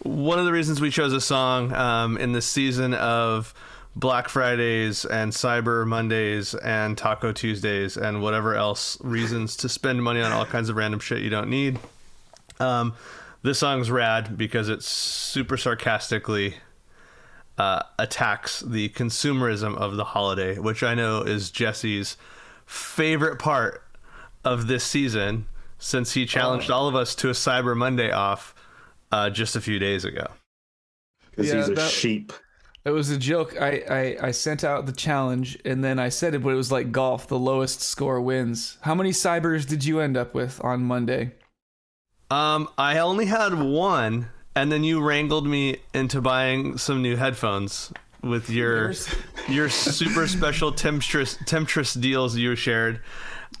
one 0.00 0.38
of 0.38 0.44
the 0.44 0.52
reasons 0.52 0.80
we 0.80 0.90
chose 0.90 1.12
a 1.12 1.20
song 1.20 1.72
um, 1.72 2.18
in 2.18 2.32
the 2.32 2.42
season 2.42 2.94
of 2.94 3.54
Black 3.98 4.28
Fridays 4.28 5.04
and 5.04 5.32
Cyber 5.32 5.84
Mondays 5.84 6.54
and 6.54 6.96
Taco 6.96 7.32
Tuesdays 7.32 7.96
and 7.96 8.22
whatever 8.22 8.54
else 8.54 8.96
reasons 9.00 9.56
to 9.56 9.68
spend 9.68 10.04
money 10.04 10.20
on 10.22 10.30
all 10.30 10.46
kinds 10.46 10.68
of 10.68 10.76
random 10.76 11.00
shit 11.00 11.20
you 11.20 11.30
don't 11.30 11.50
need. 11.50 11.80
Um, 12.60 12.94
this 13.42 13.58
song's 13.58 13.90
rad 13.90 14.38
because 14.38 14.68
it 14.68 14.84
super 14.84 15.56
sarcastically 15.56 16.54
uh, 17.58 17.82
attacks 17.98 18.60
the 18.60 18.88
consumerism 18.90 19.76
of 19.76 19.96
the 19.96 20.04
holiday, 20.04 20.58
which 20.58 20.84
I 20.84 20.94
know 20.94 21.22
is 21.22 21.50
Jesse's 21.50 22.16
favorite 22.66 23.40
part 23.40 23.82
of 24.44 24.68
this 24.68 24.84
season 24.84 25.48
since 25.80 26.12
he 26.12 26.24
challenged 26.24 26.70
all 26.70 26.86
of 26.86 26.94
us 26.94 27.16
to 27.16 27.30
a 27.30 27.32
Cyber 27.32 27.76
Monday 27.76 28.12
off 28.12 28.54
uh, 29.10 29.28
just 29.28 29.56
a 29.56 29.60
few 29.60 29.80
days 29.80 30.04
ago. 30.04 30.28
Because 31.30 31.50
he's 31.50 31.68
a 31.68 31.74
that- 31.74 31.90
sheep. 31.90 32.32
It 32.88 32.92
was 32.92 33.10
a 33.10 33.18
joke. 33.18 33.60
I, 33.60 34.16
I, 34.20 34.28
I 34.28 34.30
sent 34.32 34.64
out 34.64 34.86
the 34.86 34.92
challenge 34.92 35.58
and 35.64 35.84
then 35.84 35.98
I 35.98 36.08
said 36.08 36.34
it, 36.34 36.42
but 36.42 36.50
it 36.50 36.56
was 36.56 36.72
like 36.72 36.90
golf. 36.90 37.28
The 37.28 37.38
lowest 37.38 37.80
score 37.82 38.20
wins. 38.20 38.78
How 38.80 38.94
many 38.94 39.10
cybers 39.10 39.66
did 39.66 39.84
you 39.84 40.00
end 40.00 40.16
up 40.16 40.34
with 40.34 40.62
on 40.64 40.82
Monday? 40.84 41.32
Um, 42.30 42.68
I 42.76 42.98
only 42.98 43.26
had 43.26 43.54
one, 43.54 44.28
and 44.54 44.70
then 44.70 44.84
you 44.84 45.00
wrangled 45.00 45.46
me 45.46 45.76
into 45.94 46.20
buying 46.20 46.76
some 46.78 47.00
new 47.02 47.16
headphones 47.16 47.92
with 48.22 48.50
your 48.50 48.92
your 49.48 49.68
super 49.68 50.26
special 50.26 50.72
temptress 50.72 51.38
temptress 51.46 51.94
deals 51.94 52.36
you 52.36 52.54
shared. 52.56 53.00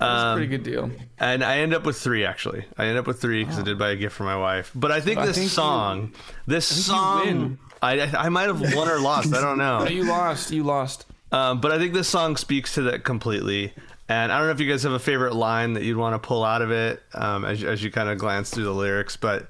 a 0.00 0.04
Um, 0.04 0.36
pretty 0.38 0.48
good 0.50 0.64
deal. 0.64 0.90
And 1.18 1.42
I 1.42 1.58
end 1.58 1.72
up 1.72 1.84
with 1.86 1.96
three 1.98 2.24
actually. 2.26 2.64
I 2.76 2.86
end 2.86 2.98
up 2.98 3.06
with 3.06 3.20
three 3.22 3.42
because 3.44 3.58
I 3.58 3.62
did 3.62 3.78
buy 3.78 3.90
a 3.90 3.96
gift 3.96 4.14
for 4.16 4.24
my 4.24 4.36
wife. 4.36 4.70
But 4.74 4.90
I 4.90 5.00
think 5.00 5.18
I 5.18 5.26
this 5.26 5.36
think 5.36 5.44
you- 5.44 5.48
song, 5.50 6.12
this 6.46 6.70
you 6.76 6.82
song, 6.82 7.24
win. 7.26 7.58
I 7.82 8.00
I 8.00 8.28
might 8.28 8.48
have 8.48 8.60
won 8.74 8.88
or 8.88 8.98
lost. 9.00 9.34
I 9.34 9.40
don't 9.40 9.58
know. 9.58 9.86
You 9.88 10.04
lost. 10.04 10.50
You 10.50 10.64
lost. 10.64 11.06
Um, 11.30 11.60
but 11.60 11.72
I 11.72 11.78
think 11.78 11.92
this 11.92 12.08
song 12.08 12.36
speaks 12.36 12.74
to 12.74 12.82
that 12.82 13.04
completely. 13.04 13.72
And 14.08 14.32
I 14.32 14.38
don't 14.38 14.46
know 14.46 14.52
if 14.52 14.60
you 14.60 14.70
guys 14.70 14.82
have 14.84 14.92
a 14.92 14.98
favorite 14.98 15.34
line 15.34 15.74
that 15.74 15.82
you'd 15.82 15.98
want 15.98 16.20
to 16.20 16.26
pull 16.26 16.42
out 16.42 16.62
of 16.62 16.70
it 16.70 17.02
um, 17.12 17.44
as, 17.44 17.62
as 17.62 17.82
you 17.84 17.90
kind 17.90 18.08
of 18.08 18.16
glance 18.16 18.48
through 18.48 18.64
the 18.64 18.72
lyrics. 18.72 19.16
But 19.16 19.48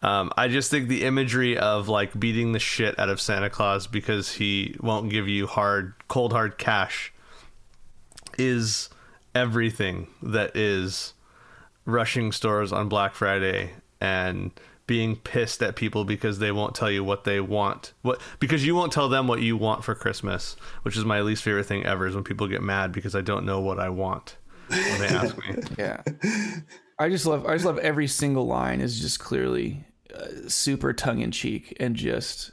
um, 0.00 0.32
I 0.36 0.48
just 0.48 0.70
think 0.70 0.88
the 0.88 1.04
imagery 1.04 1.58
of 1.58 1.88
like 1.88 2.18
beating 2.18 2.52
the 2.52 2.58
shit 2.58 2.98
out 2.98 3.10
of 3.10 3.20
Santa 3.20 3.50
Claus 3.50 3.86
because 3.86 4.32
he 4.32 4.76
won't 4.80 5.10
give 5.10 5.28
you 5.28 5.46
hard, 5.46 5.92
cold, 6.08 6.32
hard 6.32 6.56
cash 6.56 7.12
is 8.38 8.88
everything 9.34 10.06
that 10.22 10.56
is 10.56 11.12
rushing 11.84 12.32
stores 12.32 12.72
on 12.72 12.88
Black 12.88 13.14
Friday 13.14 13.72
and 14.00 14.52
being 14.88 15.16
pissed 15.16 15.62
at 15.62 15.76
people 15.76 16.04
because 16.04 16.40
they 16.40 16.50
won't 16.50 16.74
tell 16.74 16.90
you 16.90 17.04
what 17.04 17.22
they 17.22 17.38
want. 17.38 17.92
What 18.02 18.20
because 18.40 18.66
you 18.66 18.74
won't 18.74 18.90
tell 18.90 19.08
them 19.08 19.28
what 19.28 19.40
you 19.40 19.56
want 19.56 19.84
for 19.84 19.94
Christmas, 19.94 20.56
which 20.82 20.96
is 20.96 21.04
my 21.04 21.20
least 21.20 21.44
favorite 21.44 21.66
thing 21.66 21.86
ever 21.86 22.08
is 22.08 22.16
when 22.16 22.24
people 22.24 22.48
get 22.48 22.62
mad 22.62 22.90
because 22.90 23.14
I 23.14 23.20
don't 23.20 23.46
know 23.46 23.60
what 23.60 23.78
I 23.78 23.90
want 23.90 24.36
when 24.68 24.98
they 24.98 25.06
ask 25.06 25.38
me. 25.38 25.62
Yeah. 25.78 26.02
I 26.98 27.08
just 27.08 27.26
love 27.26 27.46
I 27.46 27.52
just 27.52 27.66
love 27.66 27.78
every 27.78 28.08
single 28.08 28.46
line 28.46 28.80
is 28.80 28.98
just 28.98 29.20
clearly 29.20 29.84
uh, 30.12 30.48
super 30.48 30.92
tongue 30.92 31.20
in 31.20 31.30
cheek 31.30 31.76
and 31.78 31.94
just 31.94 32.50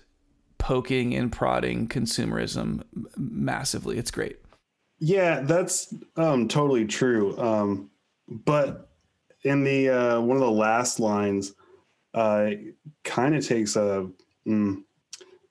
poking 0.59 1.15
and 1.15 1.31
prodding 1.31 1.87
consumerism 1.87 2.83
massively. 3.17 3.97
It's 3.97 4.11
great. 4.11 4.37
Yeah, 4.99 5.41
that's 5.41 5.93
um, 6.17 6.47
totally 6.47 6.85
true. 6.85 7.37
Um, 7.39 7.89
but 8.27 8.89
in 9.43 9.63
the 9.63 9.89
uh, 9.89 10.21
one 10.21 10.35
of 10.35 10.43
the 10.43 10.51
last 10.51 10.99
lines, 10.99 11.53
uh, 12.15 12.49
kind 13.03 13.35
of 13.35 13.45
takes 13.45 13.75
a 13.75 14.09
mm, 14.47 14.83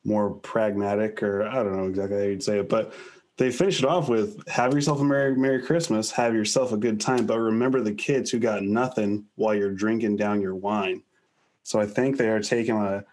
more 0.05 0.31
pragmatic, 0.31 1.23
or 1.23 1.45
I 1.45 1.63
don't 1.63 1.77
know 1.77 1.87
exactly 1.87 2.19
how 2.19 2.25
you'd 2.25 2.43
say 2.43 2.59
it, 2.59 2.69
but 2.69 2.93
they 3.37 3.53
finish 3.53 3.79
it 3.79 3.85
off 3.85 4.09
with 4.09 4.47
"Have 4.49 4.75
yourself 4.75 5.01
a 5.01 5.05
merry 5.05 5.37
Merry 5.37 5.63
Christmas, 5.63 6.11
have 6.11 6.35
yourself 6.35 6.73
a 6.73 6.77
good 6.77 7.01
time, 7.01 7.27
but 7.27 7.39
remember 7.39 7.81
the 7.81 7.95
kids 7.95 8.31
who 8.31 8.39
got 8.39 8.63
nothing 8.63 9.27
while 9.37 9.55
you're 9.55 9.73
drinking 9.75 10.17
down 10.17 10.41
your 10.41 10.57
wine." 10.57 11.03
So 11.63 11.81
I 11.81 11.87
think 11.87 12.17
they 12.17 12.29
are 12.29 12.41
taking 12.41 12.77
a 12.77 13.05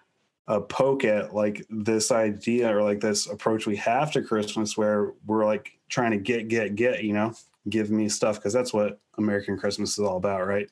a 0.47 0.59
poke 0.59 1.05
at 1.05 1.33
like 1.33 1.65
this 1.69 2.11
idea 2.11 2.75
or 2.75 2.81
like 2.81 2.99
this 2.99 3.27
approach 3.27 3.67
we 3.67 3.75
have 3.77 4.11
to 4.11 4.21
Christmas 4.21 4.75
where 4.75 5.13
we're 5.25 5.45
like 5.45 5.77
trying 5.87 6.11
to 6.11 6.17
get, 6.17 6.47
get, 6.47 6.75
get, 6.75 7.03
you 7.03 7.13
know, 7.13 7.33
give 7.69 7.91
me 7.91 8.09
stuff 8.09 8.35
because 8.35 8.51
that's 8.51 8.73
what 8.73 8.99
American 9.17 9.57
Christmas 9.57 9.91
is 9.91 9.99
all 9.99 10.17
about, 10.17 10.47
right? 10.47 10.69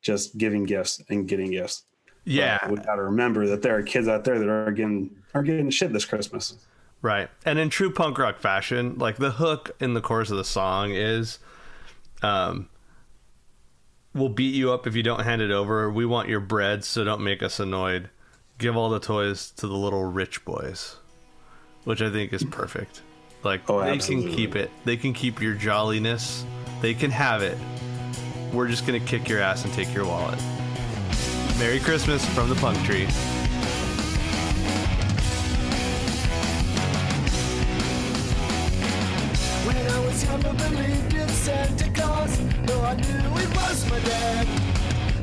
Just 0.00 0.38
giving 0.38 0.64
gifts 0.64 1.02
and 1.08 1.28
getting 1.28 1.50
gifts. 1.50 1.84
Yeah. 2.28 2.58
But 2.62 2.70
we 2.70 2.76
got 2.78 2.96
to 2.96 3.02
remember 3.02 3.46
that 3.48 3.62
there 3.62 3.76
are 3.76 3.82
kids 3.82 4.06
out 4.08 4.24
there 4.24 4.38
that 4.38 4.48
are 4.48 4.70
getting 4.72 5.10
are 5.34 5.42
getting 5.42 5.70
shit 5.70 5.92
this 5.92 6.04
Christmas. 6.04 6.54
Right. 7.00 7.28
And 7.44 7.58
in 7.58 7.70
true 7.70 7.92
punk 7.92 8.18
rock 8.18 8.38
fashion, 8.40 8.98
like 8.98 9.16
the 9.16 9.30
hook 9.30 9.70
in 9.80 9.94
the 9.94 10.00
chorus 10.00 10.30
of 10.30 10.36
the 10.36 10.44
song 10.44 10.92
is 10.92 11.38
um 12.22 12.68
we'll 14.14 14.28
beat 14.28 14.54
you 14.54 14.72
up 14.72 14.86
if 14.86 14.94
you 14.96 15.02
don't 15.02 15.20
hand 15.20 15.42
it 15.42 15.50
over. 15.50 15.90
We 15.90 16.04
want 16.06 16.28
your 16.28 16.40
bread, 16.40 16.84
so 16.84 17.04
don't 17.04 17.22
make 17.22 17.42
us 17.42 17.60
annoyed. 17.60 18.10
Give 18.58 18.76
all 18.76 18.90
the 18.90 18.98
toys 19.00 19.52
to 19.58 19.66
the 19.68 19.76
little 19.76 20.04
rich 20.04 20.44
boys. 20.44 20.96
Which 21.84 22.02
I 22.02 22.10
think 22.10 22.32
is 22.32 22.42
perfect. 22.44 23.02
Like 23.44 23.68
Oh, 23.70 23.80
they 23.80 23.92
absolutely. 23.92 24.30
can 24.30 24.36
keep 24.36 24.56
it. 24.56 24.70
They 24.84 24.96
can 24.96 25.12
keep 25.12 25.40
your 25.40 25.54
jolliness. 25.54 26.44
They 26.82 26.92
can 26.94 27.10
have 27.12 27.42
it. 27.42 27.56
We're 28.52 28.66
just 28.68 28.86
gonna 28.86 28.98
kick 29.00 29.28
your 29.28 29.38
ass 29.40 29.64
and 29.64 29.72
take 29.72 29.94
your 29.94 30.04
wallet. 30.04 30.40
Merry 31.58 31.80
Christmas 31.80 32.24
from 32.36 32.48
the 32.48 32.54
Punk 32.54 32.78
Tree. 32.84 33.06
When 39.66 39.76
I 39.76 40.06
was 40.06 40.22
young, 40.22 40.46
I 40.46 40.52
believed 40.52 41.14
in 41.14 41.28
Santa 41.28 41.90
Claus. 41.90 42.38
Though 42.64 42.80
I 42.82 42.94
knew 42.94 43.38
it 43.42 43.56
was 43.56 43.90
my 43.90 43.98
dad. 43.98 44.46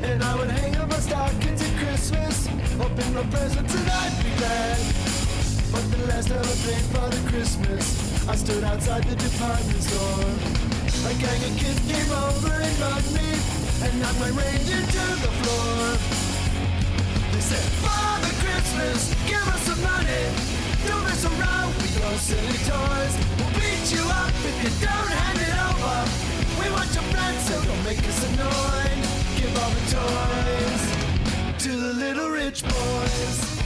And 0.02 0.22
I 0.22 0.36
would 0.36 0.50
hang 0.50 0.76
up 0.76 0.90
my 0.90 0.98
stockings 0.98 1.62
at 1.62 1.74
Christmas, 1.78 2.48
open 2.80 3.14
my 3.14 3.22
presents 3.32 3.74
and 3.74 3.88
I'd 3.88 4.22
be 4.22 4.30
glad. 4.36 4.78
But 5.72 5.90
the 5.90 6.06
last 6.06 6.28
time 6.28 6.44
I 6.44 6.56
paid 6.68 6.84
Father 6.92 7.30
Christmas, 7.30 8.28
I 8.28 8.36
stood 8.36 8.62
outside 8.62 9.04
the 9.04 9.16
department 9.16 9.82
store. 9.82 10.30
A 11.08 11.14
gang 11.14 11.44
of 11.48 11.56
kids 11.56 11.80
came 11.88 12.12
over 12.12 12.52
and 12.52 12.78
mugged 12.78 13.12
me, 13.14 13.40
and 13.88 14.00
knocked 14.02 14.20
my 14.20 14.30
the 14.30 15.32
floor. 15.40 16.25
Said, 17.46 17.58
Father 17.78 18.32
Christmas, 18.42 19.14
give 19.28 19.46
us 19.46 19.62
some 19.62 19.80
money. 19.80 20.22
Don't 20.88 21.04
mess 21.04 21.24
around 21.24 21.72
with 21.76 21.94
your 21.96 22.18
silly 22.18 22.58
toys. 22.66 23.14
We'll 23.38 23.54
beat 23.54 23.86
you 23.94 24.02
up 24.02 24.34
if 24.50 24.56
you 24.64 24.70
don't 24.82 25.10
hand 25.14 25.38
it 25.38 25.54
over. 25.70 25.96
We 26.60 26.66
want 26.74 26.92
your 26.92 27.04
friends, 27.14 27.42
so 27.46 27.54
don't 27.62 27.84
make 27.84 28.02
us 28.02 28.18
annoyed. 28.26 28.98
Give 29.38 29.54
all 29.62 29.70
the 29.70 29.86
toys 29.94 30.82
to 31.62 31.70
the 31.70 31.92
little 31.94 32.30
rich 32.30 32.64
boys. 32.64 33.60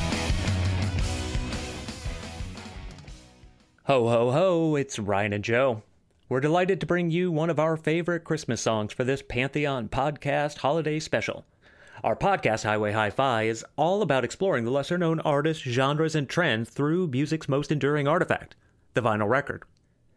Ho, 3.84 4.08
ho, 4.08 4.30
ho, 4.30 4.76
it's 4.76 4.98
Ryan 4.98 5.32
and 5.32 5.42
Joe. 5.42 5.82
We're 6.28 6.40
delighted 6.40 6.80
to 6.80 6.86
bring 6.86 7.10
you 7.10 7.32
one 7.32 7.48
of 7.48 7.58
our 7.58 7.78
favorite 7.78 8.24
Christmas 8.24 8.60
songs 8.60 8.92
for 8.92 9.04
this 9.04 9.22
Pantheon 9.22 9.88
podcast 9.88 10.58
holiday 10.58 11.00
special. 11.00 11.46
Our 12.02 12.16
podcast, 12.16 12.64
Highway 12.64 12.92
Hi 12.92 13.10
Fi, 13.10 13.42
is 13.42 13.62
all 13.76 14.00
about 14.00 14.24
exploring 14.24 14.64
the 14.64 14.70
lesser 14.70 14.96
known 14.96 15.20
artists, 15.20 15.64
genres, 15.64 16.14
and 16.14 16.26
trends 16.26 16.70
through 16.70 17.08
music's 17.08 17.46
most 17.46 17.70
enduring 17.70 18.08
artifact, 18.08 18.56
the 18.94 19.02
vinyl 19.02 19.28
record. 19.28 19.64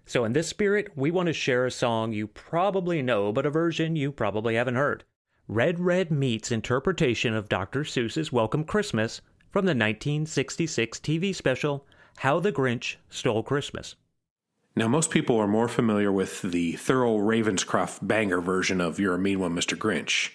So, 0.05 0.23
in 0.23 0.31
this 0.31 0.47
spirit, 0.47 0.93
we 0.95 1.11
want 1.11 1.27
to 1.27 1.33
share 1.33 1.65
a 1.65 1.71
song 1.71 2.13
you 2.13 2.25
probably 2.25 3.01
know, 3.01 3.33
but 3.33 3.45
a 3.45 3.49
version 3.49 3.97
you 3.97 4.13
probably 4.13 4.55
haven't 4.55 4.75
heard. 4.75 5.03
Red 5.49 5.77
Red 5.77 6.09
Meat's 6.09 6.53
interpretation 6.53 7.33
of 7.33 7.49
Dr. 7.49 7.83
Seuss's 7.83 8.31
Welcome 8.31 8.63
Christmas 8.63 9.19
from 9.51 9.65
the 9.65 9.71
1966 9.71 10.99
TV 10.99 11.35
special 11.35 11.85
How 12.19 12.39
the 12.39 12.53
Grinch 12.53 12.95
Stole 13.09 13.43
Christmas. 13.43 13.95
Now, 14.73 14.87
most 14.87 15.11
people 15.11 15.37
are 15.37 15.49
more 15.49 15.67
familiar 15.67 16.13
with 16.13 16.43
the 16.43 16.75
Thurl 16.75 17.19
Ravenscroft 17.19 18.07
banger 18.07 18.39
version 18.39 18.79
of 18.79 19.01
You're 19.01 19.15
a 19.15 19.19
Mean 19.19 19.41
One, 19.41 19.53
Mr. 19.53 19.77
Grinch, 19.77 20.31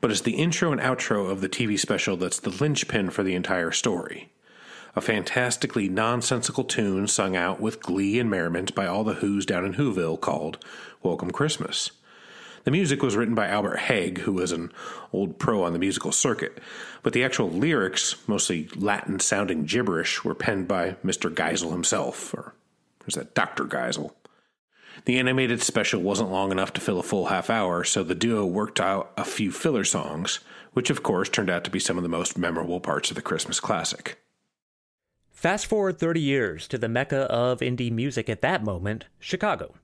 but 0.00 0.10
it's 0.10 0.20
the 0.20 0.36
intro 0.36 0.72
and 0.72 0.80
outro 0.80 1.30
of 1.30 1.40
the 1.40 1.48
TV 1.48 1.78
special 1.78 2.16
that's 2.16 2.40
the 2.40 2.50
linchpin 2.50 3.10
for 3.10 3.22
the 3.22 3.34
entire 3.34 3.72
story. 3.72 4.30
A 4.96 5.00
fantastically 5.00 5.88
nonsensical 5.88 6.64
tune 6.64 7.06
sung 7.06 7.36
out 7.36 7.60
with 7.60 7.82
glee 7.82 8.18
and 8.18 8.30
merriment 8.30 8.74
by 8.74 8.86
all 8.86 9.04
the 9.04 9.14
Who's 9.14 9.46
down 9.46 9.64
in 9.64 9.74
Whoville 9.74 10.20
called 10.20 10.64
Welcome 11.02 11.30
Christmas. 11.30 11.90
The 12.64 12.70
music 12.72 13.02
was 13.02 13.16
written 13.16 13.34
by 13.34 13.48
Albert 13.48 13.78
Hague, 13.78 14.18
who 14.18 14.32
was 14.32 14.52
an 14.52 14.72
old 15.12 15.38
pro 15.38 15.62
on 15.62 15.72
the 15.72 15.78
musical 15.78 16.12
circuit, 16.12 16.58
but 17.02 17.12
the 17.12 17.24
actual 17.24 17.48
lyrics, 17.48 18.16
mostly 18.26 18.68
Latin 18.74 19.20
sounding 19.20 19.64
gibberish, 19.64 20.24
were 20.24 20.34
penned 20.34 20.68
by 20.68 20.96
Mr. 21.04 21.32
Geisel 21.32 21.70
himself, 21.70 22.34
or 22.34 22.54
is 23.06 23.14
that 23.14 23.34
Dr. 23.34 23.64
Geisel? 23.64 24.12
The 25.08 25.18
animated 25.18 25.62
special 25.62 26.02
wasn't 26.02 26.30
long 26.30 26.52
enough 26.52 26.74
to 26.74 26.82
fill 26.82 27.00
a 27.00 27.02
full 27.02 27.28
half 27.28 27.48
hour, 27.48 27.82
so 27.82 28.02
the 28.02 28.14
duo 28.14 28.44
worked 28.44 28.78
out 28.78 29.10
a 29.16 29.24
few 29.24 29.50
filler 29.50 29.82
songs, 29.82 30.40
which 30.74 30.90
of 30.90 31.02
course 31.02 31.30
turned 31.30 31.48
out 31.48 31.64
to 31.64 31.70
be 31.70 31.78
some 31.78 31.96
of 31.96 32.02
the 32.02 32.10
most 32.10 32.36
memorable 32.36 32.78
parts 32.78 33.10
of 33.10 33.14
the 33.14 33.22
Christmas 33.22 33.58
classic. 33.58 34.20
Fast 35.30 35.64
forward 35.64 35.98
30 35.98 36.20
years 36.20 36.68
to 36.68 36.76
the 36.76 36.90
mecca 36.90 37.20
of 37.32 37.60
indie 37.60 37.90
music 37.90 38.28
at 38.28 38.42
that 38.42 38.62
moment, 38.62 39.06
Chicago. 39.18 39.76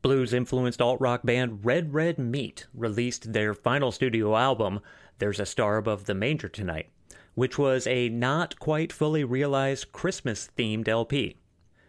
Blues 0.00 0.32
influenced 0.32 0.80
alt 0.80 1.00
rock 1.00 1.22
band 1.24 1.64
Red 1.64 1.92
Red 1.92 2.16
Meat 2.16 2.68
released 2.72 3.32
their 3.32 3.54
final 3.54 3.90
studio 3.90 4.36
album, 4.36 4.78
There's 5.18 5.40
a 5.40 5.44
Star 5.44 5.78
Above 5.78 6.04
the 6.04 6.14
Manger 6.14 6.48
Tonight, 6.48 6.88
which 7.34 7.58
was 7.58 7.88
a 7.88 8.10
not 8.10 8.60
quite 8.60 8.92
fully 8.92 9.24
realized 9.24 9.90
Christmas 9.90 10.48
themed 10.56 10.86
LP. 10.86 11.40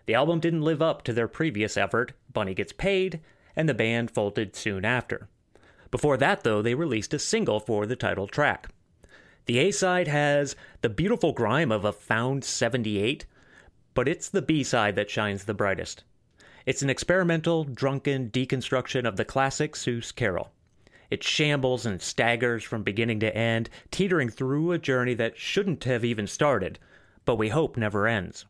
The 0.07 0.15
album 0.15 0.39
didn't 0.39 0.63
live 0.63 0.81
up 0.81 1.03
to 1.03 1.13
their 1.13 1.27
previous 1.27 1.77
effort, 1.77 2.13
Bunny 2.31 2.53
Gets 2.53 2.73
Paid, 2.73 3.19
and 3.55 3.67
the 3.67 3.73
band 3.73 4.11
folded 4.11 4.55
soon 4.55 4.85
after. 4.85 5.27
Before 5.91 6.17
that, 6.17 6.43
though, 6.43 6.61
they 6.61 6.75
released 6.75 7.13
a 7.13 7.19
single 7.19 7.59
for 7.59 7.85
the 7.85 7.95
title 7.95 8.27
track. 8.27 8.69
The 9.45 9.57
A 9.57 9.71
side 9.71 10.07
has 10.07 10.55
the 10.81 10.89
beautiful 10.89 11.33
grime 11.33 11.71
of 11.71 11.83
a 11.83 11.91
found 11.91 12.43
78, 12.43 13.25
but 13.95 14.07
it's 14.07 14.29
the 14.29 14.43
B 14.43 14.63
side 14.63 14.95
that 14.95 15.09
shines 15.09 15.45
the 15.45 15.55
brightest. 15.55 16.03
It's 16.65 16.83
an 16.83 16.89
experimental, 16.89 17.63
drunken 17.63 18.29
deconstruction 18.29 19.07
of 19.07 19.17
the 19.17 19.25
classic 19.25 19.73
Seuss 19.73 20.13
carol. 20.13 20.51
It 21.09 21.23
shambles 21.23 21.87
and 21.87 21.99
staggers 21.99 22.63
from 22.63 22.83
beginning 22.83 23.19
to 23.21 23.35
end, 23.35 23.71
teetering 23.89 24.29
through 24.29 24.71
a 24.71 24.77
journey 24.77 25.15
that 25.15 25.37
shouldn't 25.37 25.85
have 25.85 26.05
even 26.05 26.27
started, 26.27 26.77
but 27.25 27.37
we 27.37 27.49
hope 27.49 27.75
never 27.75 28.05
ends. 28.05 28.45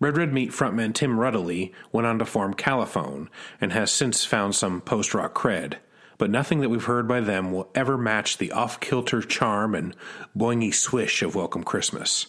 Red 0.00 0.16
Red 0.16 0.32
Meat 0.32 0.50
frontman 0.50 0.94
Tim 0.94 1.18
Rutili 1.18 1.74
went 1.92 2.06
on 2.06 2.18
to 2.20 2.24
form 2.24 2.54
Califone 2.54 3.28
and 3.60 3.70
has 3.74 3.92
since 3.92 4.24
found 4.24 4.54
some 4.54 4.80
post 4.80 5.12
rock 5.12 5.34
cred, 5.34 5.74
but 6.16 6.30
nothing 6.30 6.60
that 6.60 6.70
we've 6.70 6.86
heard 6.86 7.06
by 7.06 7.20
them 7.20 7.52
will 7.52 7.68
ever 7.74 7.98
match 7.98 8.38
the 8.38 8.50
off 8.50 8.80
kilter 8.80 9.20
charm 9.20 9.74
and 9.74 9.94
boingy 10.34 10.72
swish 10.72 11.20
of 11.20 11.34
Welcome 11.34 11.62
Christmas. 11.64 12.28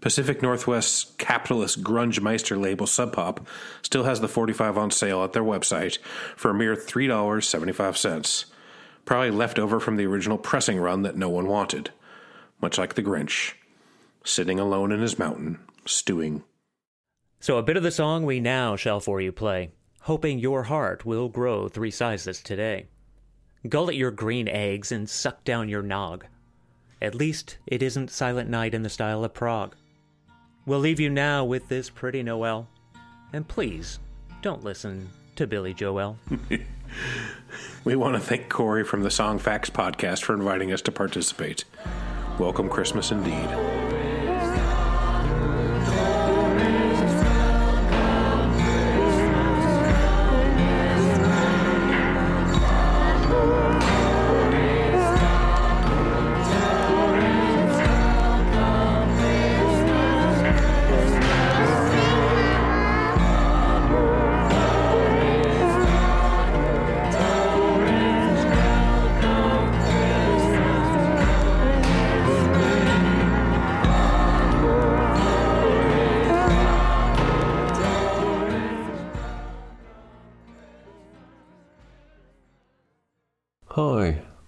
Pacific 0.00 0.40
Northwest's 0.40 1.12
capitalist 1.18 1.84
grunge 1.84 2.22
meister 2.22 2.56
label 2.56 2.86
Sub 2.86 3.12
Pop 3.12 3.46
still 3.82 4.04
has 4.04 4.22
the 4.22 4.28
45 4.28 4.78
on 4.78 4.90
sale 4.90 5.22
at 5.24 5.34
their 5.34 5.44
website 5.44 5.98
for 6.36 6.50
a 6.50 6.54
mere 6.54 6.74
$3.75, 6.74 8.46
probably 9.04 9.30
left 9.30 9.58
over 9.58 9.78
from 9.78 9.96
the 9.96 10.06
original 10.06 10.38
pressing 10.38 10.80
run 10.80 11.02
that 11.02 11.18
no 11.18 11.28
one 11.28 11.48
wanted, 11.48 11.90
much 12.62 12.78
like 12.78 12.94
the 12.94 13.02
Grinch, 13.02 13.52
sitting 14.24 14.58
alone 14.58 14.90
in 14.90 15.02
his 15.02 15.18
mountain, 15.18 15.58
stewing. 15.84 16.42
So, 17.44 17.58
a 17.58 17.62
bit 17.62 17.76
of 17.76 17.82
the 17.82 17.90
song 17.90 18.24
we 18.24 18.40
now 18.40 18.74
shall 18.74 19.00
for 19.00 19.20
you 19.20 19.30
play, 19.30 19.72
hoping 20.00 20.38
your 20.38 20.62
heart 20.62 21.04
will 21.04 21.28
grow 21.28 21.68
three 21.68 21.90
sizes 21.90 22.40
today. 22.40 22.86
Gullet 23.68 23.96
your 23.96 24.10
green 24.10 24.48
eggs 24.48 24.90
and 24.90 25.06
suck 25.06 25.44
down 25.44 25.68
your 25.68 25.82
nog. 25.82 26.24
At 27.02 27.14
least 27.14 27.58
it 27.66 27.82
isn't 27.82 28.10
Silent 28.10 28.48
Night 28.48 28.72
in 28.72 28.82
the 28.82 28.88
style 28.88 29.22
of 29.24 29.34
Prague. 29.34 29.76
We'll 30.64 30.78
leave 30.78 30.98
you 30.98 31.10
now 31.10 31.44
with 31.44 31.68
this 31.68 31.90
pretty 31.90 32.22
Noel. 32.22 32.66
And 33.34 33.46
please, 33.46 33.98
don't 34.40 34.64
listen 34.64 35.10
to 35.36 35.46
Billy 35.46 35.74
Joel. 35.74 36.16
We 37.84 37.94
want 37.94 38.14
to 38.14 38.20
thank 38.20 38.48
Corey 38.48 38.84
from 38.84 39.02
the 39.02 39.10
Song 39.10 39.38
Facts 39.38 39.68
podcast 39.68 40.22
for 40.22 40.32
inviting 40.32 40.72
us 40.72 40.80
to 40.80 40.92
participate. 40.92 41.64
Welcome 42.38 42.70
Christmas 42.70 43.10
indeed. 43.10 44.03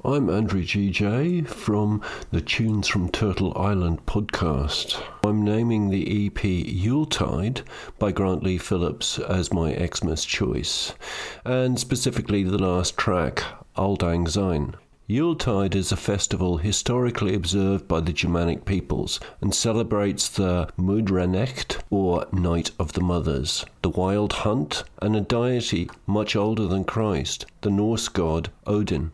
I'm 0.05 0.29
Andrew 0.29 0.63
GJ 0.63 1.49
from 1.49 2.03
the 2.31 2.43
Tunes 2.43 2.87
from 2.87 3.09
Turtle 3.09 3.57
Island 3.57 4.05
podcast. 4.05 5.03
I'm 5.25 5.43
naming 5.43 5.89
the 5.89 6.27
EP 6.27 6.45
Yuletide 6.45 7.63
by 7.99 8.13
Grant 8.13 8.43
Lee 8.43 8.59
Phillips 8.59 9.19
as 9.19 9.53
my 9.53 9.75
Xmas 9.75 10.25
choice, 10.25 10.93
and 11.45 11.81
specifically 11.81 12.45
the 12.45 12.59
last 12.59 12.97
track, 12.99 13.43
Auld 13.77 14.03
Lang 14.03 14.29
Syne. 14.29 14.75
Yuletide 15.09 15.75
is 15.75 15.91
a 15.91 15.97
festival 15.97 16.59
historically 16.59 17.35
observed 17.35 17.89
by 17.89 18.01
the 18.01 18.13
Germanic 18.13 18.65
peoples 18.65 19.19
and 19.41 19.55
celebrates 19.55 20.29
the 20.29 20.69
Modranicht, 20.79 21.79
or 21.91 22.27
Night 22.33 22.71
of 22.79 22.93
the 22.93 23.01
Mothers, 23.01 23.65
the 23.83 23.91
wild 23.91 24.35
hunt, 24.35 24.85
and 25.01 25.17
a 25.17 25.21
deity 25.21 25.89
much 26.07 26.37
older 26.37 26.67
than 26.67 26.85
Christ, 26.85 27.47
the 27.63 27.71
Norse 27.71 28.09
god 28.09 28.51
Odin. 28.67 29.13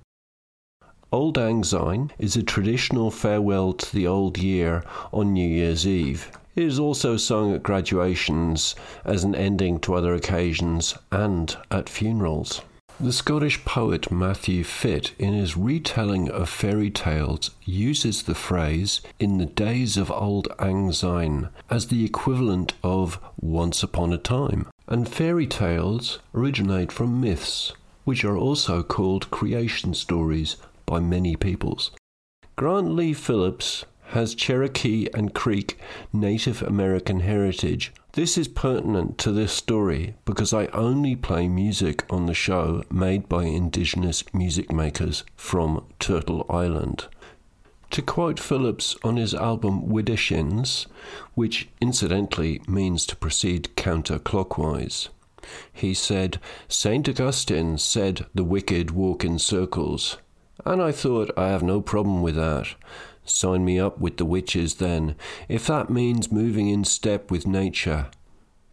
Auld 1.13 1.37
Lang 1.37 1.63
Syne 1.63 2.11
is 2.19 2.37
a 2.37 2.43
traditional 2.43 3.11
farewell 3.11 3.75
to 3.75 3.95
the 3.95 4.07
old 4.07 4.39
year 4.39 4.83
on 5.13 5.35
New 5.35 5.47
Year's 5.47 5.87
Eve. 5.87 6.31
It 6.57 6.63
is 6.65 6.79
also 6.79 7.19
sung 7.19 7.55
at 7.55 7.63
graduations 7.63 8.75
as 9.05 9.23
an 9.23 9.35
ending 9.35 9.79
to 9.81 9.93
other 9.93 10.15
occasions 10.15 10.97
and 11.11 11.55
at 11.71 11.91
funerals. 11.91 12.63
The 12.99 13.13
Scottish 13.13 13.63
poet 13.67 14.11
Matthew 14.11 14.65
Fitt, 14.65 15.13
in 15.19 15.35
his 15.35 15.55
retelling 15.55 16.31
of 16.31 16.49
fairy 16.49 16.91
tales, 16.91 17.51
uses 17.63 18.23
the 18.23 18.35
phrase 18.35 19.03
in 19.19 19.37
the 19.37 19.45
days 19.45 19.99
of 19.99 20.11
old 20.11 20.49
Lang 20.59 20.93
Syne 20.93 21.51
as 21.69 21.89
the 21.89 22.07
equivalent 22.07 22.73
of 22.83 23.19
once 23.39 23.83
upon 23.83 24.15
a 24.15 24.19
time. 24.19 24.67
And 24.89 25.07
fairy 25.07 25.47
tales 25.47 26.21
originate 26.35 26.91
from 26.91 27.21
myths, 27.21 27.75
which 28.05 28.25
are 28.25 28.39
also 28.39 28.83
called 28.83 29.31
creation 29.31 29.93
stories 29.93 30.57
by 30.87 31.01
many 31.01 31.37
peoples. 31.37 31.91
Grant 32.57 32.95
Lee 32.95 33.13
Phillips 33.13 33.85
has 34.09 34.35
Cherokee 34.35 35.09
and 35.15 35.35
Creek 35.35 35.79
Native 36.13 36.63
American 36.63 37.21
heritage. 37.21 37.93
This 38.13 38.37
is 38.37 38.47
pertinent 38.47 39.17
to 39.19 39.33
this 39.33 39.55
story 39.55 40.15
because 40.27 40.53
I 40.53 40.67
only 40.67 41.17
play 41.17 41.49
music 41.49 42.05
on 42.11 42.27
the 42.27 42.35
show 42.35 42.85
made 42.91 43.27
by 43.27 43.45
indigenous 43.45 44.23
music 44.35 44.71
makers 44.71 45.25
from 45.35 45.87
Turtle 45.99 46.45
Island. 46.51 47.07
To 47.93 48.03
quote 48.03 48.39
Phillips 48.39 48.97
on 49.03 49.17
his 49.17 49.35
album 49.35 49.89
Widdershins, 49.89 50.87
which 51.35 51.69
incidentally 51.81 52.61
means 52.67 53.07
to 53.07 53.17
proceed 53.17 53.71
counterclockwise, 53.77 55.09
he 55.73 55.93
said, 55.93 56.39
St. 56.69 57.09
Augustine 57.09 57.79
said 57.79 58.27
the 58.35 58.45
wicked 58.45 58.93
walk 58.93 59.25
in 59.25 59.39
circles. 59.39 60.19
And 60.65 60.83
I 60.83 60.93
thought, 60.93 61.31
I 61.37 61.49
have 61.49 61.63
no 61.63 61.81
problem 61.81 62.23
with 62.23 62.37
that. 62.37 62.75
Sign 63.25 63.65
me 63.65 63.79
up 63.79 63.99
with 63.99 64.17
the 64.17 64.25
witches 64.25 64.75
then, 64.77 65.17
if 65.49 65.67
that 65.67 65.91
means 65.91 66.33
moving 66.33 66.69
in 66.69 66.85
step 66.85 67.31
with 67.31 67.47
nature. 67.47 68.07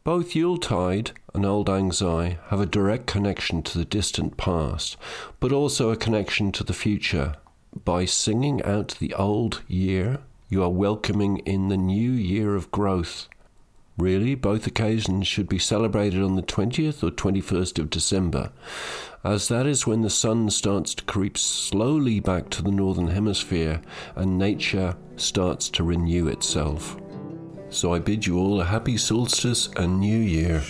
Both 0.04 0.36
Yuletide 0.36 1.12
and 1.34 1.46
Old 1.46 1.68
Syne 1.94 2.38
have 2.48 2.60
a 2.60 2.66
direct 2.66 3.06
connection 3.06 3.62
to 3.64 3.78
the 3.78 3.86
distant 3.86 4.38
past, 4.38 4.98
but 5.40 5.52
also 5.52 5.90
a 5.92 5.98
connection 5.98 6.52
to 6.54 6.64
the 6.64 6.74
future. 6.74 7.36
by 7.86 8.06
singing 8.06 8.64
out 8.64 8.96
the 9.00 9.14
old 9.14 9.62
year, 9.68 10.20
you 10.50 10.64
are 10.64 10.70
welcoming 10.70 11.38
in 11.40 11.68
the 11.68 11.78
new 11.78 12.12
year 12.12 12.56
of 12.56 12.72
growth. 12.72 13.28
Really, 14.00 14.34
both 14.34 14.66
occasions 14.66 15.28
should 15.28 15.50
be 15.50 15.60
celebrated 15.60 16.24
on 16.24 16.38
the 16.38 16.42
20th 16.42 17.04
or 17.04 17.12
21st 17.12 17.80
of 17.80 17.90
December, 17.90 18.50
as 19.26 19.50
that 19.50 19.66
is 19.66 19.86
when 19.86 20.04
the 20.04 20.10
sun 20.10 20.50
starts 20.50 20.96
to 20.96 21.04
creep 21.04 21.38
slowly 21.38 22.22
back 22.22 22.50
to 22.52 22.62
the 22.62 22.72
northern 22.72 23.08
hemisphere 23.08 23.82
and 24.16 24.40
nature 24.40 24.96
starts 25.18 25.68
to 25.72 25.84
renew 25.84 26.28
itself. 26.30 26.98
So 27.68 27.94
I 27.94 28.00
bid 28.00 28.26
you 28.26 28.40
all 28.40 28.62
a 28.62 28.66
happy 28.66 28.96
solstice 28.96 29.68
and 29.76 30.00
new 30.00 30.18
year. 30.18 30.64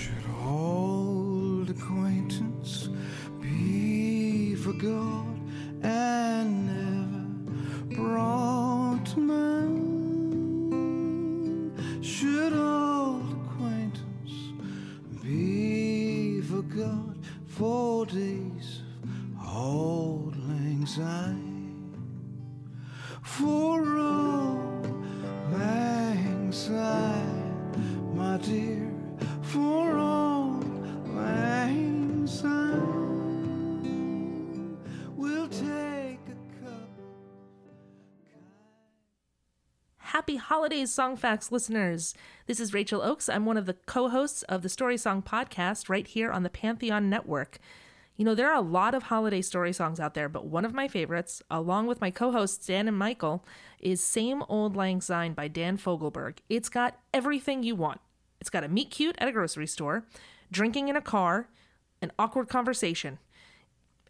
Holidays, 40.89 40.95
Song 40.95 41.15
Facts 41.15 41.51
listeners. 41.51 42.15
This 42.47 42.59
is 42.59 42.73
Rachel 42.73 43.03
Oakes. 43.03 43.29
I'm 43.29 43.45
one 43.45 43.57
of 43.57 43.67
the 43.67 43.75
co 43.85 44.09
hosts 44.09 44.41
of 44.43 44.63
the 44.63 44.69
Story 44.69 44.97
Song 44.97 45.21
podcast 45.21 45.87
right 45.87 46.07
here 46.07 46.31
on 46.31 46.41
the 46.41 46.49
Pantheon 46.49 47.09
Network. 47.11 47.59
You 48.17 48.25
know, 48.25 48.33
there 48.33 48.49
are 48.49 48.55
a 48.55 48.61
lot 48.61 48.95
of 48.95 49.03
holiday 49.03 49.41
story 49.41 49.71
songs 49.71 49.99
out 49.99 50.15
there, 50.15 50.27
but 50.27 50.47
one 50.47 50.65
of 50.65 50.73
my 50.73 50.87
favorites, 50.87 51.43
along 51.51 51.85
with 51.85 52.01
my 52.01 52.09
co 52.09 52.31
hosts 52.31 52.65
Dan 52.65 52.87
and 52.87 52.97
Michael, 52.97 53.45
is 53.79 54.01
Same 54.03 54.43
Old 54.49 54.75
Lang 54.75 54.99
Syne 54.99 55.33
by 55.33 55.47
Dan 55.47 55.77
Fogelberg. 55.77 56.39
It's 56.49 56.69
got 56.69 56.97
everything 57.13 57.61
you 57.61 57.75
want. 57.75 58.01
It's 58.41 58.49
got 58.49 58.63
a 58.63 58.67
meet 58.67 58.89
cute 58.89 59.15
at 59.19 59.27
a 59.27 59.31
grocery 59.31 59.67
store, 59.67 60.05
drinking 60.51 60.87
in 60.87 60.95
a 60.95 61.01
car, 61.01 61.49
an 62.01 62.11
awkward 62.17 62.49
conversation. 62.49 63.19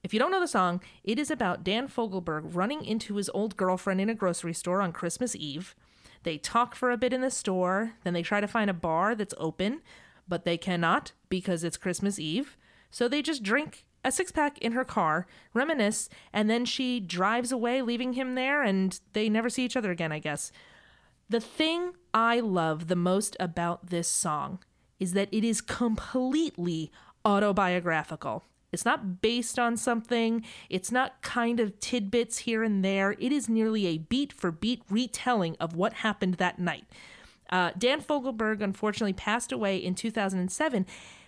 If 0.01 0.13
you 0.13 0.19
don't 0.19 0.31
know 0.31 0.39
the 0.39 0.47
song, 0.47 0.81
it 1.03 1.19
is 1.19 1.29
about 1.29 1.65
Dan 1.65 1.89
Fogelberg 1.89 2.55
running 2.55 2.85
into 2.85 3.15
his 3.15 3.29
old 3.33 3.57
girlfriend 3.57 3.99
in 3.99 4.09
a 4.09 4.15
grocery 4.15 4.53
store 4.53 4.81
on 4.81 4.93
Christmas 4.93 5.35
Eve. 5.35 5.75
They 6.23 6.37
talk 6.37 6.75
for 6.75 6.91
a 6.91 6.97
bit 6.97 7.13
in 7.13 7.21
the 7.21 7.31
store, 7.31 7.93
then 8.03 8.13
they 8.13 8.21
try 8.21 8.41
to 8.41 8.47
find 8.47 8.69
a 8.69 8.73
bar 8.73 9.15
that's 9.15 9.33
open, 9.37 9.81
but 10.27 10.45
they 10.45 10.57
cannot 10.57 11.13
because 11.29 11.63
it's 11.63 11.77
Christmas 11.77 12.19
Eve. 12.19 12.57
So 12.91 13.07
they 13.07 13.21
just 13.21 13.43
drink 13.43 13.85
a 14.03 14.11
six 14.11 14.31
pack 14.31 14.57
in 14.59 14.73
her 14.73 14.85
car, 14.85 15.27
reminisce, 15.53 16.09
and 16.31 16.49
then 16.49 16.65
she 16.65 16.99
drives 16.99 17.51
away, 17.51 17.81
leaving 17.81 18.13
him 18.13 18.35
there, 18.35 18.63
and 18.63 18.99
they 19.13 19.29
never 19.29 19.49
see 19.49 19.65
each 19.65 19.77
other 19.77 19.91
again, 19.91 20.11
I 20.11 20.19
guess. 20.19 20.51
The 21.29 21.39
thing 21.39 21.93
I 22.13 22.39
love 22.39 22.87
the 22.87 22.95
most 22.95 23.35
about 23.39 23.87
this 23.87 24.07
song 24.07 24.59
is 24.99 25.13
that 25.13 25.29
it 25.31 25.43
is 25.43 25.61
completely 25.61 26.91
autobiographical. 27.23 28.43
It's 28.71 28.85
not 28.85 29.21
based 29.21 29.57
on 29.57 29.77
something, 29.77 30.43
it's 30.69 30.91
not 30.91 31.21
kind 31.21 31.59
of 31.59 31.79
tidbits 31.79 32.39
here 32.39 32.63
and 32.63 32.83
there. 32.83 33.15
It 33.19 33.31
is 33.31 33.49
nearly 33.49 33.87
a 33.87 33.97
beat 33.97 34.31
for 34.31 34.51
beat 34.51 34.83
retelling 34.89 35.55
of 35.59 35.75
what 35.75 35.93
happened 35.93 36.35
that 36.35 36.59
night. 36.59 36.85
Uh, 37.49 37.71
Dan 37.77 38.01
Fogelberg 38.01 38.61
unfortunately 38.61 39.13
passed 39.13 39.51
away 39.51 39.77
in 39.77 39.95
2007, 39.95 40.85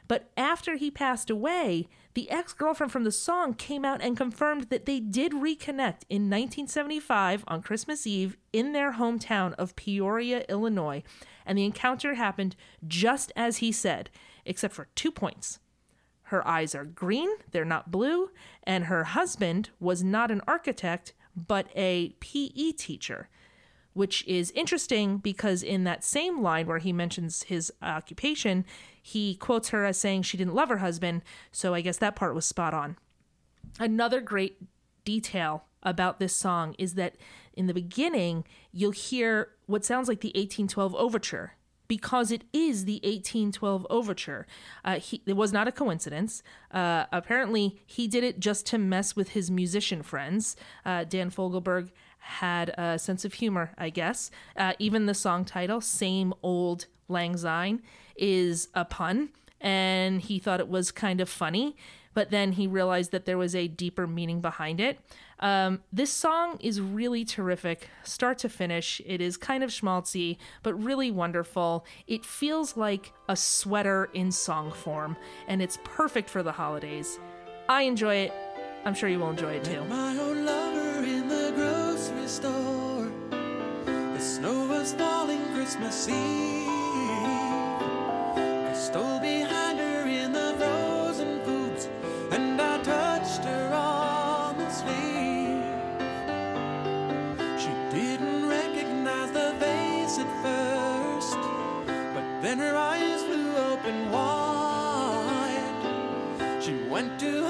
but 0.07 0.29
after 0.35 0.75
he 0.75 0.91
passed 0.91 1.29
away, 1.29 1.87
the 2.13 2.29
ex 2.29 2.51
girlfriend 2.53 2.91
from 2.91 3.05
the 3.05 3.11
song 3.13 3.53
came 3.53 3.85
out 3.85 4.01
and 4.01 4.17
confirmed 4.17 4.63
that 4.63 4.85
they 4.85 4.99
did 4.99 5.31
reconnect 5.31 6.03
in 6.09 6.29
1975 6.29 7.45
on 7.47 7.61
Christmas 7.61 8.05
Eve 8.05 8.35
in 8.51 8.73
their 8.73 8.93
hometown 8.93 9.53
of 9.53 9.75
Peoria, 9.77 10.43
Illinois. 10.49 11.01
And 11.45 11.57
the 11.57 11.63
encounter 11.63 12.15
happened 12.15 12.57
just 12.85 13.31
as 13.37 13.57
he 13.57 13.71
said, 13.71 14.09
except 14.45 14.73
for 14.73 14.89
two 14.95 15.11
points. 15.11 15.59
Her 16.32 16.47
eyes 16.47 16.73
are 16.73 16.86
green, 16.86 17.29
they're 17.51 17.65
not 17.65 17.91
blue, 17.91 18.32
and 18.63 18.86
her 18.86 19.03
husband 19.03 19.69
was 19.82 20.01
not 20.01 20.32
an 20.32 20.39
architect, 20.47 21.11
but 21.36 21.67
a 21.75 22.15
PE 22.21 22.71
teacher, 22.71 23.27
which 23.91 24.25
is 24.25 24.49
interesting 24.51 25.17
because 25.17 25.61
in 25.61 25.84
that 25.84 26.05
same 26.05 26.41
line 26.41 26.67
where 26.67 26.77
he 26.77 26.93
mentions 26.93 27.43
his 27.43 27.69
occupation, 27.82 28.63
he 29.01 29.36
quotes 29.36 29.69
her 29.69 29.84
as 29.84 29.97
saying 29.97 30.21
she 30.21 30.38
didn't 30.38 30.55
love 30.55 30.69
her 30.69 30.77
husband, 30.77 31.21
so 31.51 31.73
I 31.73 31.82
guess 31.82 31.97
that 31.97 32.15
part 32.15 32.34
was 32.34 32.45
spot 32.45 32.73
on. 32.73 32.95
Another 33.77 34.21
great 34.21 34.55
detail 35.03 35.65
about 35.84 36.19
this 36.19 36.34
song 36.34 36.75
is 36.77 36.93
that 36.93 37.17
in 37.51 37.67
the 37.67 37.73
beginning, 37.73 38.45
you'll 38.71 38.91
hear 38.91 39.49
what 39.65 39.84
sounds 39.84 40.07
like 40.07 40.21
the 40.21 40.29
1812 40.29 40.95
overture 40.95 41.57
because 41.91 42.31
it 42.31 42.45
is 42.53 42.85
the 42.85 43.01
1812 43.03 43.85
overture. 43.89 44.47
Uh, 44.85 44.97
he, 44.97 45.21
it 45.25 45.33
was 45.33 45.51
not 45.51 45.67
a 45.67 45.73
coincidence. 45.73 46.41
Uh, 46.73 47.03
apparently, 47.11 47.81
he 47.85 48.07
did 48.07 48.23
it 48.23 48.39
just 48.39 48.65
to 48.65 48.77
mess 48.77 49.13
with 49.13 49.31
his 49.31 49.51
musician 49.51 50.01
friends. 50.01 50.55
Uh, 50.85 51.03
Dan 51.03 51.29
Fogelberg 51.29 51.89
had 52.19 52.69
a 52.77 52.97
sense 52.97 53.25
of 53.25 53.33
humor, 53.33 53.73
I 53.77 53.89
guess. 53.89 54.31
Uh, 54.55 54.71
even 54.79 55.05
the 55.05 55.13
song 55.13 55.43
title, 55.43 55.81
Same 55.81 56.33
Old 56.41 56.85
Lang 57.09 57.35
Syne, 57.35 57.81
is 58.15 58.69
a 58.73 58.85
pun, 58.85 59.27
and 59.59 60.21
he 60.21 60.39
thought 60.39 60.61
it 60.61 60.69
was 60.69 60.93
kind 60.93 61.19
of 61.19 61.27
funny. 61.27 61.75
But 62.13 62.29
then 62.31 62.53
he 62.53 62.67
realized 62.67 63.11
that 63.11 63.25
there 63.25 63.37
was 63.37 63.53
a 63.53 63.67
deeper 63.67 64.07
meaning 64.07 64.39
behind 64.39 64.79
it. 64.79 64.99
Um, 65.41 65.81
this 65.91 66.11
song 66.11 66.57
is 66.59 66.79
really 66.79 67.25
terrific, 67.25 67.89
start 68.03 68.37
to 68.39 68.49
finish. 68.49 69.01
It 69.05 69.21
is 69.21 69.37
kind 69.37 69.63
of 69.63 69.71
schmaltzy, 69.71 70.37
but 70.61 70.75
really 70.75 71.09
wonderful. 71.09 71.85
It 72.05 72.23
feels 72.23 72.77
like 72.77 73.11
a 73.27 73.35
sweater 73.35 74.09
in 74.13 74.31
song 74.31 74.71
form, 74.71 75.17
and 75.47 75.61
it's 75.61 75.79
perfect 75.83 76.29
for 76.29 76.43
the 76.43 76.51
holidays. 76.51 77.19
I 77.67 77.83
enjoy 77.83 78.15
it. 78.15 78.33
I'm 78.85 78.93
sure 78.93 79.09
you 79.09 79.19
will 79.19 79.31
enjoy 79.31 79.53
it 79.53 79.63
too. 79.63 79.83
My 79.85 80.13
lover 80.13 81.03
in 81.03 81.27
the 81.27 81.51
grocery 81.55 82.27
store. 82.27 83.09
The 83.31 84.19
snow 84.19 84.67
was 84.67 84.93
falling 84.93 85.43
Christmas 85.55 86.07
Eve. 86.07 86.15
I 88.35 88.73
stole 88.75 89.19
behind 89.19 89.40
then 102.51 102.59
her 102.59 102.75
eyes 102.75 103.23
flew 103.23 103.55
open 103.55 104.11
wide. 104.11 105.73
She 106.59 106.75
went 106.89 107.17
to 107.21 107.40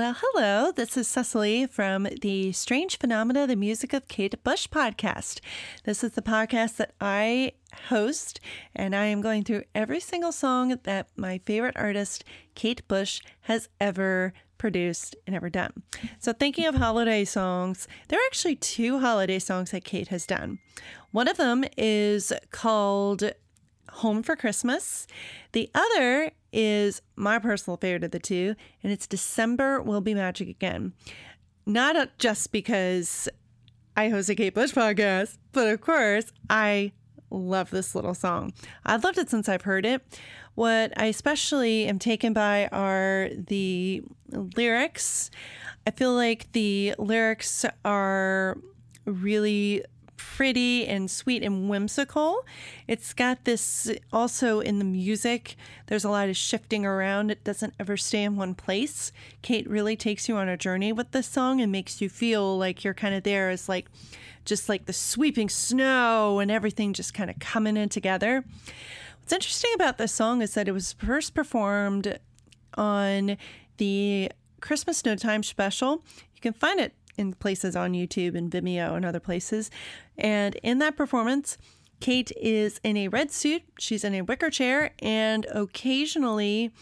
Well, 0.00 0.16
hello. 0.18 0.72
This 0.72 0.96
is 0.96 1.06
Cecily 1.06 1.66
from 1.66 2.08
the 2.22 2.52
Strange 2.52 2.96
Phenomena, 2.96 3.46
the 3.46 3.54
Music 3.54 3.92
of 3.92 4.08
Kate 4.08 4.42
Bush 4.42 4.66
podcast. 4.66 5.40
This 5.84 6.02
is 6.02 6.12
the 6.12 6.22
podcast 6.22 6.78
that 6.78 6.94
I 7.02 7.52
host, 7.90 8.40
and 8.74 8.96
I 8.96 9.04
am 9.04 9.20
going 9.20 9.44
through 9.44 9.64
every 9.74 10.00
single 10.00 10.32
song 10.32 10.78
that 10.84 11.08
my 11.16 11.36
favorite 11.36 11.76
artist, 11.76 12.24
Kate 12.54 12.80
Bush, 12.88 13.20
has 13.42 13.68
ever 13.78 14.32
produced 14.56 15.16
and 15.26 15.36
ever 15.36 15.50
done. 15.50 15.82
So, 16.18 16.32
thinking 16.32 16.64
of 16.64 16.76
holiday 16.76 17.26
songs, 17.26 17.86
there 18.08 18.18
are 18.18 18.26
actually 18.26 18.56
two 18.56 19.00
holiday 19.00 19.38
songs 19.38 19.70
that 19.72 19.84
Kate 19.84 20.08
has 20.08 20.24
done. 20.24 20.60
One 21.10 21.28
of 21.28 21.36
them 21.36 21.62
is 21.76 22.32
called 22.50 23.32
Home 23.90 24.22
for 24.22 24.34
Christmas. 24.34 25.06
The 25.52 25.68
other 25.74 26.32
is 26.52 27.02
my 27.16 27.38
personal 27.38 27.76
favorite 27.76 28.04
of 28.04 28.10
the 28.10 28.18
two, 28.18 28.54
and 28.82 28.92
it's 28.92 29.06
December 29.06 29.80
Will 29.80 30.00
Be 30.00 30.14
Magic 30.14 30.48
Again. 30.48 30.92
Not 31.66 31.96
uh, 31.96 32.06
just 32.18 32.52
because 32.52 33.28
I 33.96 34.08
host 34.08 34.28
a 34.28 34.34
Kate 34.34 34.54
Bush 34.54 34.72
podcast, 34.72 35.38
but 35.52 35.68
of 35.68 35.80
course, 35.80 36.32
I 36.48 36.92
love 37.30 37.70
this 37.70 37.94
little 37.94 38.14
song. 38.14 38.52
I've 38.84 39.04
loved 39.04 39.18
it 39.18 39.30
since 39.30 39.48
I've 39.48 39.62
heard 39.62 39.86
it. 39.86 40.02
What 40.54 40.92
I 40.96 41.06
especially 41.06 41.86
am 41.86 41.98
taken 41.98 42.32
by 42.32 42.68
are 42.72 43.30
the 43.32 44.02
lyrics. 44.56 45.30
I 45.86 45.92
feel 45.92 46.14
like 46.14 46.50
the 46.52 46.94
lyrics 46.98 47.64
are 47.84 48.58
really 49.04 49.84
pretty 50.36 50.86
and 50.86 51.10
sweet 51.10 51.42
and 51.42 51.68
whimsical. 51.68 52.44
It's 52.86 53.12
got 53.14 53.44
this 53.44 53.90
also 54.12 54.60
in 54.60 54.78
the 54.78 54.84
music. 54.84 55.56
There's 55.86 56.04
a 56.04 56.10
lot 56.10 56.28
of 56.28 56.36
shifting 56.36 56.84
around. 56.84 57.30
It 57.30 57.42
doesn't 57.42 57.74
ever 57.80 57.96
stay 57.96 58.22
in 58.22 58.36
one 58.36 58.54
place. 58.54 59.12
Kate 59.42 59.68
really 59.68 59.96
takes 59.96 60.28
you 60.28 60.36
on 60.36 60.48
a 60.48 60.56
journey 60.56 60.92
with 60.92 61.12
this 61.12 61.26
song 61.26 61.60
and 61.60 61.72
makes 61.72 62.00
you 62.00 62.08
feel 62.08 62.58
like 62.58 62.84
you're 62.84 62.94
kind 62.94 63.14
of 63.14 63.22
there 63.22 63.50
as 63.50 63.68
like 63.68 63.88
just 64.44 64.68
like 64.68 64.86
the 64.86 64.92
sweeping 64.92 65.48
snow 65.48 66.38
and 66.38 66.50
everything 66.50 66.92
just 66.92 67.14
kind 67.14 67.30
of 67.30 67.38
coming 67.38 67.76
in 67.76 67.88
together. 67.88 68.44
What's 69.20 69.32
interesting 69.32 69.72
about 69.74 69.98
this 69.98 70.12
song 70.12 70.42
is 70.42 70.54
that 70.54 70.68
it 70.68 70.72
was 70.72 70.92
first 70.94 71.34
performed 71.34 72.18
on 72.74 73.36
the 73.78 74.30
Christmas 74.60 75.02
Snowtime 75.02 75.44
special. 75.44 76.02
You 76.34 76.40
can 76.40 76.52
find 76.52 76.78
it 76.80 76.94
in 77.16 77.34
places 77.34 77.76
on 77.76 77.92
YouTube 77.92 78.34
and 78.34 78.50
Vimeo 78.50 78.94
and 78.94 79.04
other 79.04 79.20
places. 79.20 79.70
And 80.16 80.54
in 80.56 80.78
that 80.78 80.96
performance, 80.96 81.58
Kate 82.00 82.32
is 82.40 82.80
in 82.82 82.96
a 82.96 83.08
red 83.08 83.30
suit, 83.30 83.62
she's 83.78 84.04
in 84.04 84.14
a 84.14 84.22
wicker 84.22 84.50
chair, 84.50 84.92
and 85.00 85.46
occasionally 85.52 86.72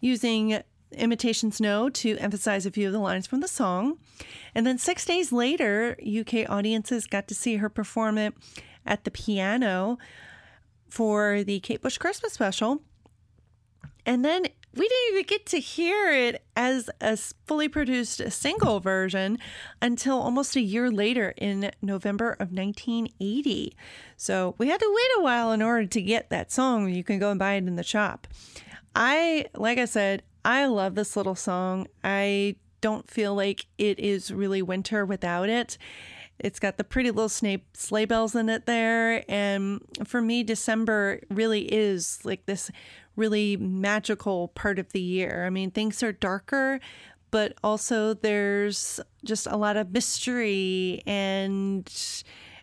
using 0.00 0.62
imitation 0.92 1.52
snow 1.52 1.88
to 1.88 2.16
emphasize 2.18 2.66
a 2.66 2.70
few 2.70 2.86
of 2.86 2.92
the 2.92 2.98
lines 2.98 3.26
from 3.26 3.40
the 3.40 3.48
song. 3.48 3.98
And 4.54 4.66
then 4.66 4.78
six 4.78 5.04
days 5.04 5.32
later, 5.32 5.96
UK 6.00 6.48
audiences 6.48 7.06
got 7.06 7.28
to 7.28 7.34
see 7.34 7.56
her 7.56 7.68
perform 7.68 8.18
it 8.18 8.34
at 8.86 9.04
the 9.04 9.10
piano 9.10 9.98
for 10.88 11.44
the 11.44 11.60
Kate 11.60 11.82
Bush 11.82 11.98
Christmas 11.98 12.32
special. 12.32 12.82
And 14.06 14.24
then 14.24 14.46
we 14.74 14.86
didn't 14.86 15.14
even 15.14 15.26
get 15.26 15.46
to 15.46 15.58
hear 15.58 16.12
it 16.12 16.44
as 16.54 16.88
a 17.00 17.16
fully 17.16 17.68
produced 17.68 18.30
single 18.30 18.78
version 18.78 19.38
until 19.82 20.20
almost 20.20 20.54
a 20.54 20.60
year 20.60 20.90
later 20.90 21.34
in 21.36 21.70
November 21.82 22.32
of 22.32 22.52
1980. 22.52 23.76
So 24.16 24.54
we 24.58 24.68
had 24.68 24.80
to 24.80 24.94
wait 24.94 25.20
a 25.20 25.22
while 25.22 25.50
in 25.50 25.60
order 25.60 25.86
to 25.86 26.02
get 26.02 26.30
that 26.30 26.52
song. 26.52 26.88
You 26.88 27.02
can 27.02 27.18
go 27.18 27.30
and 27.30 27.38
buy 27.38 27.54
it 27.54 27.66
in 27.66 27.76
the 27.76 27.82
shop. 27.82 28.28
I, 28.94 29.46
like 29.54 29.78
I 29.78 29.86
said, 29.86 30.22
I 30.44 30.66
love 30.66 30.94
this 30.94 31.16
little 31.16 31.34
song. 31.34 31.88
I 32.04 32.56
don't 32.80 33.10
feel 33.10 33.34
like 33.34 33.66
it 33.76 33.98
is 33.98 34.32
really 34.32 34.62
winter 34.62 35.04
without 35.04 35.48
it. 35.48 35.78
It's 36.38 36.58
got 36.58 36.78
the 36.78 36.84
pretty 36.84 37.10
little 37.10 37.28
sleigh, 37.28 38.04
bells 38.06 38.34
in 38.34 38.48
it 38.48 38.64
there. 38.64 39.24
And 39.28 39.82
for 40.04 40.22
me, 40.22 40.42
December 40.42 41.20
really 41.28 41.62
is 41.72 42.20
like 42.24 42.46
this 42.46 42.70
really 43.20 43.56
magical 43.56 44.48
part 44.48 44.78
of 44.78 44.92
the 44.92 45.00
year. 45.00 45.44
I 45.46 45.50
mean, 45.50 45.70
things 45.70 46.02
are 46.02 46.10
darker, 46.12 46.80
but 47.30 47.52
also 47.62 48.14
there's 48.14 48.98
just 49.24 49.46
a 49.46 49.56
lot 49.56 49.76
of 49.76 49.92
mystery 49.92 51.02
and 51.06 51.88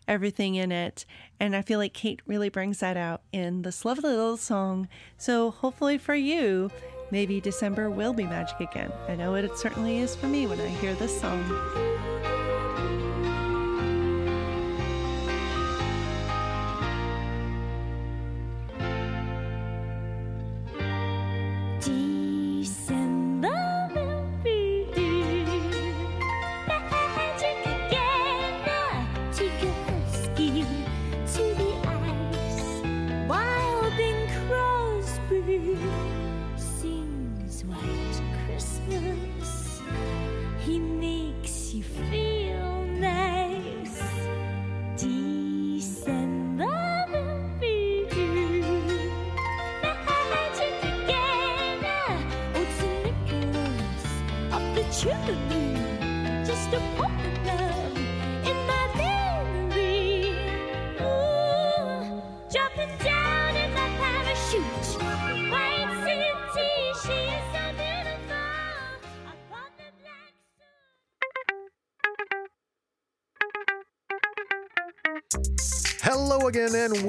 everything 0.08 0.56
in 0.56 0.72
it. 0.72 1.06
And 1.40 1.56
I 1.56 1.62
feel 1.62 1.80
like 1.80 1.94
Kate 1.94 2.22
really 2.26 2.50
brings 2.50 2.80
that 2.80 2.98
out 2.98 3.22
in 3.32 3.62
this 3.62 3.86
lovely 3.86 4.10
little 4.10 4.38
song. 4.38 4.88
So 5.18 5.52
hopefully 5.52 5.98
for 5.98 6.16
you, 6.16 6.72
maybe 7.12 7.40
December 7.40 7.90
will 7.90 8.14
be 8.14 8.24
magic 8.24 8.60
again. 8.60 8.92
I 9.08 9.16
know 9.16 9.36
it 9.36 9.58
certainly 9.58 10.00
is 10.00 10.16
for 10.16 10.28
me 10.28 10.48
when 10.48 10.60
I 10.60 10.68
hear 10.68 10.96
this 10.96 11.22
song. 11.22 12.17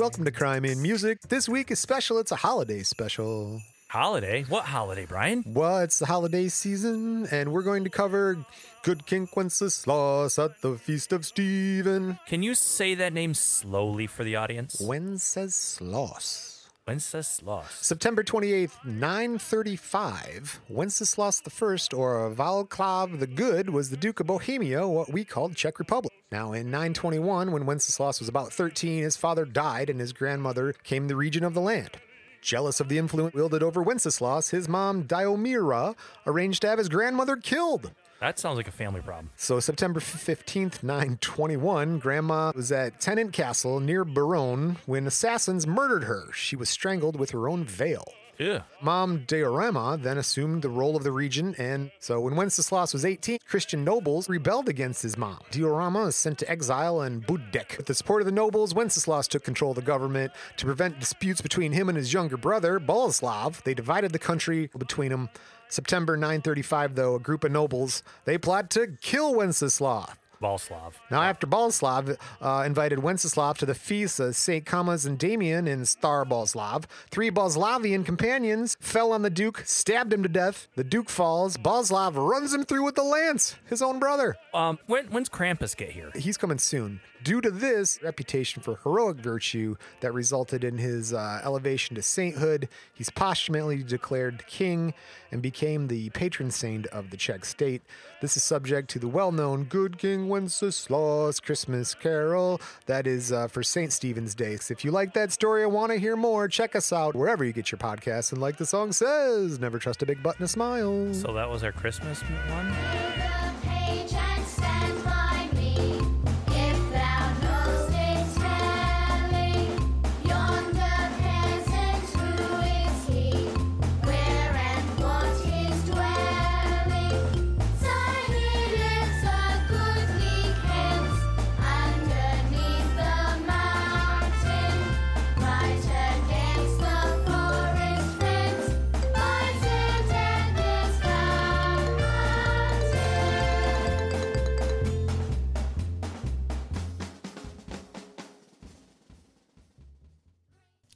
Welcome 0.09 0.24
to 0.24 0.32
Crime 0.32 0.64
in 0.64 0.80
Music. 0.80 1.20
This 1.28 1.50
week 1.50 1.70
is 1.70 1.78
special. 1.78 2.18
It's 2.18 2.32
a 2.32 2.36
holiday 2.36 2.82
special. 2.82 3.61
Holiday? 3.88 4.42
What 4.48 4.64
holiday, 4.64 5.04
Brian? 5.04 5.44
Well, 5.46 5.80
it's 5.80 5.98
the 5.98 6.06
holiday 6.06 6.48
season, 6.48 7.26
and 7.30 7.52
we're 7.52 7.61
going 7.61 7.84
to 7.84 7.90
cover 7.90 8.38
Good 8.84 9.04
King 9.04 9.28
Wenceslas 9.36 10.38
at 10.38 10.62
the 10.62 10.78
Feast 10.78 11.12
of 11.12 11.26
Stephen. 11.26 12.18
Can 12.26 12.42
you 12.42 12.54
say 12.54 12.94
that 12.94 13.12
name 13.12 13.34
slowly 13.34 14.06
for 14.06 14.24
the 14.24 14.34
audience? 14.34 14.80
Wenceslas. 14.80 16.57
Wenceslas. 16.89 17.66
September 17.82 18.24
28th, 18.24 18.82
935, 18.82 20.61
Wenceslas 20.70 21.43
I, 21.45 21.95
or 21.95 22.34
Václav 22.34 23.18
the 23.18 23.26
Good, 23.26 23.68
was 23.68 23.91
the 23.91 23.97
Duke 23.99 24.20
of 24.20 24.28
Bohemia, 24.28 24.89
what 24.89 25.12
we 25.12 25.22
called 25.22 25.55
Czech 25.55 25.78
Republic. 25.78 26.14
Now, 26.32 26.55
in 26.55 26.70
921, 26.70 27.53
when 27.53 27.66
Wenceslaus 27.66 28.20
was 28.20 28.28
about 28.30 28.55
13, 28.55 29.03
his 29.03 29.18
father 29.18 29.45
died 29.45 29.91
and 29.91 30.01
his 30.01 30.14
grandmother 30.14 30.72
came 30.72 31.09
the 31.09 31.16
regent 31.16 31.45
of 31.45 31.53
the 31.53 31.61
land. 31.61 31.91
Jealous 32.41 32.80
of 32.80 32.89
the 32.89 32.97
influence 32.97 33.34
wielded 33.34 33.62
over 33.62 33.82
Wenceslaus, 33.82 34.49
his 34.49 34.66
mom, 34.66 35.05
Diomira, 35.05 35.95
arranged 36.26 36.62
to 36.62 36.68
have 36.68 36.78
his 36.78 36.89
grandmother 36.89 37.36
killed. 37.36 37.93
That 38.20 38.38
sounds 38.38 38.56
like 38.56 38.66
a 38.66 38.72
family 38.72 39.00
problem. 39.00 39.30
So, 39.36 39.60
September 39.60 40.00
15th, 40.00 40.82
921, 40.82 41.98
Grandma 42.00 42.52
was 42.54 42.72
at 42.72 43.00
Tennant 43.00 43.32
Castle 43.32 43.78
near 43.78 44.04
Barone 44.04 44.76
when 44.86 45.06
assassins 45.06 45.66
murdered 45.66 46.04
her. 46.04 46.32
She 46.32 46.56
was 46.56 46.68
strangled 46.68 47.18
with 47.18 47.30
her 47.30 47.48
own 47.48 47.64
veil. 47.64 48.12
Yeah. 48.38 48.62
Mom 48.80 49.24
Diorama 49.26 49.98
then 50.00 50.16
assumed 50.16 50.62
the 50.62 50.68
role 50.68 50.96
of 50.96 51.02
the 51.02 51.10
regent, 51.10 51.58
and 51.58 51.90
so 51.98 52.20
when 52.20 52.36
Wenceslas 52.36 52.92
was 52.92 53.04
18, 53.04 53.38
Christian 53.44 53.84
nobles 53.84 54.28
rebelled 54.28 54.68
against 54.68 55.02
his 55.02 55.16
mom. 55.16 55.40
Diorama 55.50 56.06
is 56.06 56.16
sent 56.16 56.38
to 56.38 56.50
exile 56.50 57.02
in 57.02 57.20
Budek. 57.20 57.76
With 57.76 57.86
the 57.86 57.94
support 57.94 58.22
of 58.22 58.26
the 58.26 58.32
nobles, 58.32 58.74
Wenceslas 58.74 59.26
took 59.26 59.42
control 59.42 59.72
of 59.72 59.76
the 59.76 59.82
government. 59.82 60.32
To 60.58 60.66
prevent 60.66 61.00
disputes 61.00 61.40
between 61.40 61.72
him 61.72 61.88
and 61.88 61.98
his 61.98 62.12
younger 62.12 62.36
brother, 62.36 62.78
Boleslav, 62.78 63.62
they 63.64 63.74
divided 63.74 64.12
the 64.12 64.20
country 64.20 64.70
between 64.78 65.10
them. 65.10 65.30
September 65.68 66.16
935, 66.16 66.94
though, 66.94 67.14
a 67.14 67.20
group 67.20 67.44
of 67.44 67.52
nobles, 67.52 68.02
they 68.24 68.38
plot 68.38 68.70
to 68.70 68.88
kill 69.00 69.34
Wenceslav. 69.34 70.16
Balslav. 70.43 70.95
Now, 71.11 71.22
after 71.22 71.47
Balslav 71.47 72.16
uh, 72.41 72.62
invited 72.66 73.01
Wenceslav 73.01 73.57
to 73.59 73.66
the 73.66 73.74
feasts 73.74 74.20
of 74.20 74.36
St. 74.36 74.64
Cosmas 74.64 75.07
and 75.07 75.18
Damian 75.18 75.66
in 75.66 75.84
Star 75.84 76.24
Balslav, 76.24 76.84
three 77.11 77.30
Balslavian 77.30 78.05
companions 78.05 78.76
fell 78.80 79.12
on 79.12 79.22
the 79.22 79.30
Duke, 79.30 79.62
stabbed 79.66 80.12
him 80.12 80.22
to 80.22 80.28
death. 80.28 80.68
The 80.76 80.84
Duke 80.84 81.11
falls. 81.11 81.57
Balslav 81.57 82.14
runs 82.16 82.53
him 82.53 82.64
through 82.64 82.84
with 82.84 82.95
the 82.95 83.03
lance, 83.03 83.57
his 83.66 83.82
own 83.82 83.99
brother. 83.99 84.36
Um, 84.55 84.78
when, 84.86 85.07
when's 85.07 85.28
Krampus 85.28 85.76
get 85.76 85.91
here? 85.91 86.11
He's 86.14 86.36
coming 86.36 86.59
soon. 86.59 87.01
Due 87.24 87.41
to 87.41 87.51
this 87.51 88.01
reputation 88.03 88.62
for 88.62 88.78
heroic 88.84 89.16
virtue 89.16 89.74
that 90.01 90.14
resulted 90.14 90.62
in 90.62 90.78
his 90.78 91.12
uh, 91.12 91.41
elevation 91.45 91.97
to 91.97 92.03
sainthood, 92.03 92.68
he's 92.95 93.11
posthumously 93.11 93.82
declared 93.82 94.47
king 94.47 94.95
and 95.32 95.43
became 95.43 95.89
the 95.89 96.11
patron 96.11 96.51
saint 96.51 96.86
of 96.86 97.11
the 97.11 97.16
Czech 97.16 97.45
state. 97.45 97.82
This 98.20 98.36
is 98.36 98.42
subject 98.42 98.90
to 98.90 98.98
the 98.98 99.06
well 99.06 99.30
known 99.30 99.62
Good 99.64 99.96
King 99.96 100.28
Wenceslas 100.28 101.38
Christmas 101.38 101.94
Carol 101.94 102.60
that 102.86 103.06
is 103.06 103.30
uh, 103.30 103.46
for 103.46 103.62
St. 103.62 103.92
Stephen's 103.92 104.34
Day. 104.34 104.56
So 104.56 104.72
if 104.72 104.84
you 104.84 104.90
like 104.90 105.14
that 105.14 105.30
story 105.30 105.62
and 105.62 105.72
want 105.72 105.92
to 105.92 105.98
hear 105.98 106.16
more, 106.16 106.48
check 106.48 106.74
us 106.74 106.92
out 106.92 107.14
wherever 107.14 107.44
you 107.44 107.52
get 107.52 107.70
your 107.70 107.78
podcasts. 107.78 108.32
And 108.32 108.40
like 108.40 108.56
the 108.56 108.66
song 108.66 108.90
says, 108.90 109.60
never 109.60 109.78
trust 109.78 110.02
a 110.02 110.06
big 110.06 110.20
button 110.20 110.40
to 110.40 110.48
smile. 110.48 111.14
So 111.14 111.32
that 111.32 111.48
was 111.48 111.62
our 111.62 111.70
Christmas 111.70 112.20
one? 112.22 113.38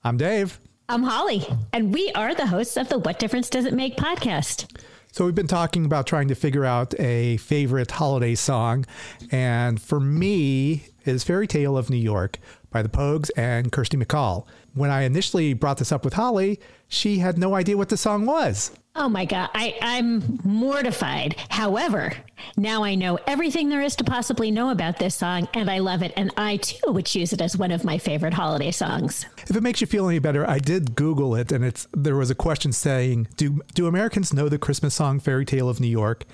I'm 0.04 0.16
Dave. 0.16 0.58
I'm 0.88 1.04
Holly, 1.04 1.46
and 1.72 1.94
we 1.94 2.10
are 2.16 2.34
the 2.34 2.48
hosts 2.48 2.76
of 2.76 2.88
the 2.88 2.98
What 2.98 3.20
Difference 3.20 3.48
Does 3.48 3.66
It 3.66 3.72
Make 3.72 3.96
podcast. 3.96 4.68
So 5.12 5.24
we've 5.24 5.34
been 5.34 5.46
talking 5.46 5.84
about 5.84 6.08
trying 6.08 6.26
to 6.26 6.34
figure 6.34 6.64
out 6.64 6.98
a 6.98 7.36
favorite 7.36 7.92
holiday 7.92 8.34
song, 8.34 8.84
and 9.30 9.80
for 9.80 10.00
me 10.00 10.86
is 11.04 11.22
Fairy 11.22 11.46
Tale 11.46 11.78
of 11.78 11.88
New 11.88 11.96
York 11.96 12.38
by 12.70 12.82
the 12.82 12.88
Pogues 12.88 13.30
and 13.36 13.70
Kirsty 13.70 13.96
MacColl. 13.96 14.44
When 14.74 14.90
I 14.90 15.02
initially 15.02 15.54
brought 15.54 15.78
this 15.78 15.92
up 15.92 16.04
with 16.04 16.14
Holly, 16.14 16.58
she 16.88 17.18
had 17.18 17.38
no 17.38 17.54
idea 17.54 17.76
what 17.76 17.88
the 17.88 17.96
song 17.96 18.24
was. 18.26 18.70
Oh 18.94 19.08
my 19.08 19.24
God, 19.24 19.48
I, 19.54 19.74
I'm 19.80 20.38
mortified. 20.44 21.36
However, 21.48 22.12
now 22.58 22.84
I 22.84 22.94
know 22.94 23.18
everything 23.26 23.70
there 23.70 23.80
is 23.80 23.96
to 23.96 24.04
possibly 24.04 24.50
know 24.50 24.68
about 24.68 24.98
this 24.98 25.14
song, 25.14 25.48
and 25.54 25.70
I 25.70 25.78
love 25.78 26.02
it. 26.02 26.12
And 26.14 26.30
I 26.36 26.58
too 26.58 26.92
would 26.92 27.06
choose 27.06 27.32
it 27.32 27.40
as 27.40 27.56
one 27.56 27.70
of 27.70 27.84
my 27.84 27.96
favorite 27.96 28.34
holiday 28.34 28.70
songs. 28.70 29.24
If 29.48 29.56
it 29.56 29.62
makes 29.62 29.80
you 29.80 29.86
feel 29.86 30.08
any 30.08 30.18
better, 30.18 30.48
I 30.48 30.58
did 30.58 30.94
Google 30.94 31.34
it, 31.34 31.52
and 31.52 31.64
it's 31.64 31.88
there 31.94 32.16
was 32.16 32.30
a 32.30 32.34
question 32.34 32.72
saying, 32.72 33.28
"Do 33.36 33.62
do 33.74 33.86
Americans 33.86 34.34
know 34.34 34.50
the 34.50 34.58
Christmas 34.58 34.94
song 34.94 35.20
Fairy 35.20 35.46
Tale 35.46 35.70
of 35.70 35.80
New 35.80 35.86
York?" 35.86 36.26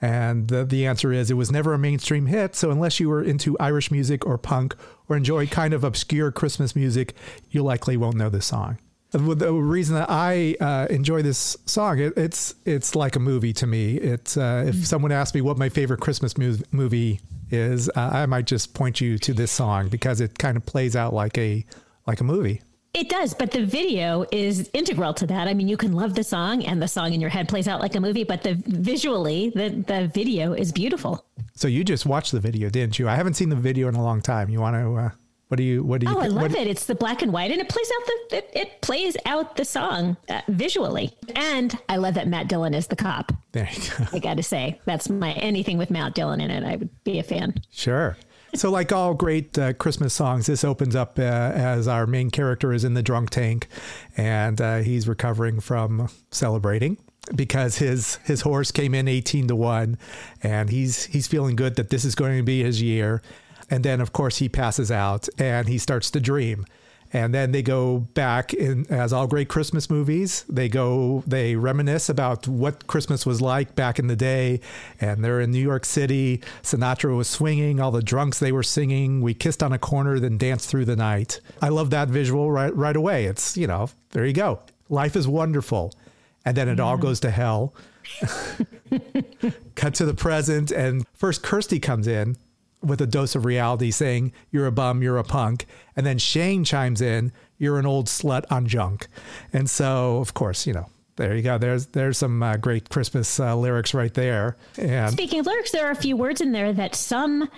And 0.00 0.48
the, 0.48 0.64
the 0.64 0.86
answer 0.86 1.12
is 1.12 1.30
it 1.30 1.34
was 1.34 1.50
never 1.50 1.72
a 1.72 1.78
mainstream 1.78 2.26
hit. 2.26 2.54
So 2.54 2.70
unless 2.70 3.00
you 3.00 3.08
were 3.08 3.22
into 3.22 3.58
Irish 3.58 3.90
music 3.90 4.26
or 4.26 4.36
punk 4.36 4.74
or 5.08 5.16
enjoy 5.16 5.46
kind 5.46 5.72
of 5.72 5.84
obscure 5.84 6.30
Christmas 6.30 6.76
music, 6.76 7.14
you 7.50 7.62
likely 7.62 7.96
won't 7.96 8.16
know 8.16 8.28
this 8.28 8.46
song. 8.46 8.78
The 9.12 9.52
reason 9.52 9.94
that 9.94 10.10
I 10.10 10.56
uh, 10.60 10.88
enjoy 10.90 11.22
this 11.22 11.56
song, 11.64 12.00
it, 12.00 12.12
it's 12.18 12.54
it's 12.66 12.94
like 12.94 13.16
a 13.16 13.20
movie 13.20 13.52
to 13.54 13.66
me. 13.66 13.96
It's 13.96 14.36
uh, 14.36 14.64
if 14.66 14.86
someone 14.86 15.12
asked 15.12 15.34
me 15.34 15.40
what 15.40 15.56
my 15.56 15.70
favorite 15.70 16.00
Christmas 16.00 16.36
mu- 16.36 16.58
movie 16.70 17.20
is, 17.50 17.88
uh, 17.90 18.10
I 18.12 18.26
might 18.26 18.46
just 18.46 18.74
point 18.74 19.00
you 19.00 19.16
to 19.18 19.32
this 19.32 19.52
song 19.52 19.88
because 19.88 20.20
it 20.20 20.38
kind 20.38 20.56
of 20.56 20.66
plays 20.66 20.96
out 20.96 21.14
like 21.14 21.38
a 21.38 21.64
like 22.06 22.20
a 22.20 22.24
movie. 22.24 22.60
It 22.96 23.10
does, 23.10 23.34
but 23.34 23.50
the 23.50 23.62
video 23.62 24.24
is 24.32 24.70
integral 24.72 25.12
to 25.14 25.26
that. 25.26 25.48
I 25.48 25.52
mean, 25.52 25.68
you 25.68 25.76
can 25.76 25.92
love 25.92 26.14
the 26.14 26.24
song, 26.24 26.64
and 26.64 26.80
the 26.80 26.88
song 26.88 27.12
in 27.12 27.20
your 27.20 27.28
head 27.28 27.46
plays 27.46 27.68
out 27.68 27.78
like 27.78 27.94
a 27.94 28.00
movie, 28.00 28.24
but 28.24 28.42
the 28.42 28.54
visually, 28.54 29.50
the 29.50 29.68
the 29.86 30.10
video 30.14 30.54
is 30.54 30.72
beautiful. 30.72 31.22
So 31.54 31.68
you 31.68 31.84
just 31.84 32.06
watched 32.06 32.32
the 32.32 32.40
video, 32.40 32.70
didn't 32.70 32.98
you? 32.98 33.06
I 33.06 33.14
haven't 33.14 33.34
seen 33.34 33.50
the 33.50 33.56
video 33.56 33.88
in 33.88 33.96
a 33.96 34.02
long 34.02 34.22
time. 34.22 34.48
You 34.48 34.62
want 34.62 34.76
to? 34.76 34.94
Uh, 34.94 35.10
what 35.48 35.58
do 35.58 35.62
you? 35.62 35.84
What 35.84 36.00
do 36.00 36.08
you? 36.08 36.16
Oh, 36.16 36.20
I 36.20 36.28
love 36.28 36.54
it! 36.54 36.66
It's 36.66 36.86
the 36.86 36.94
black 36.94 37.20
and 37.20 37.34
white, 37.34 37.50
and 37.50 37.60
it 37.60 37.68
plays 37.68 37.90
out 37.94 38.06
the 38.06 38.36
it, 38.38 38.50
it 38.54 38.80
plays 38.80 39.14
out 39.26 39.56
the 39.56 39.66
song 39.66 40.16
uh, 40.30 40.40
visually. 40.48 41.12
And 41.34 41.78
I 41.90 41.96
love 41.98 42.14
that 42.14 42.28
Matt 42.28 42.48
Dillon 42.48 42.72
is 42.72 42.86
the 42.86 42.96
cop. 42.96 43.30
There 43.52 43.68
you 43.70 43.90
go. 43.90 44.06
I 44.14 44.18
got 44.20 44.38
to 44.38 44.42
say, 44.42 44.80
that's 44.86 45.10
my 45.10 45.32
anything 45.32 45.76
with 45.76 45.90
Matt 45.90 46.14
Dillon 46.14 46.40
in 46.40 46.50
it. 46.50 46.64
I 46.64 46.76
would 46.76 47.04
be 47.04 47.18
a 47.18 47.22
fan. 47.22 47.56
Sure. 47.70 48.16
So, 48.56 48.70
like 48.70 48.90
all 48.90 49.12
great 49.12 49.58
uh, 49.58 49.74
Christmas 49.74 50.14
songs, 50.14 50.46
this 50.46 50.64
opens 50.64 50.96
up 50.96 51.18
uh, 51.18 51.22
as 51.22 51.86
our 51.86 52.06
main 52.06 52.30
character 52.30 52.72
is 52.72 52.84
in 52.84 52.94
the 52.94 53.02
drunk 53.02 53.28
tank, 53.28 53.68
and 54.16 54.58
uh, 54.60 54.78
he's 54.78 55.06
recovering 55.06 55.60
from 55.60 56.08
celebrating 56.30 56.96
because 57.34 57.76
his 57.76 58.16
his 58.24 58.40
horse 58.40 58.70
came 58.70 58.94
in 58.94 59.08
eighteen 59.08 59.46
to 59.48 59.54
one, 59.54 59.98
and 60.42 60.70
he's 60.70 61.04
he's 61.04 61.26
feeling 61.26 61.54
good 61.54 61.76
that 61.76 61.90
this 61.90 62.06
is 62.06 62.14
going 62.14 62.38
to 62.38 62.42
be 62.42 62.62
his 62.62 62.80
year. 62.80 63.20
And 63.68 63.84
then, 63.84 64.00
of 64.00 64.14
course, 64.14 64.38
he 64.38 64.48
passes 64.48 64.90
out 64.90 65.28
and 65.38 65.68
he 65.68 65.76
starts 65.76 66.10
to 66.12 66.20
dream. 66.20 66.64
And 67.12 67.34
then 67.34 67.52
they 67.52 67.62
go 67.62 67.98
back 67.98 68.52
in, 68.52 68.86
as 68.90 69.12
all 69.12 69.26
great 69.26 69.48
Christmas 69.48 69.88
movies, 69.88 70.44
they 70.48 70.68
go, 70.68 71.22
they 71.26 71.56
reminisce 71.56 72.08
about 72.08 72.48
what 72.48 72.86
Christmas 72.86 73.24
was 73.24 73.40
like 73.40 73.74
back 73.74 73.98
in 73.98 74.06
the 74.06 74.16
day. 74.16 74.60
And 75.00 75.24
they're 75.24 75.40
in 75.40 75.50
New 75.50 75.62
York 75.62 75.84
City. 75.84 76.42
Sinatra 76.62 77.16
was 77.16 77.28
swinging, 77.28 77.80
all 77.80 77.90
the 77.90 78.02
drunks 78.02 78.38
they 78.38 78.52
were 78.52 78.62
singing. 78.62 79.20
We 79.20 79.34
kissed 79.34 79.62
on 79.62 79.72
a 79.72 79.78
corner, 79.78 80.18
then 80.18 80.38
danced 80.38 80.68
through 80.68 80.86
the 80.86 80.96
night. 80.96 81.40
I 81.62 81.68
love 81.68 81.90
that 81.90 82.08
visual 82.08 82.50
right, 82.50 82.74
right 82.74 82.96
away. 82.96 83.26
It's, 83.26 83.56
you 83.56 83.66
know, 83.66 83.88
there 84.10 84.26
you 84.26 84.32
go. 84.32 84.60
Life 84.88 85.16
is 85.16 85.28
wonderful. 85.28 85.92
And 86.44 86.56
then 86.56 86.68
it 86.68 86.78
all 86.78 86.96
goes 86.96 87.20
to 87.20 87.30
hell. 87.30 87.74
Cut 89.74 89.94
to 89.94 90.04
the 90.04 90.14
present. 90.14 90.70
And 90.70 91.04
first, 91.12 91.42
Kirsty 91.42 91.80
comes 91.80 92.06
in 92.06 92.36
with 92.86 93.00
a 93.00 93.06
dose 93.06 93.34
of 93.34 93.44
reality 93.44 93.90
saying, 93.90 94.32
You're 94.50 94.66
a 94.66 94.72
bum, 94.72 95.02
you're 95.02 95.18
a 95.18 95.24
punk. 95.24 95.66
And 95.94 96.06
then 96.06 96.18
Shane 96.18 96.64
chimes 96.64 97.00
in, 97.00 97.32
You're 97.58 97.78
an 97.78 97.86
old 97.86 98.06
slut 98.06 98.44
on 98.50 98.66
junk. 98.66 99.08
And 99.52 99.68
so, 99.68 100.18
of 100.18 100.34
course, 100.34 100.66
you 100.66 100.72
know, 100.72 100.88
there 101.16 101.34
you 101.34 101.42
go. 101.42 101.58
There's 101.58 101.86
there's 101.86 102.18
some 102.18 102.42
uh, 102.42 102.56
great 102.56 102.88
Christmas 102.90 103.40
uh, 103.40 103.56
lyrics 103.56 103.94
right 103.94 104.12
there. 104.12 104.56
And 104.78 105.12
Speaking 105.12 105.40
of 105.40 105.46
lyrics, 105.46 105.72
there 105.72 105.86
are 105.86 105.92
a 105.92 105.96
few 105.96 106.16
words 106.16 106.40
in 106.40 106.52
there 106.52 106.72
that 106.74 106.94
some 106.94 107.48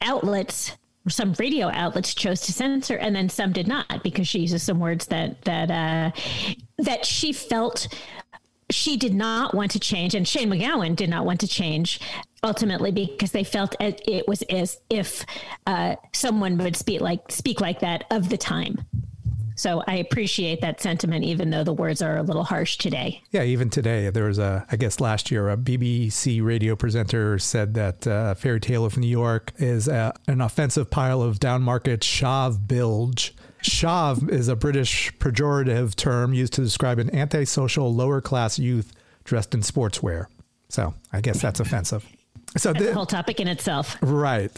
outlets, 0.00 0.76
some 1.08 1.34
radio 1.38 1.68
outlets, 1.68 2.14
chose 2.14 2.40
to 2.42 2.52
censor, 2.52 2.96
and 2.96 3.14
then 3.14 3.28
some 3.28 3.52
did 3.52 3.66
not 3.66 4.02
because 4.04 4.28
she 4.28 4.40
uses 4.40 4.62
some 4.62 4.78
words 4.78 5.06
that 5.06 5.42
that 5.42 5.70
uh, 5.70 6.10
that 6.78 7.04
she 7.04 7.32
felt 7.32 7.88
she 8.70 8.96
did 8.96 9.14
not 9.14 9.54
want 9.54 9.70
to 9.72 9.80
change, 9.80 10.14
and 10.14 10.26
Shane 10.26 10.50
MacGowan 10.50 10.96
did 10.96 11.10
not 11.10 11.24
want 11.24 11.40
to 11.40 11.48
change 11.48 12.00
ultimately 12.42 12.90
because 12.90 13.32
they 13.32 13.44
felt 13.44 13.74
it 13.80 14.26
was 14.26 14.42
as 14.42 14.80
if 14.88 15.26
uh, 15.66 15.96
someone 16.12 16.56
would 16.58 16.76
speak 16.76 17.00
like 17.00 17.30
speak 17.30 17.60
like 17.60 17.80
that 17.80 18.04
of 18.10 18.28
the 18.28 18.38
time. 18.38 18.84
So 19.60 19.82
I 19.86 19.96
appreciate 19.96 20.62
that 20.62 20.80
sentiment, 20.80 21.22
even 21.22 21.50
though 21.50 21.64
the 21.64 21.74
words 21.74 22.00
are 22.00 22.16
a 22.16 22.22
little 22.22 22.44
harsh 22.44 22.78
today. 22.78 23.22
Yeah, 23.30 23.42
even 23.42 23.68
today, 23.68 24.08
there 24.08 24.24
was 24.24 24.38
a, 24.38 24.64
I 24.72 24.76
guess 24.76 25.00
last 25.00 25.30
year, 25.30 25.50
a 25.50 25.56
BBC 25.58 26.42
radio 26.42 26.74
presenter 26.76 27.38
said 27.38 27.74
that 27.74 28.06
uh, 28.06 28.32
Fairy 28.32 28.58
Tale 28.58 28.86
of 28.86 28.96
New 28.96 29.06
York 29.06 29.52
is 29.58 29.86
a, 29.86 30.14
an 30.26 30.40
offensive 30.40 30.90
pile 30.90 31.20
of 31.20 31.40
downmarket 31.40 31.98
chav 31.98 32.66
bilge. 32.66 33.34
Chav 33.62 34.28
is 34.30 34.48
a 34.48 34.56
British 34.56 35.12
pejorative 35.18 35.94
term 35.94 36.32
used 36.32 36.52
to 36.54 36.62
describe 36.62 36.98
an 36.98 37.14
antisocial 37.14 37.94
lower 37.94 38.20
class 38.20 38.58
youth 38.58 38.92
dressed 39.24 39.54
in 39.54 39.60
sportswear. 39.60 40.26
So 40.68 40.94
I 41.12 41.20
guess 41.20 41.40
that's 41.40 41.60
offensive. 41.60 42.06
So 42.56 42.72
That's 42.72 42.86
a 42.86 42.94
whole 42.94 43.06
topic 43.06 43.40
in 43.40 43.48
itself. 43.48 43.96
Right. 44.02 44.50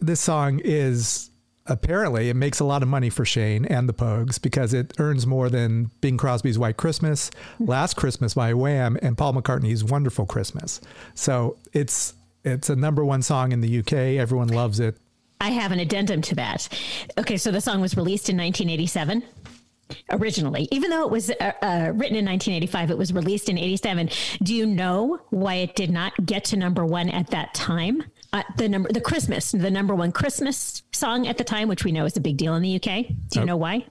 This 0.00 0.20
song 0.20 0.60
is 0.62 1.30
apparently 1.66 2.28
it 2.28 2.34
makes 2.34 2.60
a 2.60 2.64
lot 2.64 2.82
of 2.82 2.88
money 2.88 3.10
for 3.10 3.24
Shane 3.24 3.64
and 3.64 3.88
the 3.88 3.92
Pogues 3.92 4.40
because 4.40 4.72
it 4.74 4.92
earns 4.98 5.26
more 5.26 5.48
than 5.48 5.90
Bing 6.00 6.16
Crosby's 6.16 6.58
White 6.58 6.76
Christmas, 6.76 7.30
Last 7.58 7.94
Christmas 7.94 8.34
by 8.34 8.54
Wham, 8.54 8.98
and 9.02 9.16
Paul 9.16 9.34
McCartney's 9.34 9.82
Wonderful 9.84 10.26
Christmas. 10.26 10.80
So 11.14 11.56
it's 11.72 12.14
it's 12.44 12.70
a 12.70 12.76
number 12.76 13.04
one 13.04 13.22
song 13.22 13.52
in 13.52 13.60
the 13.60 13.80
UK. 13.80 13.92
Everyone 13.92 14.48
loves 14.48 14.80
it. 14.80 14.96
I 15.40 15.50
have 15.50 15.72
an 15.72 15.80
addendum 15.80 16.20
to 16.22 16.34
that. 16.36 16.68
Okay, 17.18 17.36
so 17.36 17.50
the 17.50 17.60
song 17.60 17.80
was 17.80 17.96
released 17.96 18.28
in 18.28 18.36
1987 18.36 19.22
originally. 20.10 20.68
Even 20.70 20.90
though 20.90 21.04
it 21.04 21.10
was 21.10 21.30
uh, 21.30 21.52
uh, 21.62 21.92
written 21.94 22.16
in 22.16 22.24
1985, 22.26 22.90
it 22.90 22.98
was 22.98 23.12
released 23.12 23.48
in 23.48 23.58
87. 23.58 24.08
Do 24.42 24.54
you 24.54 24.66
know 24.66 25.18
why 25.30 25.54
it 25.56 25.74
did 25.74 25.90
not 25.90 26.12
get 26.26 26.44
to 26.46 26.56
number 26.56 26.84
one 26.84 27.08
at 27.08 27.28
that 27.30 27.54
time? 27.54 28.04
Uh, 28.32 28.42
the 28.56 28.68
number, 28.68 28.92
the 28.92 29.00
Christmas, 29.00 29.50
the 29.50 29.70
number 29.70 29.94
one 29.94 30.12
Christmas 30.12 30.82
song 30.92 31.26
at 31.26 31.38
the 31.38 31.44
time, 31.44 31.66
which 31.68 31.84
we 31.84 31.90
know 31.90 32.04
is 32.04 32.16
a 32.16 32.20
big 32.20 32.36
deal 32.36 32.54
in 32.54 32.62
the 32.62 32.76
UK. 32.76 33.08
Do 33.08 33.40
you 33.40 33.40
Oh. 33.40 33.44
know 33.44 33.56
why? 33.56 33.84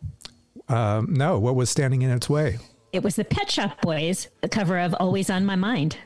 Um, 0.69 1.13
no, 1.13 1.37
what 1.39 1.55
was 1.55 1.69
standing 1.69 2.03
in 2.03 2.11
its 2.11 2.29
way? 2.29 2.59
It 2.93 3.03
was 3.03 3.15
the 3.17 3.25
Pet 3.25 3.51
Shop 3.51 3.81
Boys, 3.81 4.29
the 4.41 4.47
cover 4.49 4.77
of 4.79 4.93
"Always 4.99 5.29
on 5.29 5.45
My 5.45 5.55
Mind." 5.55 5.97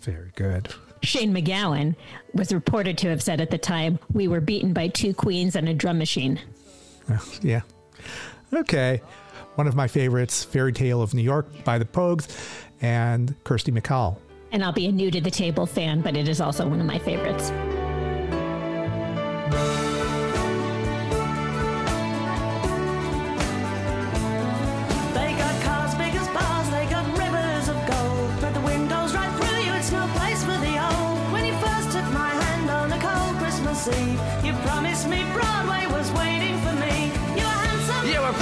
Very 0.00 0.32
good. 0.36 0.68
Shane 1.04 1.34
MacGowan 1.34 1.94
was 2.32 2.52
reported 2.52 2.98
to 2.98 3.08
have 3.08 3.22
said 3.22 3.40
at 3.40 3.50
the 3.50 3.58
time, 3.58 3.98
"We 4.12 4.28
were 4.28 4.40
beaten 4.40 4.72
by 4.72 4.88
two 4.88 5.14
queens 5.14 5.56
and 5.56 5.68
a 5.68 5.74
drum 5.74 5.98
machine." 5.98 6.40
Yeah. 7.42 7.62
Okay. 8.52 9.02
One 9.56 9.66
of 9.66 9.76
my 9.76 9.86
favorites, 9.86 10.42
Fairy 10.42 10.72
Tale 10.72 11.00
of 11.00 11.14
New 11.14 11.22
York 11.22 11.64
by 11.64 11.78
the 11.78 11.84
Pogues 11.84 12.28
and 12.80 13.34
Kirsty 13.44 13.70
MacColl. 13.70 14.16
And 14.50 14.64
I'll 14.64 14.72
be 14.72 14.86
a 14.86 14.92
new 14.92 15.10
to 15.10 15.20
the 15.20 15.30
table 15.30 15.66
fan, 15.66 16.00
but 16.00 16.16
it 16.16 16.28
is 16.28 16.40
also 16.40 16.66
one 16.68 16.80
of 16.80 16.86
my 16.86 16.98
favorites. 16.98 17.50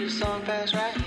You 0.00 0.08
fast 0.08 0.74
right 0.74 0.96
here. 0.96 1.04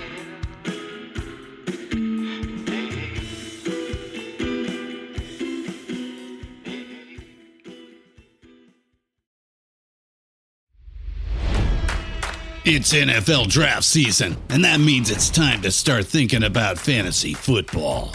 It's 12.66 12.94
NFL 12.94 13.48
draft 13.48 13.84
season, 13.84 14.36
and 14.48 14.64
that 14.64 14.80
means 14.80 15.10
it's 15.10 15.28
time 15.28 15.60
to 15.62 15.70
start 15.70 16.06
thinking 16.06 16.44
about 16.44 16.78
fantasy 16.78 17.34
football. 17.34 18.14